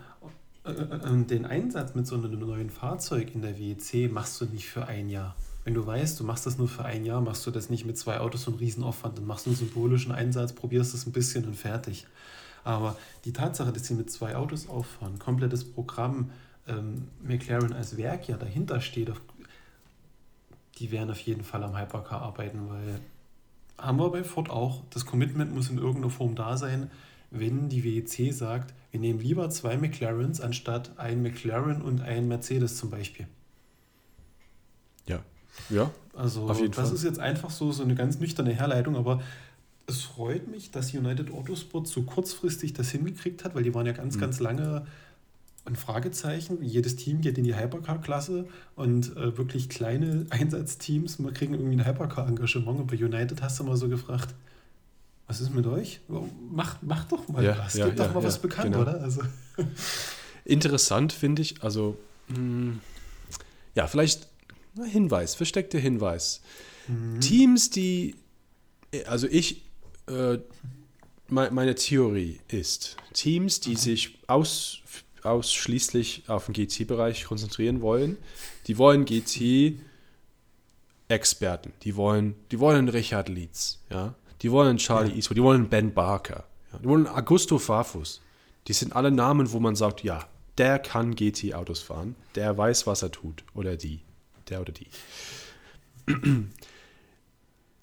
Äh, 0.65 1.25
den 1.25 1.47
Einsatz 1.47 1.95
mit 1.95 2.07
so 2.07 2.17
einem 2.17 2.39
neuen 2.39 2.71
Fahrzeug 2.71 3.35
in 3.35 3.43
der 3.43 3.59
WEC 3.59 4.13
machst 4.13 4.41
du 4.41 4.45
nicht 4.45 4.69
für 4.69 4.87
ein 4.87 5.09
Jahr. 5.09 5.35
Wenn 5.65 5.75
du 5.75 5.87
weißt, 5.87 6.21
du 6.21 6.25
machst 6.25 6.47
das 6.47 6.59
nur 6.59 6.69
für 6.69 6.85
ein 6.85 7.05
Jahr, 7.05 7.21
machst 7.21 7.47
du 7.47 7.51
das 7.51 7.71
nicht 7.71 7.85
mit 7.85 7.99
zwei 7.99 8.21
Autos 8.21 8.47
und 8.49 8.61
Riesenaufwand. 8.61 9.19
Dann 9.19 9.27
machst 9.27 9.47
du 9.47 9.51
einen 9.51 9.57
symbolischen 9.57 10.13
Einsatz, 10.13 10.53
probierst 10.53 10.95
es 10.95 11.07
ein 11.07 11.13
bisschen 11.13 11.47
und 11.47 11.57
fertig. 11.57 12.07
Aber 12.65 12.97
die 13.25 13.33
Tatsache, 13.33 13.73
dass 13.73 13.87
sie 13.87 13.95
mit 13.95 14.11
zwei 14.11 14.37
Autos 14.37 14.69
auffahren, 14.69 15.19
komplettes 15.19 15.65
Programm, 15.65 16.31
ähm, 16.67 17.09
McLaren 17.23 17.73
als 17.73 17.97
Werk 17.97 18.29
ja 18.29 18.37
dahinter 18.37 18.81
steht, 18.81 19.11
auf, 19.11 19.21
die 20.79 20.91
werden 20.91 21.11
auf 21.11 21.21
jeden 21.21 21.45
Fall 21.45 21.63
am 21.65 21.79
Hypercar 21.79 22.21
arbeiten, 22.21 22.69
weil 22.69 23.01
haben 23.79 23.99
wir 23.99 24.11
bei 24.11 24.25
Ford 24.25 24.51
auch, 24.51 24.83
das 24.91 25.07
Commitment 25.07 25.55
muss 25.55 25.71
in 25.71 25.79
irgendeiner 25.79 26.11
Form 26.11 26.35
da 26.35 26.57
sein, 26.57 26.91
wenn 27.31 27.69
die 27.69 27.85
WEC 27.85 28.33
sagt, 28.33 28.75
wir 28.91 29.01
nehmen 29.01 29.21
lieber 29.21 29.51
zwei 29.51 29.77
McLarens 29.77 30.41
anstatt 30.41 30.99
ein 30.99 31.23
McLaren 31.23 31.83
und 31.83 32.01
ein 32.01 32.29
Mercedes 32.29 32.77
zum 32.77 32.91
Beispiel. 32.91 33.27
Ja. 35.07 35.23
Ja. 35.69 35.91
Also 36.15 36.49
das 36.49 36.59
Fall. 36.59 36.95
ist 36.95 37.05
jetzt 37.05 37.21
einfach 37.21 37.51
so, 37.51 37.71
so 37.73 37.83
eine 37.83 37.95
ganz 37.95 38.19
nüchterne 38.19 38.53
Herleitung, 38.53 38.97
aber 38.97 39.21
es 39.87 40.03
freut 40.03 40.49
mich, 40.49 40.71
dass 40.71 40.95
United 40.95 41.33
Autosport 41.33 41.87
so 41.87 42.03
kurzfristig 42.03 42.73
das 42.75 42.91
hingekriegt 42.91 43.45
hat, 43.45 43.55
weil 43.55 43.63
die 43.63 43.75
waren 43.75 43.87
ja 43.87 43.93
ganz, 43.93 44.17
mhm. 44.17 44.21
ganz 44.21 44.41
lange 44.41 44.87
ein 45.65 45.77
Fragezeichen. 45.77 46.63
Jedes 46.63 46.97
Team 46.97 47.21
geht 47.21 47.39
in 47.39 47.45
die 47.45 47.57
Hypercar-Klasse 47.57 48.47
und 48.75 49.17
äh, 49.17 49.37
wirklich 49.37 49.69
kleine 49.69 50.27
Einsatzteams 50.31 51.19
wir 51.19 51.33
kriegen 51.33 51.55
irgendwie 51.55 51.77
ein 51.77 51.87
Hypercar-Engagement. 51.87 52.81
Und 52.81 52.87
bei 52.87 52.97
United 52.97 53.43
hast 53.43 53.61
du 53.61 53.65
mal 53.65 53.77
so 53.77 53.89
gefragt, 53.89 54.35
was 55.29 55.41
ist 55.41 55.55
mit 55.55 55.67
euch? 55.67 56.01
Macht 56.51 56.83
mach 56.83 57.05
doch 57.05 57.29
mal 57.29 57.45
ja, 57.45 57.57
was. 57.59 57.75
Ja, 57.75 57.87
Gebt 57.87 57.99
ja, 58.01 58.07
doch 58.07 58.15
mal 58.15 58.25
was 58.25 58.41
bekannt, 58.41 58.73
genau. 58.73 58.83
oder? 58.83 59.01
Also. 59.01 59.23
interessant 60.45 61.13
finde 61.13 61.43
ich, 61.43 61.63
also 61.63 61.97
mh, 62.29 62.79
ja, 63.75 63.87
vielleicht 63.87 64.27
ein 64.77 64.85
Hinweis, 64.85 65.35
versteckter 65.37 65.79
Hinweis. 65.79 66.41
Teams, 67.21 67.69
die, 67.69 68.15
also 69.07 69.27
ich, 69.29 69.63
äh, 70.07 70.39
me- 71.29 71.51
meine 71.51 71.75
Theorie 71.75 72.41
ist, 72.49 72.97
Teams, 73.13 73.61
die 73.61 73.77
sich 73.77 74.19
aus, 74.27 74.79
ausschließlich 75.23 76.31
auf 76.31 76.47
den 76.47 76.55
GT-Bereich 76.55 77.25
konzentrieren 77.25 77.83
wollen, 77.83 78.17
die 78.69 78.79
wollen 78.79 79.05
GT-Experten, 81.09 81.73
die 81.83 81.95
wollen, 81.97 82.35
die 82.51 82.59
wollen 82.59 82.89
Richard 82.89 83.29
Leeds, 83.29 83.81
ja, 83.91 84.15
die 84.43 84.51
wollen 84.51 84.79
Charlie 84.79 85.15
Eastwood, 85.15 85.37
die 85.37 85.43
wollen 85.43 85.69
Ben 85.69 85.93
Barker, 85.93 86.45
ja, 86.73 86.79
die 86.79 86.89
wollen 86.89 87.07
Augusto 87.07 87.59
Farfus. 87.59 88.23
Die 88.67 88.73
sind 88.73 88.95
alle 88.95 89.11
Namen, 89.11 89.53
wo 89.53 89.61
man 89.61 89.77
sagt, 89.77 90.03
ja, 90.03 90.27
der 90.59 90.79
kann 90.79 91.15
GT-Autos 91.15 91.81
fahren, 91.81 92.17
der 92.35 92.57
weiß, 92.57 92.87
was 92.87 93.03
er 93.03 93.11
tut, 93.11 93.45
oder 93.55 93.77
die, 93.77 94.01
der 94.49 94.61
oder 94.61 94.73
die. 94.73 94.87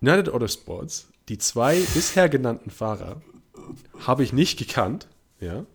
United 0.01 0.29
Autosports, 0.29 1.07
die 1.29 1.37
zwei 1.37 1.79
bisher 1.93 2.29
genannten 2.29 2.69
Fahrer, 2.69 3.21
habe 3.99 4.23
ich 4.23 4.33
nicht 4.33 4.59
gekannt, 4.59 5.07
ja. 5.39 5.65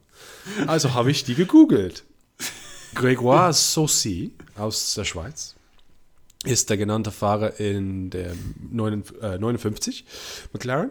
Also 0.66 0.94
habe 0.94 1.10
ich 1.10 1.24
die 1.24 1.34
gegoogelt. 1.34 2.04
Grégoire 2.94 3.52
Saucy 3.52 4.32
aus 4.56 4.94
der 4.94 5.04
Schweiz 5.04 5.56
ist 6.45 6.70
der 6.70 6.76
genannte 6.76 7.11
Fahrer 7.11 7.61
in 7.61 8.11
der 8.11 8.34
59, 8.70 9.22
äh, 9.22 9.38
59 9.38 10.05
McLaren 10.53 10.91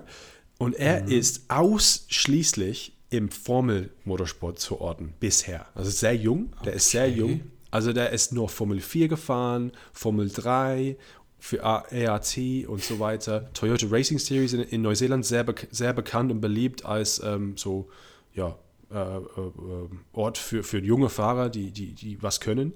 und 0.58 0.76
er 0.76 1.08
ist 1.08 1.50
ausschließlich 1.50 2.93
im 3.10 3.30
Formel-Motorsport 3.30 4.60
zu 4.60 4.80
orten 4.80 5.14
bisher. 5.20 5.66
Also 5.74 5.89
sehr 5.89 6.16
jung, 6.16 6.54
der 6.64 6.74
ist 6.74 6.89
sehr 6.89 7.10
jung. 7.10 7.41
Also 7.72 7.93
der 7.93 8.12
ist 8.12 8.34
nur 8.34 8.50
Formel 8.50 8.82
4 8.82 9.08
gefahren, 9.08 9.72
Formel 9.93 10.30
3 10.30 10.97
für 11.39 11.64
ART 11.64 12.38
und 12.68 12.84
so 12.84 13.00
weiter. 13.00 13.50
Toyota 13.54 13.88
Racing 13.89 14.20
Series 14.20 14.54
in, 14.54 14.62
in 14.62 14.82
Neuseeland 14.82 15.26
sehr, 15.26 15.43
bek 15.43 15.68
sehr 15.72 15.93
bekannt 15.93 16.32
und 16.32 16.41
beliebt 16.41 16.84
als 16.86 17.22
ähm, 17.24 17.56
so 17.58 17.89
ja, 18.34 18.58
äh, 18.91 18.95
äh, 18.95 19.18
äh, 19.18 19.89
Ort 20.14 20.38
für, 20.38 20.64
für 20.64 20.80
junge 20.80 21.10
Fahrer, 21.10 21.50
die, 21.50 21.72
die, 21.72 21.93
die 21.93 22.22
was 22.22 22.39
können. 22.39 22.74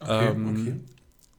Okay, 0.00 0.28
Ähm, 0.30 0.48
okay. 0.50 0.74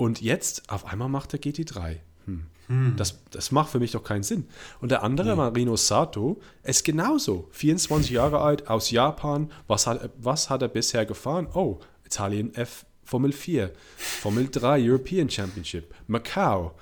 Und 0.03 0.21
jetzt 0.21 0.69
auf 0.69 0.85
einmal 0.85 1.07
macht 1.07 1.31
er 1.33 1.39
GT3. 1.39 1.95
Hm. 2.25 2.95
Das, 2.97 3.23
das 3.31 3.51
macht 3.51 3.69
für 3.69 3.79
mich 3.79 3.91
doch 3.91 4.03
keinen 4.03 4.23
Sinn. 4.23 4.49
Und 4.81 4.91
der 4.91 5.01
andere, 5.01 5.33
Marino 5.37 5.77
Sato, 5.77 6.41
ist 6.63 6.83
genauso. 6.83 7.47
24 7.51 8.11
Jahre 8.11 8.41
alt, 8.41 8.67
aus 8.67 8.91
Japan. 8.91 9.49
Was 9.67 9.87
hat, 9.87 10.09
was 10.17 10.49
hat 10.49 10.61
er 10.61 10.67
bisher 10.67 11.05
gefahren? 11.05 11.47
Oh, 11.53 11.79
Italien 12.05 12.53
F 12.53 12.85
Formel 13.05 13.31
4, 13.31 13.71
Formel 13.95 14.49
3 14.49 14.89
European 14.89 15.29
Championship, 15.29 15.93
Macau 16.07 16.75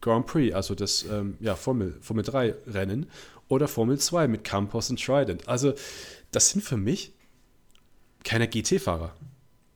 Grand 0.00 0.26
Prix, 0.26 0.54
also 0.54 0.76
das 0.76 1.04
ähm, 1.04 1.36
ja, 1.40 1.56
Formel, 1.56 1.98
Formel 2.00 2.22
3 2.24 2.54
Rennen 2.68 3.06
oder 3.48 3.66
Formel 3.66 3.98
2 3.98 4.28
mit 4.28 4.44
Campos 4.44 4.88
und 4.90 5.04
Trident. 5.04 5.48
Also 5.48 5.74
das 6.30 6.50
sind 6.50 6.62
für 6.62 6.76
mich 6.76 7.12
keine 8.22 8.46
GT-Fahrer. 8.46 9.14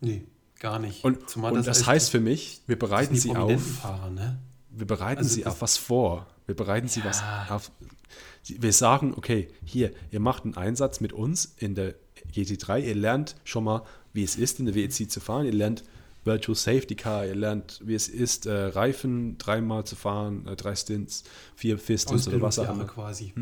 Nee, 0.01 0.23
gar 0.63 0.79
nicht. 0.79 1.05
Und, 1.05 1.29
Zumal 1.29 1.53
und 1.53 1.67
das, 1.67 1.81
echt- 1.81 1.87
heißt 1.87 2.11
für 2.11 2.21
mich, 2.21 2.63
wir 2.67 2.77
das 2.79 2.89
bereiten 2.89 3.15
sie 3.17 3.29
auf, 3.31 3.37
Prominentenfahrer, 3.37 4.11
ne? 4.11 4.39
wir 4.71 4.87
bereiten 4.87 5.19
Also 5.19 5.35
sie 5.35 5.43
das- 5.43 5.53
auf 5.55 5.61
was 5.63 5.77
vor. 5.77 6.27
Wir 6.47 6.57
bereiten 6.57 6.89
sie 6.89 7.01
Ja. 7.01 7.07
was 7.07 7.23
auf. 7.51 7.71
sie- 8.43 8.63
Wir 8.63 8.73
sagen, 8.73 9.13
okay, 9.17 9.49
hier, 9.65 9.91
ihr 10.11 10.21
macht 10.21 10.45
einen 10.45 10.57
Einsatz 10.57 11.01
mit 11.01 11.13
uns 11.13 11.55
in 11.59 11.75
der 11.75 11.95
GT3, 12.33 12.81
ihr 12.81 12.95
lernt 12.95 13.37
schon 13.45 13.65
mal, 13.65 13.83
wie 14.15 14.23
es 14.25 14.37
ist, 14.37 14.59
in 14.61 14.67
der 14.67 14.75
WEC 14.75 15.09
zu 15.11 15.21
fahren, 15.21 15.45
ihr 15.47 15.53
lernt 15.53 15.85
Virtual 16.25 16.55
Safety 16.55 16.95
Car, 16.95 17.27
ihr 17.27 17.35
lernt, 17.35 17.81
wie 17.85 17.95
es 17.97 18.09
ist, 18.09 18.47
äh, 18.47 18.53
Reifen 18.53 19.39
dreimal 19.39 19.85
zu 19.85 19.97
fahren, 19.97 20.47
äh, 20.47 20.55
drei 20.57 20.75
Stints, 20.77 21.25
vier, 21.57 21.79
Stints 21.79 22.29
oder 22.29 22.41
was 22.41 22.59
auch 22.61 22.71
immer 22.73 22.85
quasi. 22.87 23.33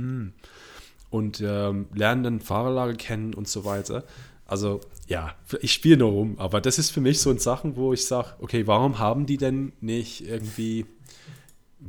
und 1.10 1.40
ähm, 1.44 1.86
lernen 1.94 2.22
dann 2.22 2.40
Fahrerlage 2.40 2.94
kennen 2.94 3.34
und 3.34 3.48
so 3.48 3.64
weiter. 3.64 4.04
Also 4.50 4.80
ja, 5.06 5.34
ich 5.62 5.72
spiele 5.72 5.98
nur 5.98 6.10
rum, 6.10 6.34
aber 6.38 6.60
das 6.60 6.78
ist 6.78 6.90
für 6.90 7.00
mich 7.00 7.20
so 7.20 7.30
ein 7.30 7.38
Sachen, 7.38 7.76
wo 7.76 7.92
ich 7.92 8.04
sage, 8.04 8.34
okay, 8.40 8.66
warum 8.66 8.98
haben 8.98 9.24
die 9.26 9.36
denn 9.36 9.72
nicht 9.80 10.26
irgendwie, 10.26 10.86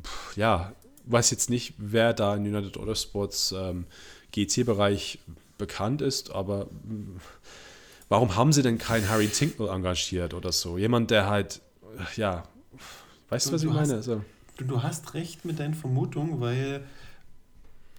pff, 0.04 0.38
ja, 0.38 0.74
weiß 1.06 1.32
jetzt 1.32 1.50
nicht, 1.50 1.74
wer 1.78 2.14
da 2.14 2.36
in 2.36 2.46
United 2.46 2.78
Autosports 2.78 3.52
ähm, 3.58 3.86
GT-Bereich 4.32 5.20
bekannt 5.58 6.02
ist, 6.02 6.32
aber 6.32 6.66
mh, 6.84 7.20
warum 8.10 8.36
haben 8.36 8.54
sie 8.54 8.62
denn 8.62 8.78
keinen 8.78 9.10
Harry 9.10 9.28
Tinkle 9.28 9.70
engagiert 9.70 10.34
oder 10.36 10.52
so? 10.52 10.78
Jemand, 10.78 11.10
der 11.10 11.28
halt, 11.28 11.62
ja, 12.16 12.44
weißt 13.30 13.48
du, 13.48 13.54
was 13.54 13.64
ich 13.64 13.70
hast- 13.70 13.76
meine? 13.76 13.94
Also, 13.96 14.22
Du, 14.58 14.66
du 14.66 14.84
hast 14.84 15.16
recht 15.16 15.46
mit 15.46 15.58
deinen 15.60 15.74
Vermutungen, 15.74 16.40
weil 16.40 16.84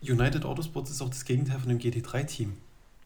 United 0.02 0.44
Autosports 0.44 0.90
ist 0.90 1.02
auch 1.02 1.08
das 1.08 1.24
Gegenteil 1.24 1.58
von 1.58 1.68
dem 1.68 1.78
GT3-Team. 1.78 2.56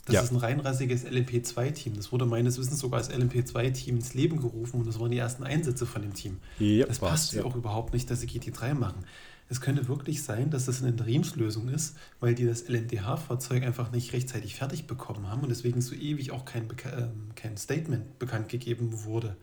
Das 0.06 0.14
Ja. 0.14 0.22
ist 0.22 0.30
ein 0.30 0.36
reinrassiges 0.36 1.04
LMP2-Team. 1.04 1.94
Das 1.96 2.12
wurde 2.12 2.26
meines 2.26 2.58
Wissens 2.58 2.78
sogar 2.78 2.98
als 3.00 3.10
LMP2-Team 3.10 3.96
ins 3.96 4.14
Leben 4.14 4.40
gerufen 4.40 4.78
und 4.80 4.86
das 4.86 4.98
waren 5.00 5.10
die 5.10 5.18
ersten 5.18 5.42
Einsätze 5.42 5.84
von 5.84 6.00
dem 6.02 6.14
Team. 6.14 6.38
ja, 6.58 6.86
Das 6.86 7.00
passt 7.00 7.32
ja 7.34 7.44
auch 7.44 7.56
überhaupt 7.56 7.92
nicht, 7.92 8.08
dass 8.10 8.20
sie 8.20 8.26
GT3 8.28 8.74
machen. 8.74 9.04
Es 9.48 9.60
könnte 9.60 9.86
wirklich 9.88 10.22
sein, 10.22 10.50
dass 10.50 10.66
das 10.66 10.80
eine 10.80 10.90
Interimslösung 10.90 11.68
ist, 11.68 11.96
weil 12.20 12.34
die 12.34 12.46
das 12.46 12.68
LMDH-Fahrzeug 12.68 13.62
einfach 13.64 13.92
nicht 13.92 14.12
rechtzeitig 14.12 14.54
fertig 14.56 14.86
bekommen 14.86 15.28
haben 15.28 15.42
und 15.42 15.48
deswegen 15.50 15.80
so 15.80 15.94
ewig 15.94 16.30
auch 16.32 16.44
kein, 16.44 16.68
Beka- 16.68 16.96
ähm, 16.98 17.30
kein 17.34 17.56
Statement 17.56 18.18
bekannt 18.18 18.48
gegeben 18.48 19.04
wurde. 19.04 19.36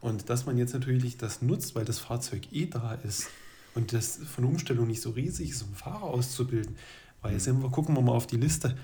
Und 0.00 0.28
dass 0.28 0.44
man 0.46 0.58
jetzt 0.58 0.74
natürlich 0.74 1.16
das 1.16 1.40
nutzt, 1.42 1.74
weil 1.74 1.84
das 1.86 1.98
Fahrzeug 1.98 2.52
eh 2.52 2.66
da 2.66 2.94
ist 2.94 3.28
und 3.74 3.92
das 3.94 4.16
von 4.16 4.44
der 4.44 4.50
Umstellung 4.52 4.86
nicht 4.86 5.00
so 5.00 5.10
riesig 5.10 5.50
ist, 5.50 5.62
um 5.62 5.74
Fahrer 5.74 6.04
auszubilden. 6.04 6.76
Weil 7.22 7.32
jetzt 7.34 7.44
sind 7.44 7.62
wir, 7.62 7.70
gucken 7.70 7.94
wir 7.96 8.02
mal 8.02 8.12
auf 8.12 8.26
die 8.26 8.36
Liste. 8.36 8.76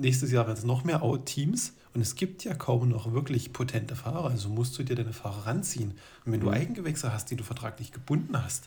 Nächstes 0.00 0.30
Jahr 0.32 0.46
werden 0.46 0.58
es 0.58 0.64
noch 0.64 0.84
mehr 0.84 1.02
Au- 1.02 1.16
Teams 1.16 1.72
und 1.94 2.00
es 2.00 2.14
gibt 2.14 2.44
ja 2.44 2.54
kaum 2.54 2.88
noch 2.88 3.12
wirklich 3.12 3.52
potente 3.52 3.96
Fahrer. 3.96 4.30
Also 4.30 4.48
musst 4.48 4.78
du 4.78 4.82
dir 4.82 4.94
deine 4.96 5.12
Fahrer 5.12 5.46
ranziehen. 5.46 5.92
Und 6.24 6.32
wenn 6.32 6.40
du 6.40 6.50
Eigengewächse 6.50 7.12
hast, 7.12 7.30
die 7.30 7.36
du 7.36 7.44
vertraglich 7.44 7.92
gebunden 7.92 8.42
hast, 8.42 8.64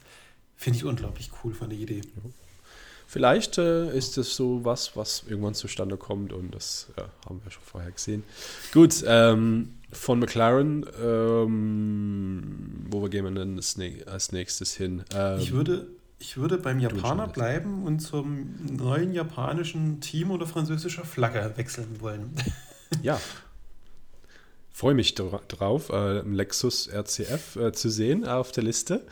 finde 0.55 0.77
ich 0.77 0.85
unglaublich 0.85 1.31
cool 1.43 1.53
von 1.53 1.69
der 1.69 1.79
Idee. 1.79 2.01
Vielleicht 3.07 3.57
äh, 3.57 3.95
ist 3.97 4.17
es 4.19 4.35
so 4.35 4.63
was, 4.63 4.95
was 4.95 5.23
irgendwann 5.27 5.55
zustande 5.55 5.97
kommt 5.97 6.31
und 6.31 6.53
das 6.53 6.87
ja, 6.95 7.05
haben 7.27 7.41
wir 7.43 7.49
schon 7.51 7.63
vorher 7.63 7.91
gesehen. 7.91 8.23
Gut, 8.71 9.03
ähm, 9.07 9.73
von 9.91 10.19
McLaren, 10.19 10.85
ähm, 11.01 12.85
wo 12.89 13.01
wir 13.01 13.09
gehen 13.09 13.25
wir 13.25 13.31
denn 13.31 13.59
als 14.05 14.31
nächstes 14.31 14.75
hin? 14.75 15.03
Ähm, 15.15 15.39
Ich 15.39 15.51
würde, 15.51 15.87
ich 16.19 16.37
würde 16.37 16.57
beim 16.57 16.79
Japaner 16.79 17.27
bleiben 17.27 17.83
und 17.83 17.99
zum 17.99 18.55
neuen 18.75 19.13
japanischen 19.13 20.01
Team 20.01 20.31
oder 20.31 20.45
französischer 20.45 21.05
Flagge 21.05 21.53
wechseln 21.55 22.01
wollen. 22.01 22.33
ja, 23.01 23.19
freue 24.79 24.93
mich 24.93 25.15
dra 25.15 25.41
drauf, 25.47 25.89
äh, 25.89 26.19
Lexus 26.21 26.87
RCF 26.87 27.55
äh, 27.55 27.71
zu 27.73 27.89
sehen 27.89 28.25
auf 28.25 28.51
der 28.51 28.63
Liste. 28.63 29.05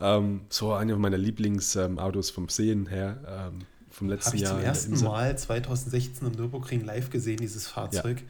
Ähm, 0.00 0.42
so 0.48 0.72
eine 0.72 0.96
meiner 0.96 1.18
Lieblingsautos 1.18 2.30
vom 2.30 2.48
Sehen 2.48 2.86
her, 2.86 3.50
ähm, 3.52 3.66
vom 3.90 4.08
letzten 4.08 4.26
Habe 4.26 4.36
ich 4.36 4.42
Jahr. 4.42 4.50
zum 4.50 4.58
in 4.58 4.62
der 4.62 4.70
ersten. 4.70 5.04
Mal 5.04 5.38
2016 5.38 6.26
im 6.28 6.34
Nürburgring 6.34 6.84
live 6.84 7.10
gesehen, 7.10 7.38
dieses 7.38 7.66
Fahrzeug. 7.66 8.22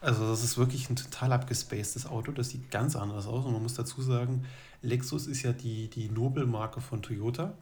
Also 0.00 0.26
das 0.26 0.42
ist 0.42 0.56
wirklich 0.56 0.88
ein 0.88 0.96
total 0.96 1.32
abgespacedes 1.32 2.06
Auto. 2.06 2.32
Das 2.32 2.48
sieht 2.48 2.70
ganz 2.70 2.96
anders 2.96 3.26
aus. 3.26 3.44
Und 3.44 3.52
man 3.52 3.62
muss 3.62 3.74
dazu 3.74 4.00
sagen, 4.00 4.46
Lexus 4.80 5.26
ist 5.26 5.42
ja 5.42 5.52
die, 5.52 5.88
die 5.88 6.08
Nobelmarke 6.08 6.80
von 6.80 7.02
Toyota. 7.02 7.52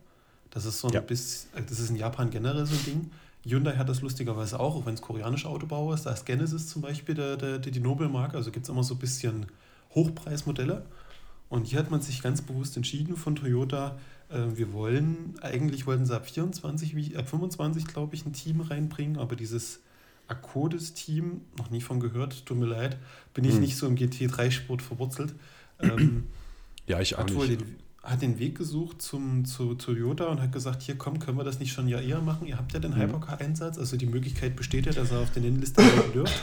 Das 0.50 0.64
ist 0.64 0.80
so 0.80 0.88
ein 0.88 0.94
Ja. 0.94 1.00
bisschen, 1.00 1.48
äh, 1.58 1.62
das 1.62 1.78
ist 1.78 1.90
in 1.90 1.96
Japan 1.96 2.30
generell 2.30 2.64
so 2.66 2.74
ein 2.74 2.84
Ding. 2.84 3.10
Hyundai 3.44 3.76
hat 3.76 3.88
das 3.88 4.00
lustigerweise 4.02 4.58
auch, 4.60 4.74
auch 4.76 4.86
wenn 4.86 4.94
es 4.94 5.00
koreanischer 5.00 5.48
Autobauer 5.48 5.94
ist. 5.94 6.04
Da 6.04 6.12
ist 6.12 6.26
Genesis 6.26 6.66
zum 6.68 6.82
Beispiel 6.82 7.14
der, 7.14 7.36
der, 7.36 7.58
die, 7.58 7.70
Nobelmarke. 7.80 8.36
Also 8.36 8.50
gibt 8.50 8.64
es 8.64 8.70
immer 8.70 8.82
so 8.84 8.94
ein 8.94 8.98
bisschen 8.98 9.46
Hochpreismodelle. 9.94 10.84
Und 11.48 11.64
hier 11.66 11.78
hat 11.78 11.90
man 11.90 12.02
sich 12.02 12.20
ganz 12.22 12.42
bewusst 12.42 12.76
entschieden 12.76 13.16
von 13.16 13.34
Toyota, 13.36 13.96
äh, 14.28 14.38
wir 14.54 14.72
wollen, 14.74 15.34
eigentlich 15.40 15.86
wollten 15.86 16.04
sie 16.04 16.14
ab 16.14 16.28
24, 16.28 16.94
wie- 16.94 17.16
ab 17.16 17.26
25, 17.28 17.86
glaube 17.86 18.14
ich, 18.14 18.26
ein 18.26 18.34
Team 18.34 18.60
reinbringen, 18.60 19.16
aber 19.18 19.34
dieses 19.34 19.80
Akkodis-Team, 20.26 21.40
noch 21.56 21.70
nie 21.70 21.80
von 21.80 22.00
gehört, 22.00 22.44
tut 22.44 22.58
mir 22.58 22.66
leid, 22.66 22.98
bin 23.32 23.44
ich 23.44 23.54
Hm. 23.54 23.60
nicht 23.60 23.76
so 23.76 23.86
im 23.86 23.96
GT3-Sport 23.96 24.82
verwurzelt. 24.82 25.34
Ähm, 25.80 26.26
Ja, 26.88 27.00
ich 27.00 27.16
auch 27.16 27.24
nicht. 27.30 27.50
den, 27.60 27.76
hat 28.02 28.22
den 28.22 28.38
Weg 28.38 28.56
gesucht 28.56 29.02
zum, 29.02 29.44
zu 29.44 29.74
Toyota 29.74 30.26
und 30.26 30.40
hat 30.40 30.52
gesagt, 30.52 30.82
hier 30.82 30.96
komm, 30.96 31.18
können 31.18 31.36
wir 31.36 31.44
das 31.44 31.58
nicht 31.58 31.72
schon 31.72 31.86
ein 31.86 31.88
Jahr 31.88 32.00
eher 32.02 32.20
machen? 32.20 32.46
Ihr 32.46 32.56
habt 32.56 32.72
ja 32.72 32.78
den 32.78 32.92
Mhm. 32.92 33.00
Hypercar-Einsatz, 33.02 33.78
also 33.78 33.96
die 33.96 34.06
Möglichkeit 34.06 34.56
besteht 34.56 34.86
ja, 34.86 34.92
dass 34.92 35.10
er 35.10 35.18
auf 35.20 35.30
den 35.32 35.44
Innenlisten 35.44 35.84
bleiben 35.84 36.12
dürft. 36.14 36.42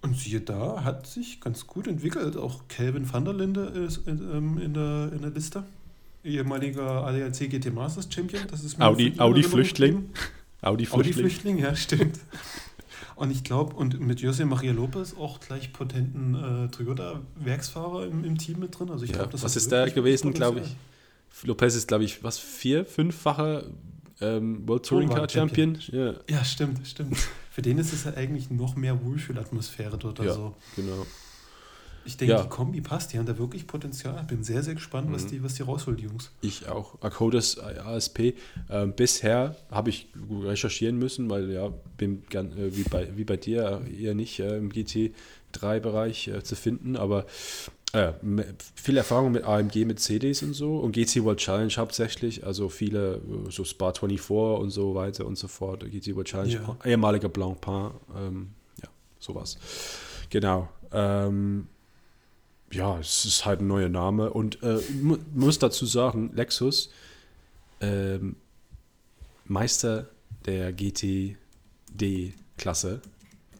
Und 0.00 0.16
siehe 0.16 0.40
da, 0.40 0.84
hat 0.84 1.06
sich 1.08 1.40
ganz 1.40 1.66
gut 1.66 1.88
entwickelt. 1.88 2.36
Auch 2.36 2.62
Calvin 2.68 3.12
van 3.12 3.24
der 3.24 3.34
Linde 3.34 3.62
ist 3.62 4.06
in, 4.06 4.18
ähm, 4.32 4.58
in, 4.58 4.72
der, 4.74 5.10
in 5.12 5.22
der 5.22 5.30
Liste. 5.30 5.64
Ehemaliger 6.22 7.04
ADAC 7.04 7.50
GT 7.50 7.72
Masters 7.72 8.06
Champion. 8.12 8.42
Das 8.48 8.62
ist 8.62 8.80
Audi, 8.80 9.14
Audi 9.18 9.40
Erinnerung 9.40 9.50
Flüchtling. 9.50 10.10
Audi 10.62 10.86
Flüchtling. 10.86 11.58
Ja, 11.58 11.74
stimmt. 11.74 12.18
Und 13.18 13.32
ich 13.32 13.42
glaube, 13.42 13.74
und 13.74 13.98
mit 13.98 14.20
José 14.20 14.44
Maria 14.44 14.72
Lopez 14.72 15.14
auch 15.18 15.40
gleich 15.40 15.72
potenten 15.72 16.34
äh, 16.36 16.68
Toyota-Werksfahrer 16.68 18.06
im, 18.06 18.24
im 18.24 18.38
Team 18.38 18.60
mit 18.60 18.78
drin. 18.78 18.90
Also 18.90 19.04
ich 19.04 19.10
Ja, 19.10 19.16
glaube, 19.16 19.32
das 19.32 19.42
was 19.42 19.56
ist 19.56 19.70
wirklich 19.70 19.94
gewesen, 19.94 20.32
glaube 20.32 20.60
ich? 20.60 20.76
Lopez 21.46 21.74
ist, 21.74 21.88
glaube 21.88 22.04
ich, 22.04 22.22
was, 22.22 22.38
vier, 22.38 22.84
fünffacher 22.84 23.64
ähm, 24.20 24.66
World 24.68 24.86
Touring 24.86 25.08
Car 25.08 25.26
Tourenwagen-Champion. 25.26 25.80
Champion? 25.80 26.14
Ja, 26.28 26.36
Ja, 26.38 26.44
stimmt, 26.44 26.86
stimmt. 26.86 27.16
Für 27.50 27.62
den 27.62 27.78
ist 27.78 27.92
es 27.92 28.04
ja 28.04 28.14
eigentlich 28.14 28.50
noch 28.50 28.76
mehr 28.76 29.02
Wohlfühlatmosphäre 29.04 29.98
dort. 29.98 30.20
Ja. 30.20 30.26
Also 30.26 30.54
genau. 30.76 31.04
Ich 32.04 32.16
denke, 32.16 32.34
Ja. 32.34 32.42
die 32.42 32.48
Kombi 32.48 32.80
passt. 32.80 33.12
Die 33.12 33.18
haben 33.18 33.26
da 33.26 33.36
wirklich 33.38 33.66
Potenzial. 33.66 34.22
Bin 34.24 34.42
sehr, 34.42 34.62
sehr 34.62 34.74
gespannt, 34.74 35.08
was, 35.12 35.24
Mhm. 35.24 35.28
die, 35.28 35.42
was 35.44 35.54
die 35.54 35.62
rausholen, 35.62 35.98
die 35.98 36.04
Jungs. 36.04 36.30
Ich 36.40 36.68
auch. 36.68 37.00
Akodas 37.02 37.58
ASP. 37.58 38.34
Ähm, 38.70 38.92
bisher 38.94 39.56
habe 39.70 39.90
ich 39.90 40.08
recherchieren 40.30 40.98
müssen, 40.98 41.28
weil 41.30 41.50
ja, 41.50 41.72
bin 41.96 42.22
gern, 42.30 42.52
äh, 42.56 42.76
wie, 42.76 42.82
bei, 42.84 43.08
wie 43.16 43.24
bei 43.24 43.36
dir 43.36 43.82
eher 43.98 44.14
nicht 44.14 44.40
äh, 44.40 44.56
im 44.56 44.70
GT3-Bereich 45.52 46.28
äh, 46.28 46.42
zu 46.42 46.56
finden, 46.56 46.96
aber 46.96 47.26
äh, 47.94 48.12
viel 48.74 48.96
Erfahrung 48.98 49.32
mit 49.32 49.44
AMG, 49.44 49.86
mit 49.86 49.98
CDs 49.98 50.42
und 50.42 50.52
so 50.52 50.76
und 50.78 50.92
GT 50.92 51.24
World 51.24 51.38
Challenge 51.38 51.72
hauptsächlich, 51.76 52.44
also 52.44 52.68
viele 52.68 53.14
äh, 53.16 53.50
so 53.50 53.64
Spa 53.64 53.92
24 53.92 54.28
und 54.62 54.70
so 54.70 54.94
weiter 54.94 55.24
und 55.26 55.38
so 55.38 55.48
fort. 55.48 55.84
GT 55.90 56.14
World 56.14 56.28
Challenge, 56.28 56.52
Ja. 56.52 56.76
ehemaliger 56.84 57.28
Blancpain, 57.30 57.92
ähm, 58.16 58.50
ja, 58.82 58.88
sowas. 59.18 59.56
Genau. 60.30 60.68
Ähm, 60.92 61.66
ja, 62.72 62.98
es 62.98 63.24
ist 63.24 63.46
halt 63.46 63.60
ein 63.60 63.66
neuer 63.66 63.88
Name 63.88 64.30
und 64.30 64.62
äh, 64.62 64.78
mu 65.00 65.16
muss 65.34 65.58
dazu 65.58 65.86
sagen, 65.86 66.30
Lexus 66.34 66.90
ähm, 67.80 68.36
Meister 69.46 70.08
der 70.44 70.72
GTD-Klasse 70.72 73.00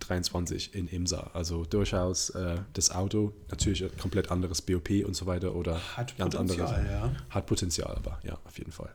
23 0.00 0.74
in 0.74 0.88
IMSA. 0.88 1.30
Also 1.34 1.64
durchaus 1.64 2.30
äh, 2.30 2.58
das 2.72 2.90
Auto, 2.90 3.32
natürlich 3.50 3.84
ein 3.84 3.96
komplett 3.98 4.30
anderes 4.30 4.62
BOP 4.62 4.90
und 5.04 5.14
so 5.14 5.26
weiter 5.26 5.54
oder 5.54 5.80
Hat 5.96 6.16
ganz 6.16 6.34
Potenzial, 6.34 6.74
anderes. 6.74 6.90
ja. 6.90 7.12
Hat 7.30 7.46
Potenzial, 7.46 7.94
aber 7.96 8.18
ja, 8.24 8.38
auf 8.44 8.58
jeden 8.58 8.72
Fall. 8.72 8.90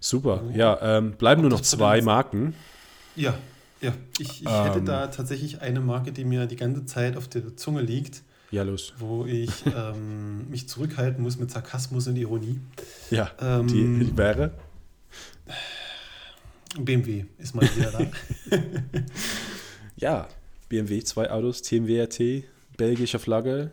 Super. 0.00 0.42
Ja, 0.54 0.98
ähm, 0.98 1.12
bleiben 1.12 1.40
nur 1.42 1.50
noch 1.50 1.60
zwei 1.60 2.00
Marken. 2.02 2.54
Ja, 3.16 3.34
ja. 3.80 3.92
Ich, 4.18 4.42
ich 4.42 4.48
hätte 4.48 4.78
Ähm. 4.78 4.86
da 4.86 5.08
tatsächlich 5.08 5.60
eine 5.60 5.80
Marke, 5.80 6.12
die 6.12 6.24
mir 6.24 6.46
die 6.46 6.56
ganze 6.56 6.86
Zeit 6.86 7.16
auf 7.16 7.28
der 7.28 7.56
Zunge 7.56 7.82
liegt, 7.82 8.22
Ja, 8.50 8.62
los. 8.62 8.94
wo 8.98 9.26
ich 9.26 9.50
ähm, 9.66 10.48
mich 10.48 10.68
zurückhalten 10.68 11.22
muss 11.22 11.38
mit 11.38 11.50
Sarkasmus 11.50 12.06
und 12.08 12.16
Ironie. 12.16 12.58
Ja, 13.10 13.30
Ähm, 13.40 13.66
die, 13.66 14.04
die 14.06 14.16
wäre. 14.16 14.52
BMW 16.78 17.24
ist 17.38 17.54
mal 17.54 17.62
wieder 17.76 17.90
da. 17.92 18.56
Ja, 19.96 20.28
BMW, 20.68 21.02
zwei 21.02 21.28
Autos, 21.30 21.62
TMWRT, 21.62 22.44
belgische 22.76 23.18
Flagge. 23.18 23.72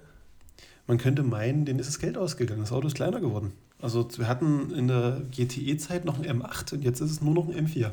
Man 0.87 0.97
könnte 0.97 1.21
meinen, 1.23 1.65
denen 1.65 1.77
ist 1.79 1.87
das 1.87 1.99
Geld 1.99 2.17
ausgegangen. 2.17 2.61
Das 2.61 2.71
Auto 2.71 2.87
ist 2.87 2.95
kleiner 2.95 3.19
geworden. 3.19 3.53
Also 3.79 4.07
wir 4.17 4.27
hatten 4.27 4.71
in 4.71 4.87
der 4.87 5.21
GTE-Zeit 5.31 6.03
noch 6.05 6.17
ein 6.17 6.25
M8 6.41 6.73
und 6.73 6.83
jetzt 6.83 7.01
ist 7.01 7.11
es 7.11 7.21
nur 7.21 7.33
noch 7.35 7.47
ein 7.47 7.67
M4. 7.67 7.91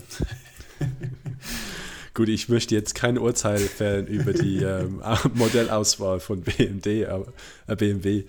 Gut, 2.14 2.28
ich 2.28 2.50
möchte 2.50 2.74
jetzt 2.74 2.94
kein 2.94 3.16
Urteil 3.16 3.58
fällen 3.58 4.06
über 4.06 4.34
die 4.34 4.58
ähm, 4.58 5.02
Modellauswahl 5.34 6.20
von 6.20 6.42
BMD, 6.42 7.08
aber, 7.08 7.32
äh, 7.66 7.76
BMW. 7.76 8.24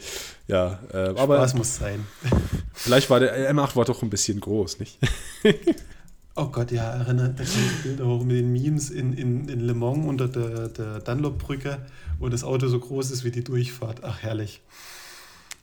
Ja, 0.47 0.79
äh, 0.93 1.09
aber 1.17 1.38
Spaß 1.38 1.55
muss 1.55 1.75
sein. 1.75 2.05
vielleicht 2.73 3.09
war 3.09 3.19
der 3.19 3.53
M8 3.53 3.75
war 3.75 3.84
doch 3.84 4.01
ein 4.01 4.09
bisschen 4.09 4.39
groß, 4.39 4.79
nicht? 4.79 4.97
Oh 6.36 6.47
Gott, 6.47 6.71
ja, 6.71 6.95
erinnert, 6.95 7.39
da 7.39 7.43
kommen 7.43 7.69
die 7.77 7.88
Bilder 7.89 8.07
hoch 8.07 8.23
mit 8.23 8.38
den 8.38 8.51
Memes 8.51 8.89
in, 8.89 9.13
in, 9.13 9.47
in 9.47 9.59
Le 9.59 9.75
Mans 9.75 10.07
unter 10.07 10.27
der, 10.27 10.69
der 10.69 10.99
Dunlop-Brücke, 10.99 11.77
wo 12.17 12.27
das 12.27 12.43
Auto 12.43 12.67
so 12.69 12.79
groß 12.79 13.11
ist 13.11 13.23
wie 13.23 13.29
die 13.29 13.43
Durchfahrt. 13.43 14.03
Ach, 14.03 14.23
herrlich. 14.23 14.63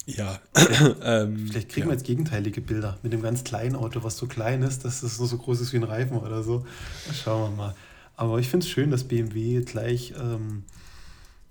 Ja. 0.07 0.39
ähm, 1.03 1.49
Vielleicht 1.49 1.71
kriegen 1.71 1.87
ja. 1.87 1.91
wir 1.91 1.95
jetzt 1.95 2.07
gegenteilige 2.07 2.61
Bilder 2.61 2.99
mit 3.03 3.13
dem 3.13 3.21
ganz 3.21 3.43
kleinen 3.43 3.75
Auto, 3.75 4.05
was 4.05 4.17
so 4.17 4.29
klein 4.29 4.63
ist, 4.63 4.85
dass 4.85 5.03
es 5.03 5.19
nur 5.19 5.27
so 5.27 5.39
groß 5.39 5.61
ist 5.61 5.73
wie 5.73 5.79
ein 5.79 5.83
Reifen 5.83 6.17
oder 6.17 6.45
so. 6.45 6.65
Schauen 7.13 7.51
wir 7.51 7.57
mal. 7.57 7.75
Aber 8.21 8.39
ich 8.39 8.51
finde 8.51 8.67
es 8.67 8.71
schön, 8.71 8.91
dass 8.91 9.05
BMW 9.05 9.63
gleich 9.63 10.13
ähm, 10.21 10.65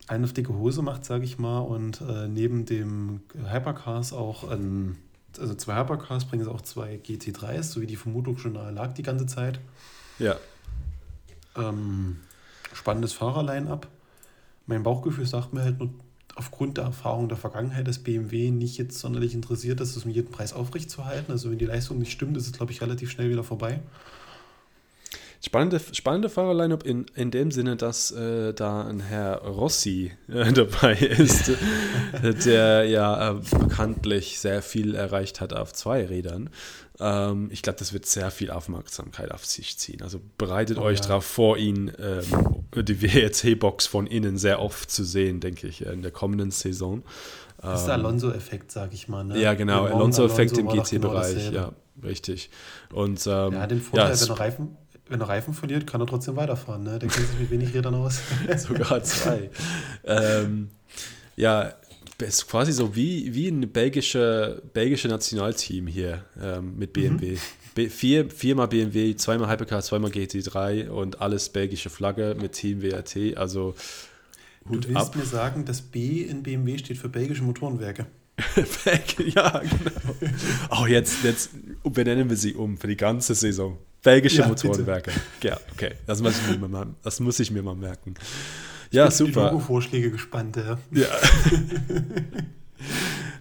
eine 0.06 0.26
auf 0.26 0.34
dicke 0.34 0.54
Hose 0.54 0.84
macht, 0.84 1.04
sage 1.04 1.26
ich 1.26 1.40
mal, 1.40 1.62
und 1.62 2.00
äh, 2.02 2.28
neben 2.28 2.68
dem 2.68 3.22
Hypercars 3.34 4.14
auch 4.14 4.48
ein, 4.48 4.96
also 5.40 5.56
zwei 5.56 5.80
Hypercars 5.80 6.26
bringen 6.26 6.44
sie 6.44 6.52
auch 6.52 6.62
zwei 6.62 6.98
GT3s, 7.04 7.64
so 7.64 7.82
wie 7.82 7.88
die 7.88 7.96
Vermutung 7.96 8.38
schon 8.38 8.54
nahe 8.54 8.72
lag 8.72 8.94
die 8.94 9.02
ganze 9.02 9.26
Zeit. 9.26 9.60
ja. 10.20 10.36
Ähm, 11.56 12.18
spannendes 12.72 13.14
Fahrerline-up. 13.14 13.88
Mein 14.68 14.84
Bauchgefühl 14.84 15.26
sagt 15.26 15.52
mir 15.54 15.64
halt 15.64 15.80
nur 15.80 15.90
aufgrund 16.36 16.78
der 16.78 16.84
Erfahrung 16.84 17.30
der 17.30 17.38
Vergangenheit, 17.40 17.88
dass 17.88 17.98
BMW 17.98 18.52
nicht 18.52 18.78
jetzt 18.78 19.00
sonderlich 19.00 19.34
interessiert 19.34 19.82
ist, 19.82 19.96
es 19.96 20.06
um 20.06 20.12
jeden 20.12 20.30
Preis 20.30 20.54
aufrechtzuerhalten. 20.54 21.32
Also 21.32 21.50
wenn 21.50 21.58
die 21.58 21.66
Leistung 21.66 21.98
nicht 21.98 22.12
stimmt, 22.12 22.38
ist 22.38 22.46
es, 22.46 22.54
glaube 22.54 22.72
ich, 22.72 22.82
relativ 22.84 23.10
schnell 23.10 23.32
wieder 23.32 23.44
vorbei. 23.44 23.82
Spannende, 25.42 25.80
spannende 25.94 26.28
Fahrer-Line-Up 26.28 26.84
in, 26.86 27.06
in 27.16 27.32
dem 27.32 27.50
Sinne, 27.52 27.78
dass 27.78 28.12
äh, 28.12 28.54
da 28.54 28.86
ein 28.86 29.00
Herr 29.00 29.38
Rossi 29.42 30.12
äh, 30.28 30.52
dabei 30.54 30.96
ist, 30.96 31.50
äh, 32.22 32.34
der 32.46 32.84
ja 32.86 33.32
äh, 33.32 33.36
bekanntlich 33.58 34.38
sehr 34.40 34.62
viel 34.62 34.96
erreicht 34.96 35.40
hat 35.40 35.54
auf 35.54 35.72
zwei 35.72 36.06
Rädern. 36.06 36.50
Ähm, 37.00 37.48
ich 37.54 37.62
glaube, 37.62 37.80
das 37.80 37.94
wird 37.94 38.06
sehr 38.06 38.32
viel 38.32 38.52
Aufmerksamkeit 38.52 39.32
auf 39.32 39.46
sich 39.46 39.78
ziehen. 39.78 40.02
Also 40.02 40.20
bereitet 40.38 40.78
Oh, 40.78 40.82
euch 40.82 41.00
ja. 41.00 41.08
darauf 41.08 41.24
vor, 41.26 41.56
ihn 41.58 41.90
ähm, 41.98 42.84
die 42.84 43.02
WRC-Box 43.02 43.88
von 43.88 44.08
innen 44.08 44.38
sehr 44.38 44.62
oft 44.62 44.92
zu 44.92 45.06
sehen, 45.06 45.40
denke 45.40 45.68
ich, 45.68 45.86
in 45.86 46.02
der 46.02 46.12
kommenden 46.12 46.52
Saison. 46.52 47.02
Das 47.62 47.80
ist 47.82 47.86
der 47.88 47.94
Alonso-Effekt, 47.96 48.72
sage 48.72 48.94
ich 48.94 49.08
mal. 49.08 49.24
Ne? 49.24 49.36
Ähm, 49.36 49.42
Ja, 49.42 49.54
genau, 49.54 49.86
Alonso-Effekt 49.86 50.58
im 50.58 50.66
doch 50.66 50.74
genau 50.74 50.84
GT-Bereich, 50.84 51.34
dasselbe. 51.36 51.56
ja, 51.56 51.72
richtig. 52.04 52.50
Und 52.94 53.26
ähm, 53.26 53.54
Er 53.54 53.62
hat 53.62 53.72
den 53.72 53.82
Vorteil, 53.82 54.12
es- 54.12 54.28
wenn, 54.28 54.36
Reifen, 54.36 54.78
wenn 55.10 55.22
er 55.22 55.30
Reifen 55.30 55.54
verliert, 55.54 55.88
kann 55.88 56.02
er 56.02 56.08
trotzdem 56.08 56.36
weiterfahren. 56.36 56.84
Ne? 56.84 57.00
Der 57.00 57.10
kennt 57.10 57.28
sich 57.28 57.40
mit 57.40 57.52
wenig 57.52 57.74
Rädern 57.74 57.96
aus. 57.96 58.22
sogar 58.58 59.04
zwei. 59.04 59.50
ähm, 60.06 60.70
ja, 61.36 61.74
es 62.20 62.40
ist 62.40 62.48
quasi 62.48 62.72
so 62.72 62.96
wie, 62.96 63.34
wie 63.34 63.48
ein 63.48 63.72
belgische, 63.72 64.62
belgische 64.74 65.08
Nationalteam 65.08 65.88
hier 65.88 66.26
ähm, 66.42 66.78
mit 66.78 66.94
BMW. 66.94 67.38
B 67.76 67.90
vier, 67.90 68.30
viermal 68.30 68.68
BMW, 68.68 69.16
zweimal 69.16 69.50
Hypercar, 69.50 69.82
zweimal 69.82 70.12
GT3 70.12 70.90
und 70.90 71.22
alles 71.22 71.50
belgische 71.50 71.90
Flagge 71.90 72.36
mit 72.40 72.54
Team 72.54 72.82
WRT. 72.82 73.38
Also 73.38 73.76
Du 74.66 74.76
Hut 74.76 74.88
willst 74.88 74.98
ab. 74.98 75.16
mir 75.16 75.26
sagen, 75.26 75.66
das 75.66 75.82
B 75.82 76.22
in 76.24 76.44
BMW 76.44 76.78
steht 76.78 76.98
für 76.98 77.10
belgische 77.10 77.44
Motorenwerke. 77.44 78.06
ja, 79.36 79.60
genau. 79.60 80.30
Oh, 80.70 80.86
jetzt, 80.86 81.24
jetzt 81.24 81.52
benennen 81.84 82.30
wir 82.30 82.38
sie 82.38 82.54
um 82.54 82.78
für 82.78 82.88
die 82.88 82.98
ganze 82.98 83.36
Saison. 83.36 83.78
Belgische 84.04 84.42
Ja, 84.42 84.48
bitte. 84.48 84.68
Motorenwerke. 84.68 85.12
Ja, 85.44 85.60
okay. 85.74 85.94
Das 86.06 86.22
muss 86.22 86.36
ich 86.40 86.58
mir 86.60 86.68
mal, 86.68 86.88
das 87.04 87.20
muss 87.20 87.40
ich 87.40 87.52
mir 87.52 87.62
mal 87.64 87.76
merken. 87.76 88.14
Ja, 88.92 89.08
Ich 89.08 89.18
bin 89.18 89.28
auf 89.28 89.28
Die 89.28 89.34
super. 89.34 89.52
Logo-Vorschläge 89.52 90.12
gespannt. 90.12 90.56
Ja. 90.58 90.78
Ja. 90.92 91.08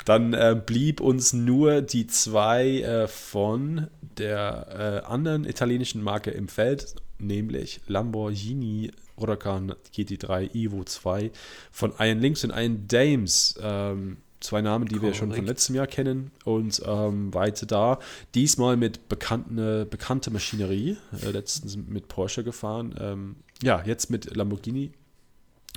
Dann 0.04 0.32
äh, 0.32 0.60
blieb 0.64 1.00
uns 1.00 1.32
nur 1.32 1.82
die 1.82 2.06
zwei 2.06 2.80
äh, 2.80 3.08
von 3.08 3.88
der 4.18 5.02
äh, 5.04 5.06
anderen 5.06 5.44
italienischen 5.44 6.02
Marke 6.02 6.30
im 6.30 6.48
Feld, 6.48 6.94
nämlich 7.18 7.80
Lamborghini 7.86 8.90
Huracan 9.18 9.74
GT3 9.94 10.54
Evo 10.54 10.84
2 10.84 11.30
von 11.70 11.92
Iron 11.98 12.20
Links 12.20 12.44
und 12.44 12.50
Iron 12.56 12.86
Dames. 12.88 13.58
Ähm, 13.62 14.18
zwei 14.40 14.60
Namen, 14.62 14.86
die 14.86 15.02
wir 15.02 15.14
schon 15.14 15.28
von 15.28 15.30
Korrekt. 15.30 15.48
letztem 15.48 15.74
Jahr 15.74 15.86
kennen 15.86 16.30
und 16.44 16.80
ähm, 16.86 17.32
weiter 17.34 17.66
da. 17.66 17.98
Diesmal 18.34 18.76
mit 18.76 19.08
bekannte, 19.08 19.86
bekannte 19.86 20.30
Maschinerie, 20.30 20.96
äh, 21.22 21.30
letztens 21.30 21.76
mit 21.76 22.08
Porsche 22.08 22.44
gefahren. 22.44 22.94
Ähm, 22.98 23.36
ja, 23.62 23.82
jetzt 23.84 24.10
mit 24.10 24.34
Lamborghini. 24.36 24.92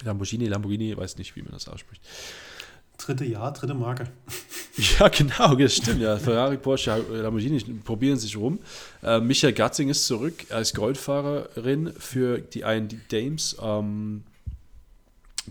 Lamborghini, 0.04 0.46
Lamborghini, 0.48 0.96
weiß 0.96 1.18
nicht, 1.18 1.36
wie 1.36 1.42
man 1.42 1.52
das 1.52 1.68
ausspricht. 1.68 2.02
Dritte 2.98 3.26
Jahr, 3.26 3.52
dritte 3.54 3.74
Marke. 3.74 4.06
Ja, 4.98 5.10
genau, 5.10 5.54
das 5.56 5.76
stimmt. 5.76 6.00
Ja. 6.00 6.18
Ferrari, 6.18 6.56
Porsche, 6.56 7.04
Lamborghini 7.12 7.60
probieren 7.84 8.18
sich 8.18 8.38
rum. 8.38 8.60
Äh, 9.04 9.20
Michael 9.20 9.52
Gatting 9.52 9.90
ist 9.90 10.06
zurück 10.08 10.46
als 10.50 10.74
Goldfahrerin 10.74 11.92
für 11.98 12.40
die 12.40 12.62
IND 12.62 12.96
Dames. 13.12 13.58
Ähm, 13.62 14.24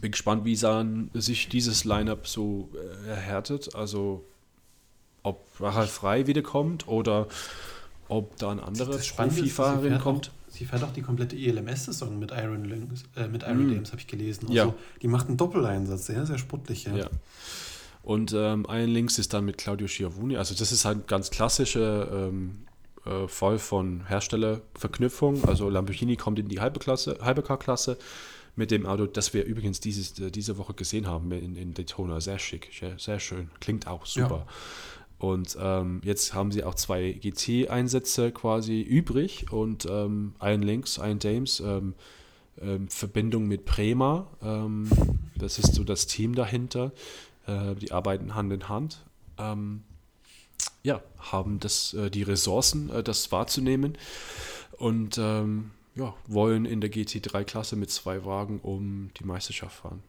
bin 0.00 0.12
gespannt, 0.12 0.44
wie 0.44 0.56
dann 0.56 1.10
sich 1.14 1.48
dieses 1.48 1.84
Lineup 1.84 2.26
so 2.26 2.70
äh, 2.74 3.08
erhärtet. 3.08 3.74
Also, 3.74 4.24
ob 5.22 5.44
Rahel 5.60 5.86
Frei 5.86 6.26
wiederkommt 6.26 6.88
oder 6.88 7.28
ob 8.08 8.36
da 8.38 8.50
eine 8.50 8.62
andere 8.62 8.92
Das 8.92 9.06
Spannende 9.06 9.40
ist, 9.40 9.48
sie 9.48 9.54
Profifahrerin 9.54 9.98
kommt. 10.00 10.30
Auch, 10.30 10.52
sie 10.52 10.64
fährt 10.64 10.82
auch 10.82 10.92
die 10.92 11.02
komplette 11.02 11.36
ELMS-Saison 11.36 12.18
mit 12.18 12.32
Iron, 12.32 12.64
Links, 12.64 13.04
äh, 13.16 13.28
mit 13.28 13.42
Iron 13.42 13.68
Mm. 13.68 13.74
Dames, 13.74 13.90
habe 13.92 14.00
ich 14.00 14.06
gelesen. 14.06 14.46
Also, 14.48 14.54
Ja. 14.54 14.74
Die 15.02 15.08
macht 15.08 15.28
einen 15.28 15.36
Doppeleinsatz, 15.36 16.06
sehr, 16.06 16.26
sehr 16.26 16.38
sportlich. 16.38 16.84
Ja. 16.84 16.96
Ja. 16.96 17.06
Und 18.02 18.32
ähm, 18.34 18.66
ein 18.66 18.88
Links 18.88 19.18
ist 19.18 19.34
dann 19.34 19.44
mit 19.44 19.58
Claudio 19.58 19.86
Schiavone. 19.86 20.38
Also 20.38 20.54
das 20.54 20.72
ist 20.72 20.84
halt 20.86 21.06
ganz 21.06 21.30
klassische 21.30 22.08
ähm, 22.10 22.62
äh, 23.04 23.28
voll 23.28 23.58
von 23.58 24.06
Herstellerverknüpfung. 24.06 25.44
Also 25.44 25.68
Lamborghini 25.68 26.16
kommt 26.16 26.38
in 26.38 26.48
die 26.48 26.60
Hyperklasse, 26.62 27.18
Hypercar-Klasse 27.22 27.98
mit 28.60 28.70
dem 28.70 28.84
Auto, 28.84 29.06
das 29.06 29.32
wir 29.32 29.44
übrigens 29.44 29.80
dieses, 29.80 30.18
äh, 30.20 30.30
diese 30.30 30.58
Woche 30.58 30.74
gesehen 30.74 31.06
haben 31.06 31.32
in, 31.32 31.56
in 31.56 31.72
Daytona. 31.72 32.20
Sehr 32.20 32.38
schick, 32.38 32.70
sehr, 32.78 32.98
sehr 32.98 33.18
schön. 33.18 33.50
Klingt 33.58 33.86
auch 33.86 34.04
super. 34.04 34.46
Ja. 34.46 35.26
Und 35.26 35.56
ähm, 35.60 36.02
jetzt 36.04 36.34
haben 36.34 36.52
sie 36.52 36.62
auch 36.62 36.74
zwei 36.74 37.12
GT-Einsätze 37.12 38.32
quasi 38.32 38.82
übrig 38.82 39.50
und 39.50 39.86
ähm, 39.90 40.34
ein 40.38 40.62
links, 40.62 40.98
ein 40.98 41.18
Dames. 41.18 41.60
Ähm, 41.60 41.94
ähm, 42.60 42.88
Verbindung 42.88 43.48
mit 43.48 43.64
Prema, 43.64 44.26
ähm, 44.42 44.90
das 45.34 45.58
ist 45.58 45.74
so 45.74 45.82
das 45.82 46.06
Team 46.06 46.34
dahinter. 46.34 46.92
Äh, 47.46 47.74
die 47.76 47.92
arbeiten 47.92 48.34
Hand 48.34 48.52
in 48.52 48.68
Hand. 48.68 49.06
Ähm, 49.38 49.82
ja, 50.82 51.00
haben 51.18 51.58
das, 51.60 51.94
äh, 51.94 52.10
die 52.10 52.22
Ressourcen, 52.22 52.90
äh, 52.90 53.02
das 53.02 53.32
wahrzunehmen 53.32 53.96
und 54.76 55.16
ähm, 55.18 55.70
ja, 56.00 56.14
wollen 56.26 56.64
in 56.64 56.80
der 56.80 56.90
GT3-Klasse 56.90 57.76
mit 57.76 57.90
zwei 57.90 58.24
Wagen 58.24 58.60
um 58.60 59.10
die 59.18 59.24
Meisterschaft 59.24 59.76
fahren. 59.76 60.02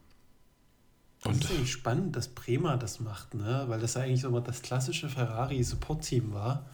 Und 1.24 1.42
das 1.42 1.50
ist 1.50 1.56
eigentlich 1.56 1.72
spannend, 1.72 2.16
dass 2.16 2.28
Prema 2.28 2.76
das 2.76 2.98
macht, 2.98 3.34
ne? 3.34 3.64
weil 3.68 3.78
das 3.78 3.96
eigentlich 3.96 4.22
so 4.22 4.40
das 4.40 4.62
klassische 4.62 5.08
Ferrari-Support-Team 5.08 6.32
war. 6.32 6.66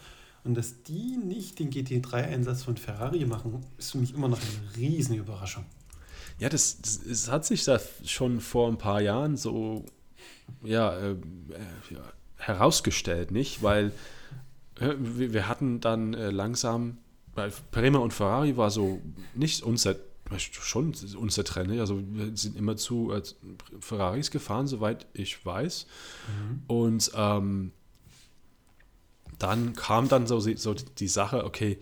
Und 0.45 0.55
dass 0.55 0.83
die 0.85 1.19
nicht 1.19 1.59
den 1.59 1.71
GT3-Einsatz 1.71 2.63
von 2.63 2.77
Ferrari 2.77 3.27
machen, 3.27 3.67
ist 3.77 3.93
für 3.93 3.99
mich 3.99 4.15
immer 4.15 4.29
noch 4.29 4.39
eine 4.41 4.77
riesen 4.77 5.17
Überraschung. 5.17 5.67
Ja, 6.39 6.49
das, 6.49 6.81
das, 6.81 7.01
das 7.07 7.31
hat 7.31 7.45
sich 7.45 7.65
da 7.65 7.79
schon 8.05 8.41
vor 8.41 8.69
ein 8.69 8.79
paar 8.79 9.03
Jahren 9.03 9.37
so 9.37 9.85
ja, 10.63 10.97
äh, 10.97 11.17
ja 11.91 12.01
herausgestellt, 12.37 13.31
nicht? 13.31 13.63
Weil 13.63 13.93
äh, 14.81 14.95
wir, 14.99 15.33
wir, 15.33 15.49
hatten 15.49 15.81
dann 15.81 16.15
äh, 16.15 16.31
langsam, 16.31 16.99
weil 17.39 17.53
Prema 17.71 17.99
und 18.01 18.13
Ferrari 18.13 18.57
war 18.57 18.71
so 18.71 19.01
nicht 19.35 19.63
unser 19.63 19.97
schon 20.37 20.95
unser 21.17 21.45
Trend. 21.45 21.81
Also 21.81 22.03
wir 22.07 22.37
sind 22.37 22.57
immer 22.57 22.77
zu 22.77 23.13
äh, 23.13 23.23
Ferraris 23.81 24.31
gefahren, 24.31 24.67
soweit 24.67 25.07
ich 25.15 25.45
weiß. 25.47 25.87
Mhm. 26.27 26.63
Und 26.67 27.11
ähm, 27.15 27.73
dann 29.39 29.75
kam 29.75 30.09
dann 30.09 30.27
so, 30.27 30.39
so 30.41 30.75
die 30.75 31.09
Sache, 31.09 31.45
okay, 31.45 31.79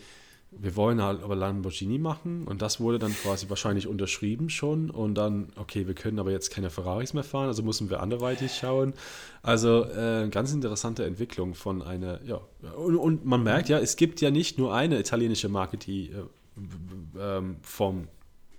wir 0.58 0.76
wollen 0.76 1.02
halt 1.02 1.22
aber 1.22 1.36
Lamborghini 1.36 1.98
machen 1.98 2.44
und 2.46 2.62
das 2.62 2.80
wurde 2.80 2.98
dann 2.98 3.12
quasi 3.12 3.48
wahrscheinlich 3.48 3.86
unterschrieben 3.86 4.48
schon 4.48 4.90
und 4.90 5.14
dann, 5.14 5.48
okay, 5.56 5.86
wir 5.86 5.94
können 5.94 6.18
aber 6.18 6.30
jetzt 6.30 6.50
keine 6.50 6.70
Ferraris 6.70 7.14
mehr 7.14 7.24
fahren, 7.24 7.48
also 7.48 7.62
müssen 7.62 7.90
wir 7.90 8.00
anderweitig 8.00 8.54
schauen. 8.54 8.94
Also 9.42 9.84
äh, 9.84 10.28
ganz 10.30 10.52
interessante 10.52 11.04
Entwicklung 11.04 11.54
von 11.54 11.82
einer, 11.82 12.20
ja, 12.24 12.40
und, 12.76 12.96
und, 12.96 13.24
man 13.24 13.42
merkt 13.42 13.68
ja, 13.68 13.78
es 13.78 13.96
gibt 13.96 14.20
ja 14.20 14.30
nicht 14.30 14.58
nur 14.58 14.74
eine 14.74 14.98
italienische 14.98 15.48
Marke, 15.48 15.76
die 15.76 16.10
äh, 16.10 17.38
äh, 17.38 17.42
vom 17.62 18.08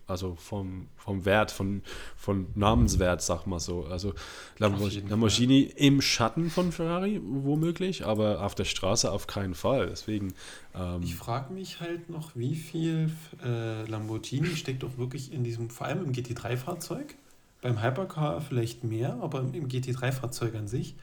also 0.07 0.35
vom, 0.35 0.87
vom 0.95 1.25
Wert, 1.25 1.51
von, 1.51 1.81
von 2.15 2.47
Namenswert, 2.55 3.21
sag 3.21 3.45
mal 3.45 3.59
so. 3.59 3.85
Also 3.85 4.13
Lamborghini, 4.57 5.09
Lamborghini 5.09 5.61
im 5.75 6.01
Schatten 6.01 6.49
von 6.49 6.71
Ferrari 6.71 7.21
womöglich, 7.23 8.05
aber 8.05 8.41
auf 8.41 8.55
der 8.55 8.63
Straße 8.63 9.11
auf 9.11 9.27
keinen 9.27 9.53
Fall. 9.53 9.87
Deswegen. 9.87 10.33
Ähm, 10.73 11.01
ich 11.03 11.15
frage 11.15 11.53
mich 11.53 11.81
halt 11.81 12.09
noch, 12.09 12.31
wie 12.35 12.55
viel 12.55 13.11
äh, 13.43 13.85
Lamborghini 13.85 14.55
steckt 14.55 14.83
doch 14.83 14.97
wirklich 14.97 15.33
in 15.33 15.43
diesem, 15.43 15.69
vor 15.69 15.87
allem 15.87 16.05
im 16.05 16.13
GT3-Fahrzeug. 16.13 17.15
Beim 17.61 17.81
Hypercar 17.81 18.39
vielleicht 18.39 18.83
mehr, 18.83 19.17
aber 19.21 19.39
im 19.39 19.67
GT3-Fahrzeug 19.67 20.55
an 20.55 20.67
sich. 20.67 20.95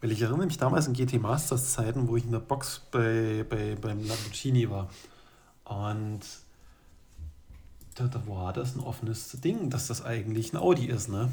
Weil 0.00 0.12
ich 0.12 0.20
erinnere 0.20 0.46
mich 0.46 0.58
damals 0.58 0.86
in 0.86 0.92
GT 0.92 1.20
Masters 1.20 1.72
Zeiten, 1.72 2.08
wo 2.08 2.16
ich 2.16 2.24
in 2.24 2.30
der 2.30 2.38
Box 2.38 2.82
bei, 2.90 3.44
bei, 3.48 3.74
beim 3.74 4.06
Lamborghini 4.06 4.68
war. 4.68 4.90
Und 5.64 6.20
da, 7.94 8.08
da 8.08 8.26
war 8.26 8.52
das 8.52 8.74
ein 8.76 8.80
offenes 8.80 9.30
Ding, 9.40 9.70
dass 9.70 9.86
das 9.86 10.04
eigentlich 10.04 10.52
ein 10.52 10.56
Audi 10.56 10.86
ist, 10.86 11.08
ne? 11.08 11.30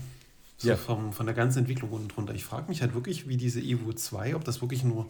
So 0.58 0.70
ja. 0.70 0.78
vom, 0.78 1.12
von 1.12 1.26
der 1.26 1.34
ganzen 1.34 1.60
Entwicklung 1.60 1.92
unten 1.92 2.08
drunter. 2.08 2.36
Ich 2.36 2.46
frage 2.46 2.70
mich 2.70 2.82
halt 2.82 2.94
wirklich, 2.94 3.28
wie 3.28 3.38
diese 3.38 3.60
Evo 3.60 3.94
2, 3.94 4.36
ob 4.36 4.44
das 4.44 4.62
wirklich 4.62 4.84
nur 4.84 5.06
ein 5.06 5.10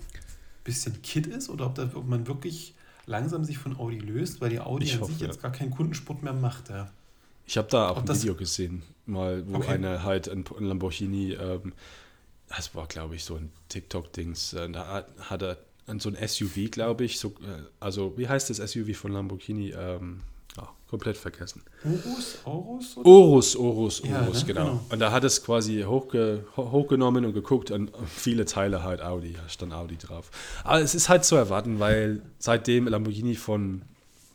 bisschen 0.63 1.01
Kit 1.01 1.27
ist 1.27 1.49
oder 1.49 1.65
ob, 1.65 1.75
da, 1.75 1.89
ob 1.93 2.07
man 2.07 2.25
wirklich 2.25 2.73
langsam 3.05 3.43
sich 3.43 3.57
von 3.57 3.77
Audi 3.77 3.99
löst, 3.99 4.39
weil 4.39 4.49
die 4.49 4.61
Audi 4.61 4.85
ich 4.85 4.93
an 4.93 5.01
hoffe, 5.01 5.11
sich 5.11 5.21
jetzt 5.21 5.41
gar 5.41 5.51
keinen 5.51 5.71
Kundensport 5.71 6.23
mehr 6.23 6.31
macht. 6.31 6.69
Ja. 6.69 6.89
Ich 7.45 7.57
habe 7.57 7.67
da 7.69 7.89
auch 7.89 7.97
ob 7.97 8.09
ein 8.09 8.15
Video 8.15 8.35
gesehen, 8.35 8.81
mal, 9.05 9.43
wo 9.45 9.57
okay. 9.57 9.71
einer 9.73 10.03
halt 10.03 10.29
ein 10.29 10.45
Lamborghini, 10.57 11.33
ähm, 11.33 11.73
das 12.47 12.73
war 12.73 12.87
glaube 12.87 13.15
ich 13.15 13.25
so 13.25 13.35
ein 13.35 13.51
TikTok-Dings, 13.67 14.53
äh, 14.53 14.69
da 14.69 15.05
hat 15.19 15.41
er 15.41 15.57
so 15.97 16.09
ein 16.09 16.27
SUV, 16.27 16.71
glaube 16.71 17.03
ich, 17.03 17.19
so, 17.19 17.29
äh, 17.41 17.63
also 17.81 18.17
wie 18.17 18.29
heißt 18.29 18.49
das 18.49 18.57
SUV 18.57 18.95
von 18.95 19.11
Lamborghini? 19.11 19.71
Ähm, 19.71 20.21
komplett 20.91 21.17
vergessen. 21.17 21.63
Urus? 21.85 22.37
Orus? 22.43 22.97
Orus, 22.97 23.55
Orus, 23.55 24.01
ja, 24.03 24.21
Orus, 24.21 24.41
ne? 24.41 24.47
genau. 24.47 24.65
genau. 24.65 24.85
Und 24.89 24.99
da 24.99 25.11
hat 25.13 25.23
es 25.23 25.41
quasi 25.41 25.83
hochge 25.87 26.43
hochgenommen 26.57 27.23
und 27.23 27.33
geguckt 27.33 27.71
und 27.71 27.91
viele 28.13 28.43
Teile 28.43 28.83
halt 28.83 29.01
Audi, 29.01 29.33
da 29.33 29.47
stand 29.47 29.73
Audi 29.73 29.97
drauf. 29.97 30.29
Aber 30.65 30.81
es 30.81 30.93
ist 30.93 31.07
halt 31.07 31.23
zu 31.23 31.37
erwarten, 31.37 31.79
weil 31.79 32.21
seitdem 32.39 32.87
Lamborghini 32.87 33.35
von 33.35 33.83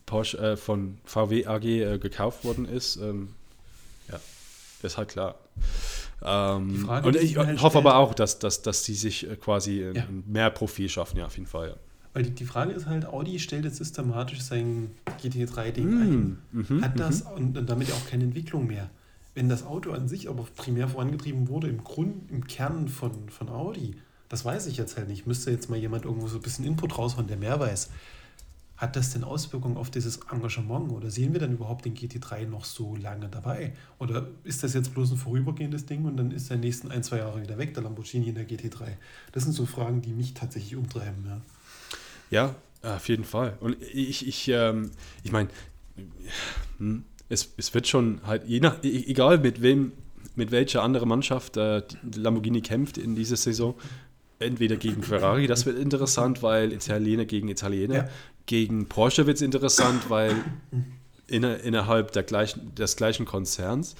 Porsche, 0.07 0.37
äh, 0.39 0.57
von 0.57 0.97
VW 1.05 1.45
AG 1.45 1.63
äh, 1.63 1.99
gekauft 1.99 2.43
worden 2.43 2.65
ist, 2.65 2.95
ähm, 2.97 3.35
ja, 4.09 4.19
ist 4.81 4.97
halt 4.97 5.09
klar. 5.09 5.35
Ähm, 6.23 6.85
Frage, 6.85 7.07
und 7.07 7.15
ich 7.17 7.37
halt 7.37 7.61
hoffe 7.61 7.77
aber 7.77 7.97
auch, 7.97 8.15
dass, 8.15 8.39
dass, 8.39 8.63
dass 8.63 8.81
die 8.81 8.95
sich 8.95 9.29
äh, 9.29 9.35
quasi 9.35 9.91
ja. 9.93 10.05
mehr 10.25 10.49
Profil 10.49 10.89
schaffen, 10.89 11.19
ja, 11.19 11.27
auf 11.27 11.37
jeden 11.37 11.47
Fall. 11.47 11.69
Ja. 11.69 11.75
Weil 12.17 12.23
die, 12.23 12.31
die 12.31 12.45
Frage 12.45 12.71
ist 12.71 12.87
halt, 12.87 13.05
Audi 13.05 13.37
stellt 13.37 13.63
jetzt 13.63 13.77
systematisch 13.77 14.41
sein 14.41 14.89
GT3-Ding 15.21 15.87
mm, 15.87 16.01
ein, 16.01 16.37
mhm, 16.51 16.83
hat 16.83 16.99
das 16.99 17.23
mhm. 17.23 17.29
und, 17.29 17.57
und, 17.59 17.69
damit 17.69 17.91
auch 17.91 18.07
keine 18.07 18.23
Entwicklung 18.23 18.65
mehr. 18.65 18.89
Wenn 19.35 19.49
das 19.49 19.63
Auto 19.63 19.91
an 19.91 20.07
sich 20.07 20.27
aber 20.27 20.47
primär 20.55 20.87
vorangetrieben 20.87 21.47
wurde, 21.47 21.67
im 21.67 21.83
Grund, 21.83 22.31
im 22.31 22.47
Kern 22.47 22.87
von, 22.87 23.29
von 23.29 23.49
Audi, 23.49 23.97
das 24.29 24.43
weiß 24.43 24.65
ich 24.65 24.77
jetzt 24.77 24.97
halt 24.97 25.09
nicht. 25.09 25.27
Müsste 25.27 25.51
jetzt 25.51 25.69
mal 25.69 25.77
jemand 25.77 26.05
irgendwo 26.05 26.27
so 26.27 26.37
ein 26.37 26.41
bisschen 26.41 26.65
Input 26.65 26.97
raushauen, 26.97 27.27
der 27.27 27.37
mehr 27.37 27.59
weiß. 27.59 27.91
Hat 28.77 28.95
das 28.95 29.13
denn 29.13 29.23
Auswirkungen 29.23 29.77
auf 29.77 29.91
dieses 29.91 30.17
Engagement 30.31 30.91
oder 30.91 31.11
sehen 31.11 31.33
wir 31.33 31.39
dann 31.39 31.53
überhaupt 31.53 31.85
den 31.85 31.95
GT3 31.95 32.47
noch 32.47 32.65
so 32.65 32.95
lange 32.95 33.29
dabei? 33.29 33.73
Oder 33.99 34.27
ist 34.43 34.63
das 34.63 34.73
jetzt 34.73 34.95
bloß 34.95 35.11
ein 35.11 35.17
vorübergehendes 35.17 35.85
Ding 35.85 36.05
und 36.05 36.17
dann 36.17 36.31
ist 36.31 36.49
der 36.49 36.57
nächsten 36.57 36.89
ein, 36.89 37.03
zwei 37.03 37.19
Jahre 37.19 37.43
wieder 37.43 37.59
weg, 37.59 37.75
der 37.75 37.83
Lamborghini 37.83 38.29
in 38.29 38.35
der 38.35 38.49
GT3? 38.49 38.85
Das 39.33 39.43
sind 39.43 39.53
so 39.53 39.67
Fragen, 39.67 40.01
die 40.01 40.13
mich 40.13 40.33
tatsächlich 40.33 40.75
umtreiben. 40.75 41.23
Ja. 41.27 41.41
Ja, 42.29 42.55
auf 42.83 43.07
jeden 43.09 43.23
Fall. 43.23 43.57
Und 43.59 43.77
ich, 43.81 44.27
ich, 44.27 44.47
ähm, 44.49 44.91
ich 45.23 45.31
meine, 45.31 45.49
hm, 46.77 47.03
es, 47.29 47.53
es 47.57 47.73
wird 47.73 47.87
schon 47.87 48.21
halt, 48.25 48.47
je 48.47 48.59
nach, 48.59 48.83
e, 48.83 49.03
egal 49.07 49.39
mit 49.39 49.61
wem, 49.61 49.91
mit 50.35 50.51
welcher 50.51 50.83
anderen 50.83 51.09
Mannschaft 51.09 51.57
äh, 51.57 51.81
Lamborghini 52.15 52.61
kämpft 52.61 52.97
in 52.97 53.15
dieser 53.15 53.37
Saison, 53.37 53.75
entweder 54.39 54.75
gegen 54.75 55.03
Ferrari, 55.03 55.47
das 55.47 55.65
wird 55.65 55.79
interessant, 55.79 56.43
weil 56.43 56.71
Italiener 56.71 57.25
gegen 57.25 57.47
Italiener, 57.47 57.95
ja. 57.95 58.09
gegen 58.45 58.87
Porsche 58.87 59.25
wird 59.25 59.37
es 59.37 59.41
interessant, 59.41 60.09
weil 60.09 60.35
inner, 61.27 61.59
innerhalb 61.61 62.11
der 62.11 62.23
gleichen, 62.23 62.73
des 62.75 62.95
gleichen 62.95 63.25
Konzerns. 63.25 63.95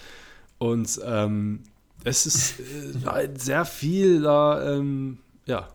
Und 0.59 0.99
ähm, 1.03 1.63
es 2.03 2.25
ist 2.25 2.59
äh, 2.59 3.05
halt 3.05 3.41
sehr 3.41 3.65
viel 3.65 4.21
da, 4.21 4.75
ähm, 4.75 5.17
ja, 5.47 5.69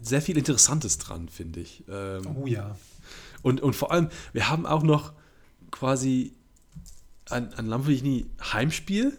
sehr 0.00 0.22
viel 0.22 0.38
Interessantes 0.38 0.98
dran, 0.98 1.28
finde 1.28 1.60
ich. 1.60 1.84
Ähm, 1.88 2.22
oh 2.42 2.46
ja. 2.46 2.76
Und, 3.42 3.60
und 3.60 3.76
vor 3.76 3.92
allem, 3.92 4.08
wir 4.32 4.48
haben 4.48 4.66
auch 4.66 4.82
noch 4.82 5.12
quasi 5.70 6.32
ein, 7.30 7.52
ein 7.54 7.66
Lamborghini 7.66 8.26
Heimspiel 8.52 9.16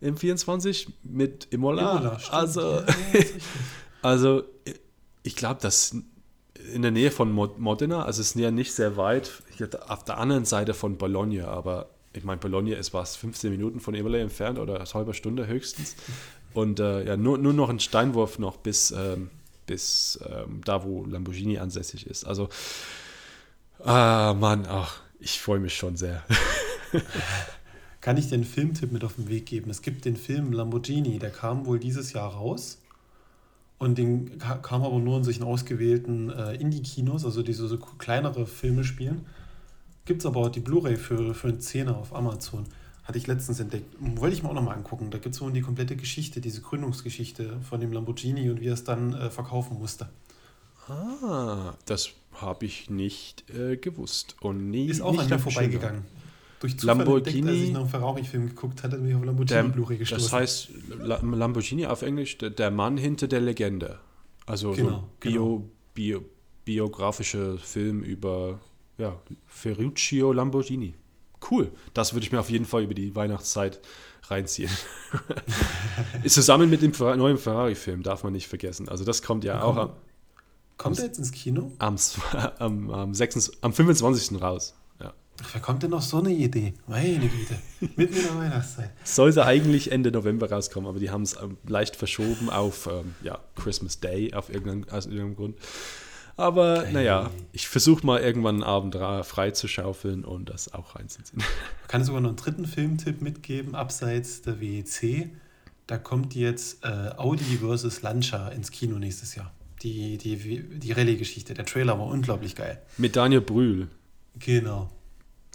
im 0.00 0.16
24 0.16 0.88
mit 1.02 1.48
Imola. 1.50 1.98
Imola 1.98 2.20
also, 2.30 2.80
ja, 2.80 2.84
also 4.02 4.44
ich 5.22 5.36
glaube, 5.36 5.60
das 5.60 5.96
in 6.72 6.82
der 6.82 6.90
Nähe 6.90 7.10
von 7.10 7.32
Modena, 7.32 8.04
also 8.04 8.20
es 8.20 8.34
ist 8.34 8.36
ja 8.36 8.50
nicht 8.50 8.72
sehr 8.72 8.96
weit, 8.96 9.30
auf 9.88 10.04
der 10.04 10.18
anderen 10.18 10.44
Seite 10.44 10.74
von 10.74 10.98
Bologna, 10.98 11.46
aber 11.46 11.90
ich 12.12 12.24
meine, 12.24 12.38
Bologna 12.38 12.76
ist 12.76 12.94
was, 12.94 13.16
15 13.16 13.50
Minuten 13.50 13.80
von 13.80 13.94
Imola 13.94 14.18
entfernt 14.18 14.58
oder 14.58 14.76
eine 14.76 14.86
halbe 14.86 15.14
Stunde 15.14 15.46
höchstens. 15.46 15.96
Und 16.54 16.80
äh, 16.80 17.04
ja, 17.04 17.16
nur, 17.16 17.36
nur 17.36 17.52
noch 17.52 17.68
ein 17.68 17.80
Steinwurf 17.80 18.38
noch 18.38 18.56
bis, 18.56 18.90
ähm, 18.90 19.30
bis 19.66 20.18
ähm, 20.26 20.60
da, 20.64 20.84
wo 20.84 21.04
Lamborghini 21.04 21.58
ansässig 21.58 22.06
ist. 22.06 22.24
Also, 22.24 22.48
ah, 23.84 24.34
Mann, 24.38 24.66
ach, 24.68 25.00
ich 25.18 25.40
freue 25.40 25.60
mich 25.60 25.76
schon 25.76 25.96
sehr. 25.96 26.24
Kann 28.00 28.16
ich 28.16 28.32
einen 28.32 28.44
Filmtipp 28.44 28.92
mit 28.92 29.02
auf 29.02 29.16
den 29.16 29.28
Weg 29.28 29.46
geben? 29.46 29.70
Es 29.70 29.82
gibt 29.82 30.04
den 30.04 30.16
Film 30.16 30.52
Lamborghini, 30.52 31.18
der 31.18 31.30
kam 31.30 31.66
wohl 31.66 31.80
dieses 31.80 32.12
Jahr 32.12 32.32
raus. 32.32 32.78
Und 33.78 33.98
den 33.98 34.38
kam 34.38 34.84
aber 34.84 34.98
nur 34.98 35.18
in 35.18 35.24
solchen 35.24 35.42
ausgewählten 35.42 36.30
äh, 36.30 36.54
Indie-Kinos, 36.54 37.24
also 37.24 37.42
die 37.42 37.52
so, 37.52 37.66
so 37.68 37.76
kleinere 37.76 38.46
Filme 38.46 38.84
spielen. 38.84 39.26
Gibt 40.06 40.22
es 40.22 40.26
aber 40.26 40.40
auch 40.40 40.48
die 40.48 40.60
Blu-ray 40.60 40.96
für, 40.96 41.34
für 41.34 41.48
einen 41.48 41.60
Zehner 41.60 41.96
auf 41.96 42.14
Amazon. 42.14 42.64
Hatte 43.06 43.18
ich 43.18 43.26
letztens 43.28 43.60
entdeckt. 43.60 43.94
Wollte 44.00 44.34
ich 44.36 44.42
mir 44.42 44.48
auch 44.50 44.54
nochmal 44.54 44.76
angucken. 44.76 45.10
Da 45.10 45.18
gibt 45.18 45.34
es 45.34 45.38
so 45.38 45.48
die 45.50 45.60
komplette 45.60 45.94
Geschichte, 45.96 46.40
diese 46.40 46.60
Gründungsgeschichte 46.60 47.60
von 47.68 47.80
dem 47.80 47.92
Lamborghini 47.92 48.50
und 48.50 48.60
wie 48.60 48.66
er 48.66 48.74
es 48.74 48.82
dann 48.84 49.14
äh, 49.14 49.30
verkaufen 49.30 49.78
musste. 49.78 50.08
Ah, 50.88 51.74
das 51.86 52.10
Habe 52.34 52.66
ich 52.66 52.90
nicht 52.90 53.48
äh, 53.50 53.76
gewusst. 53.76 54.36
Und 54.40 54.70
nie, 54.70 54.86
Ist 54.88 55.00
auch 55.00 55.12
nicht 55.12 55.22
an 55.22 55.28
mir 55.30 55.38
vorbeigegangen. 55.38 56.02
Durch 56.60 56.78
Zufall 56.78 56.96
Lamborghini- 56.98 57.38
entdeckt, 57.38 57.48
als 57.48 57.56
ich 57.58 57.72
noch 57.72 57.80
einen 57.82 57.88
Ferrari-Film 57.90 58.48
geguckt 58.48 58.82
hatte, 58.82 58.96
bin 58.98 59.08
ich 59.08 59.14
auf 59.14 59.24
Lamborghini 59.24 59.68
Blu-ray 59.68 59.98
gestoßen. 59.98 60.24
das 60.24 60.32
heißt 60.32 60.68
La- 61.00 61.20
Lamborghini 61.22 61.86
auf 61.86 62.02
Englisch, 62.02 62.38
der, 62.38 62.50
der 62.50 62.70
Mann 62.70 62.96
hinter 62.96 63.28
der 63.28 63.40
Legende. 63.40 63.98
Also 64.46 64.72
so 64.74 64.76
Genau, 64.84 64.98
ein 64.98 65.04
Bio, 65.20 65.68
Bio, 65.94 66.24
biografischer 66.64 67.58
Film 67.58 68.02
über 68.02 68.58
ja, 68.98 69.16
Ferruccio 69.46 70.32
Lamborghini. 70.32 70.94
Cool. 71.50 71.70
Das 71.94 72.14
würde 72.14 72.24
ich 72.24 72.32
mir 72.32 72.40
auf 72.40 72.50
jeden 72.50 72.64
Fall 72.64 72.82
über 72.82 72.94
die 72.94 73.14
Weihnachtszeit 73.14 73.80
reinziehen. 74.28 74.70
Zusammen 76.26 76.68
mit 76.70 76.82
dem 76.82 76.92
neuen 77.18 77.38
Ferrari-Film, 77.38 78.02
darf 78.02 78.24
man 78.24 78.32
nicht 78.32 78.48
vergessen. 78.48 78.88
Also 78.88 79.04
das 79.04 79.22
kommt 79.22 79.44
ja 79.44 79.62
auch 79.62 79.76
am, 79.76 79.92
Kommt 80.76 80.98
er 80.98 81.06
jetzt 81.06 81.18
ins 81.18 81.32
Kino? 81.32 81.72
am, 81.78 81.96
am, 82.58 82.90
am, 82.90 83.14
26, 83.14 83.62
am 83.62 83.72
25. 83.72 84.40
raus. 84.40 84.74
Ja. 85.00 85.14
Wer 85.52 85.60
kommt 85.60 85.82
denn 85.82 85.94
auf 85.94 86.02
so 86.02 86.18
eine 86.18 86.30
Idee? 86.30 86.74
Meine 86.86 87.28
Güte. 87.28 87.58
Mitten 87.96 88.16
in 88.16 88.22
der 88.22 88.36
Weihnachtszeit. 88.38 88.90
Sollte 89.04 89.46
eigentlich 89.46 89.90
Ende 89.90 90.10
November 90.10 90.50
rauskommen, 90.50 90.88
aber 90.88 90.98
die 90.98 91.10
haben 91.10 91.22
es 91.22 91.36
ähm, 91.40 91.56
leicht 91.66 91.96
verschoben 91.96 92.50
auf 92.50 92.88
ähm, 92.90 93.14
ja, 93.22 93.38
Christmas 93.54 94.00
Day 94.00 94.34
auf 94.34 94.50
irgendeinem, 94.50 94.86
aus 94.90 95.06
irgendeinem 95.06 95.36
Grund. 95.36 95.56
Aber 96.38 96.80
Okay. 96.80 96.92
naja, 96.92 97.30
ich 97.52 97.66
versuche 97.68 98.04
mal 98.04 98.20
irgendwann 98.20 98.56
einen 98.56 98.64
Abend 98.64 98.94
ra- 98.96 99.22
frei 99.22 99.52
zu 99.52 99.68
schaufeln 99.68 100.24
und 100.24 100.50
das 100.50 100.72
auch 100.74 100.94
reinzuziehen. 100.96 101.42
Ich 101.82 101.88
kann 101.88 102.02
sogar 102.04 102.20
noch 102.20 102.30
einen 102.30 102.36
dritten 102.36 102.66
Filmtipp 102.66 103.22
mitgeben, 103.22 103.74
abseits 103.76 104.42
der 104.42 104.60
WEC. 104.60 105.30
Da 105.86 105.98
kommt 105.98 106.34
jetzt 106.34 106.84
äh, 106.84 106.88
Audi 107.16 107.58
versus 107.58 108.02
Lancia 108.02 108.48
ins 108.48 108.72
Kino 108.72 108.98
nächstes 108.98 109.36
Jahr. 109.36 109.52
Die, 109.82 110.18
die, 110.18 110.36
die 110.36 110.92
Rallye-Geschichte. 110.92 111.54
Der 111.54 111.64
Trailer 111.64 111.96
war 111.98 112.06
unglaublich 112.06 112.56
geil. 112.56 112.82
Mit 112.98 113.14
Daniel 113.14 113.40
Brühl. 113.40 113.86
Genau. 114.40 114.90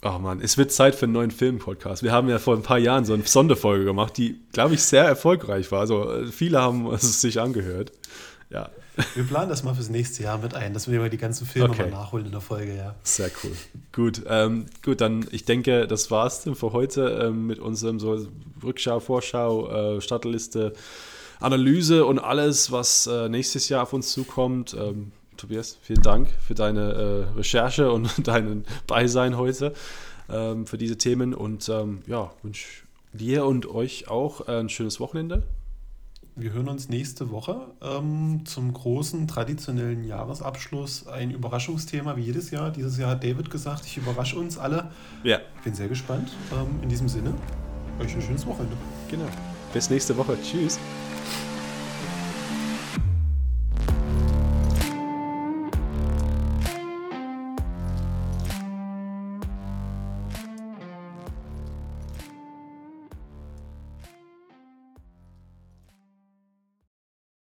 Oh 0.03 0.17
Mann, 0.19 0.39
es 0.41 0.57
wird 0.57 0.71
Zeit 0.71 0.95
für 0.95 1.03
einen 1.05 1.13
neuen 1.13 1.31
Film-Podcast. 1.31 2.01
Wir 2.01 2.13
haben 2.13 2.29
ja 2.29 2.39
vor 2.39 2.55
ein 2.55 2.63
paar 2.63 2.79
Jahren 2.79 3.03
so 3.03 3.13
eine 3.13 3.23
Sonderfolge 3.23 3.83
gemacht, 3.83 4.15
die, 4.17 4.39
glaube 4.53 4.73
ich, 4.75 4.81
sehr 4.83 5.03
erfolgreich 5.03 5.69
war. 5.71 5.81
Also 5.81 6.09
äh, 6.09 6.27
viele 6.27 6.59
haben 6.61 6.87
es 6.93 7.19
sich 7.21 7.39
angehört. 7.41 7.91
Ja, 8.49 8.69
Wir 9.15 9.23
planen 9.23 9.49
das 9.49 9.63
mal 9.63 9.73
fürs 9.73 9.89
nächste 9.89 10.23
Jahr 10.23 10.37
mit 10.37 10.53
ein, 10.53 10.73
dass 10.73 10.89
wir 10.89 10.99
mal 10.99 11.09
die 11.09 11.17
ganzen 11.17 11.45
Filme 11.47 11.69
Okay. 11.69 11.83
mal 11.83 11.91
nachholen 11.91 12.25
in 12.25 12.31
der 12.31 12.41
Folge, 12.41 12.75
ja. 12.75 12.95
Sehr 13.03 13.31
cool. 13.43 13.51
Gut, 13.93 14.23
ähm, 14.27 14.65
gut, 14.83 15.01
dann 15.01 15.25
ich 15.31 15.45
denke, 15.45 15.87
das 15.87 16.11
war's 16.11 16.43
dann 16.43 16.55
für 16.55 16.73
heute 16.73 17.21
ähm, 17.23 17.47
mit 17.47 17.59
unserem 17.59 17.99
so 17.99 18.27
Rückschau, 18.63 18.99
Vorschau, 18.99 19.97
äh, 19.97 20.01
Startliste, 20.01 20.73
Analyse 21.39 22.05
und 22.05 22.19
alles, 22.19 22.71
was 22.71 23.07
äh, 23.07 23.29
nächstes 23.29 23.69
Jahr 23.69 23.83
auf 23.83 23.93
uns 23.93 24.11
zukommt. 24.11 24.75
Ähm, 24.77 25.11
Tobias, 25.37 25.77
vielen 25.81 26.01
Dank 26.01 26.29
für 26.45 26.53
deine 26.53 27.27
äh, 27.33 27.37
Recherche 27.37 27.91
und 27.91 28.11
deinen 28.27 28.65
Beisein 28.87 29.37
heute 29.37 29.73
ähm, 30.29 30.67
für 30.67 30.77
diese 30.77 30.97
Themen 30.97 31.33
und 31.33 31.67
ähm, 31.69 32.01
ja, 32.07 32.31
wünsche 32.43 32.83
dir 33.13 33.45
und 33.45 33.65
euch 33.65 34.07
auch 34.07 34.47
ein 34.47 34.69
schönes 34.69 34.99
Wochenende. 34.99 35.43
Wir 36.35 36.53
hören 36.53 36.69
uns 36.69 36.87
nächste 36.87 37.29
Woche 37.29 37.67
ähm, 37.81 38.41
zum 38.45 38.73
großen 38.73 39.27
traditionellen 39.27 40.05
Jahresabschluss. 40.05 41.05
Ein 41.07 41.31
Überraschungsthema 41.31 42.15
wie 42.15 42.21
jedes 42.21 42.51
Jahr. 42.51 42.71
Dieses 42.71 42.97
Jahr 42.97 43.11
hat 43.11 43.23
David 43.23 43.49
gesagt, 43.51 43.85
ich 43.85 43.97
überrasche 43.97 44.39
uns 44.39 44.57
alle. 44.57 44.91
Ja, 45.23 45.39
Ich 45.57 45.63
bin 45.63 45.73
sehr 45.73 45.89
gespannt. 45.89 46.31
Ähm, 46.53 46.81
in 46.81 46.89
diesem 46.89 47.09
Sinne, 47.09 47.33
euch 47.99 48.15
ein 48.15 48.21
schönes 48.21 48.45
Wochenende. 48.45 48.77
genau. 49.09 49.25
Bis 49.73 49.89
nächste 49.89 50.15
Woche. 50.17 50.37
Tschüss. 50.41 50.79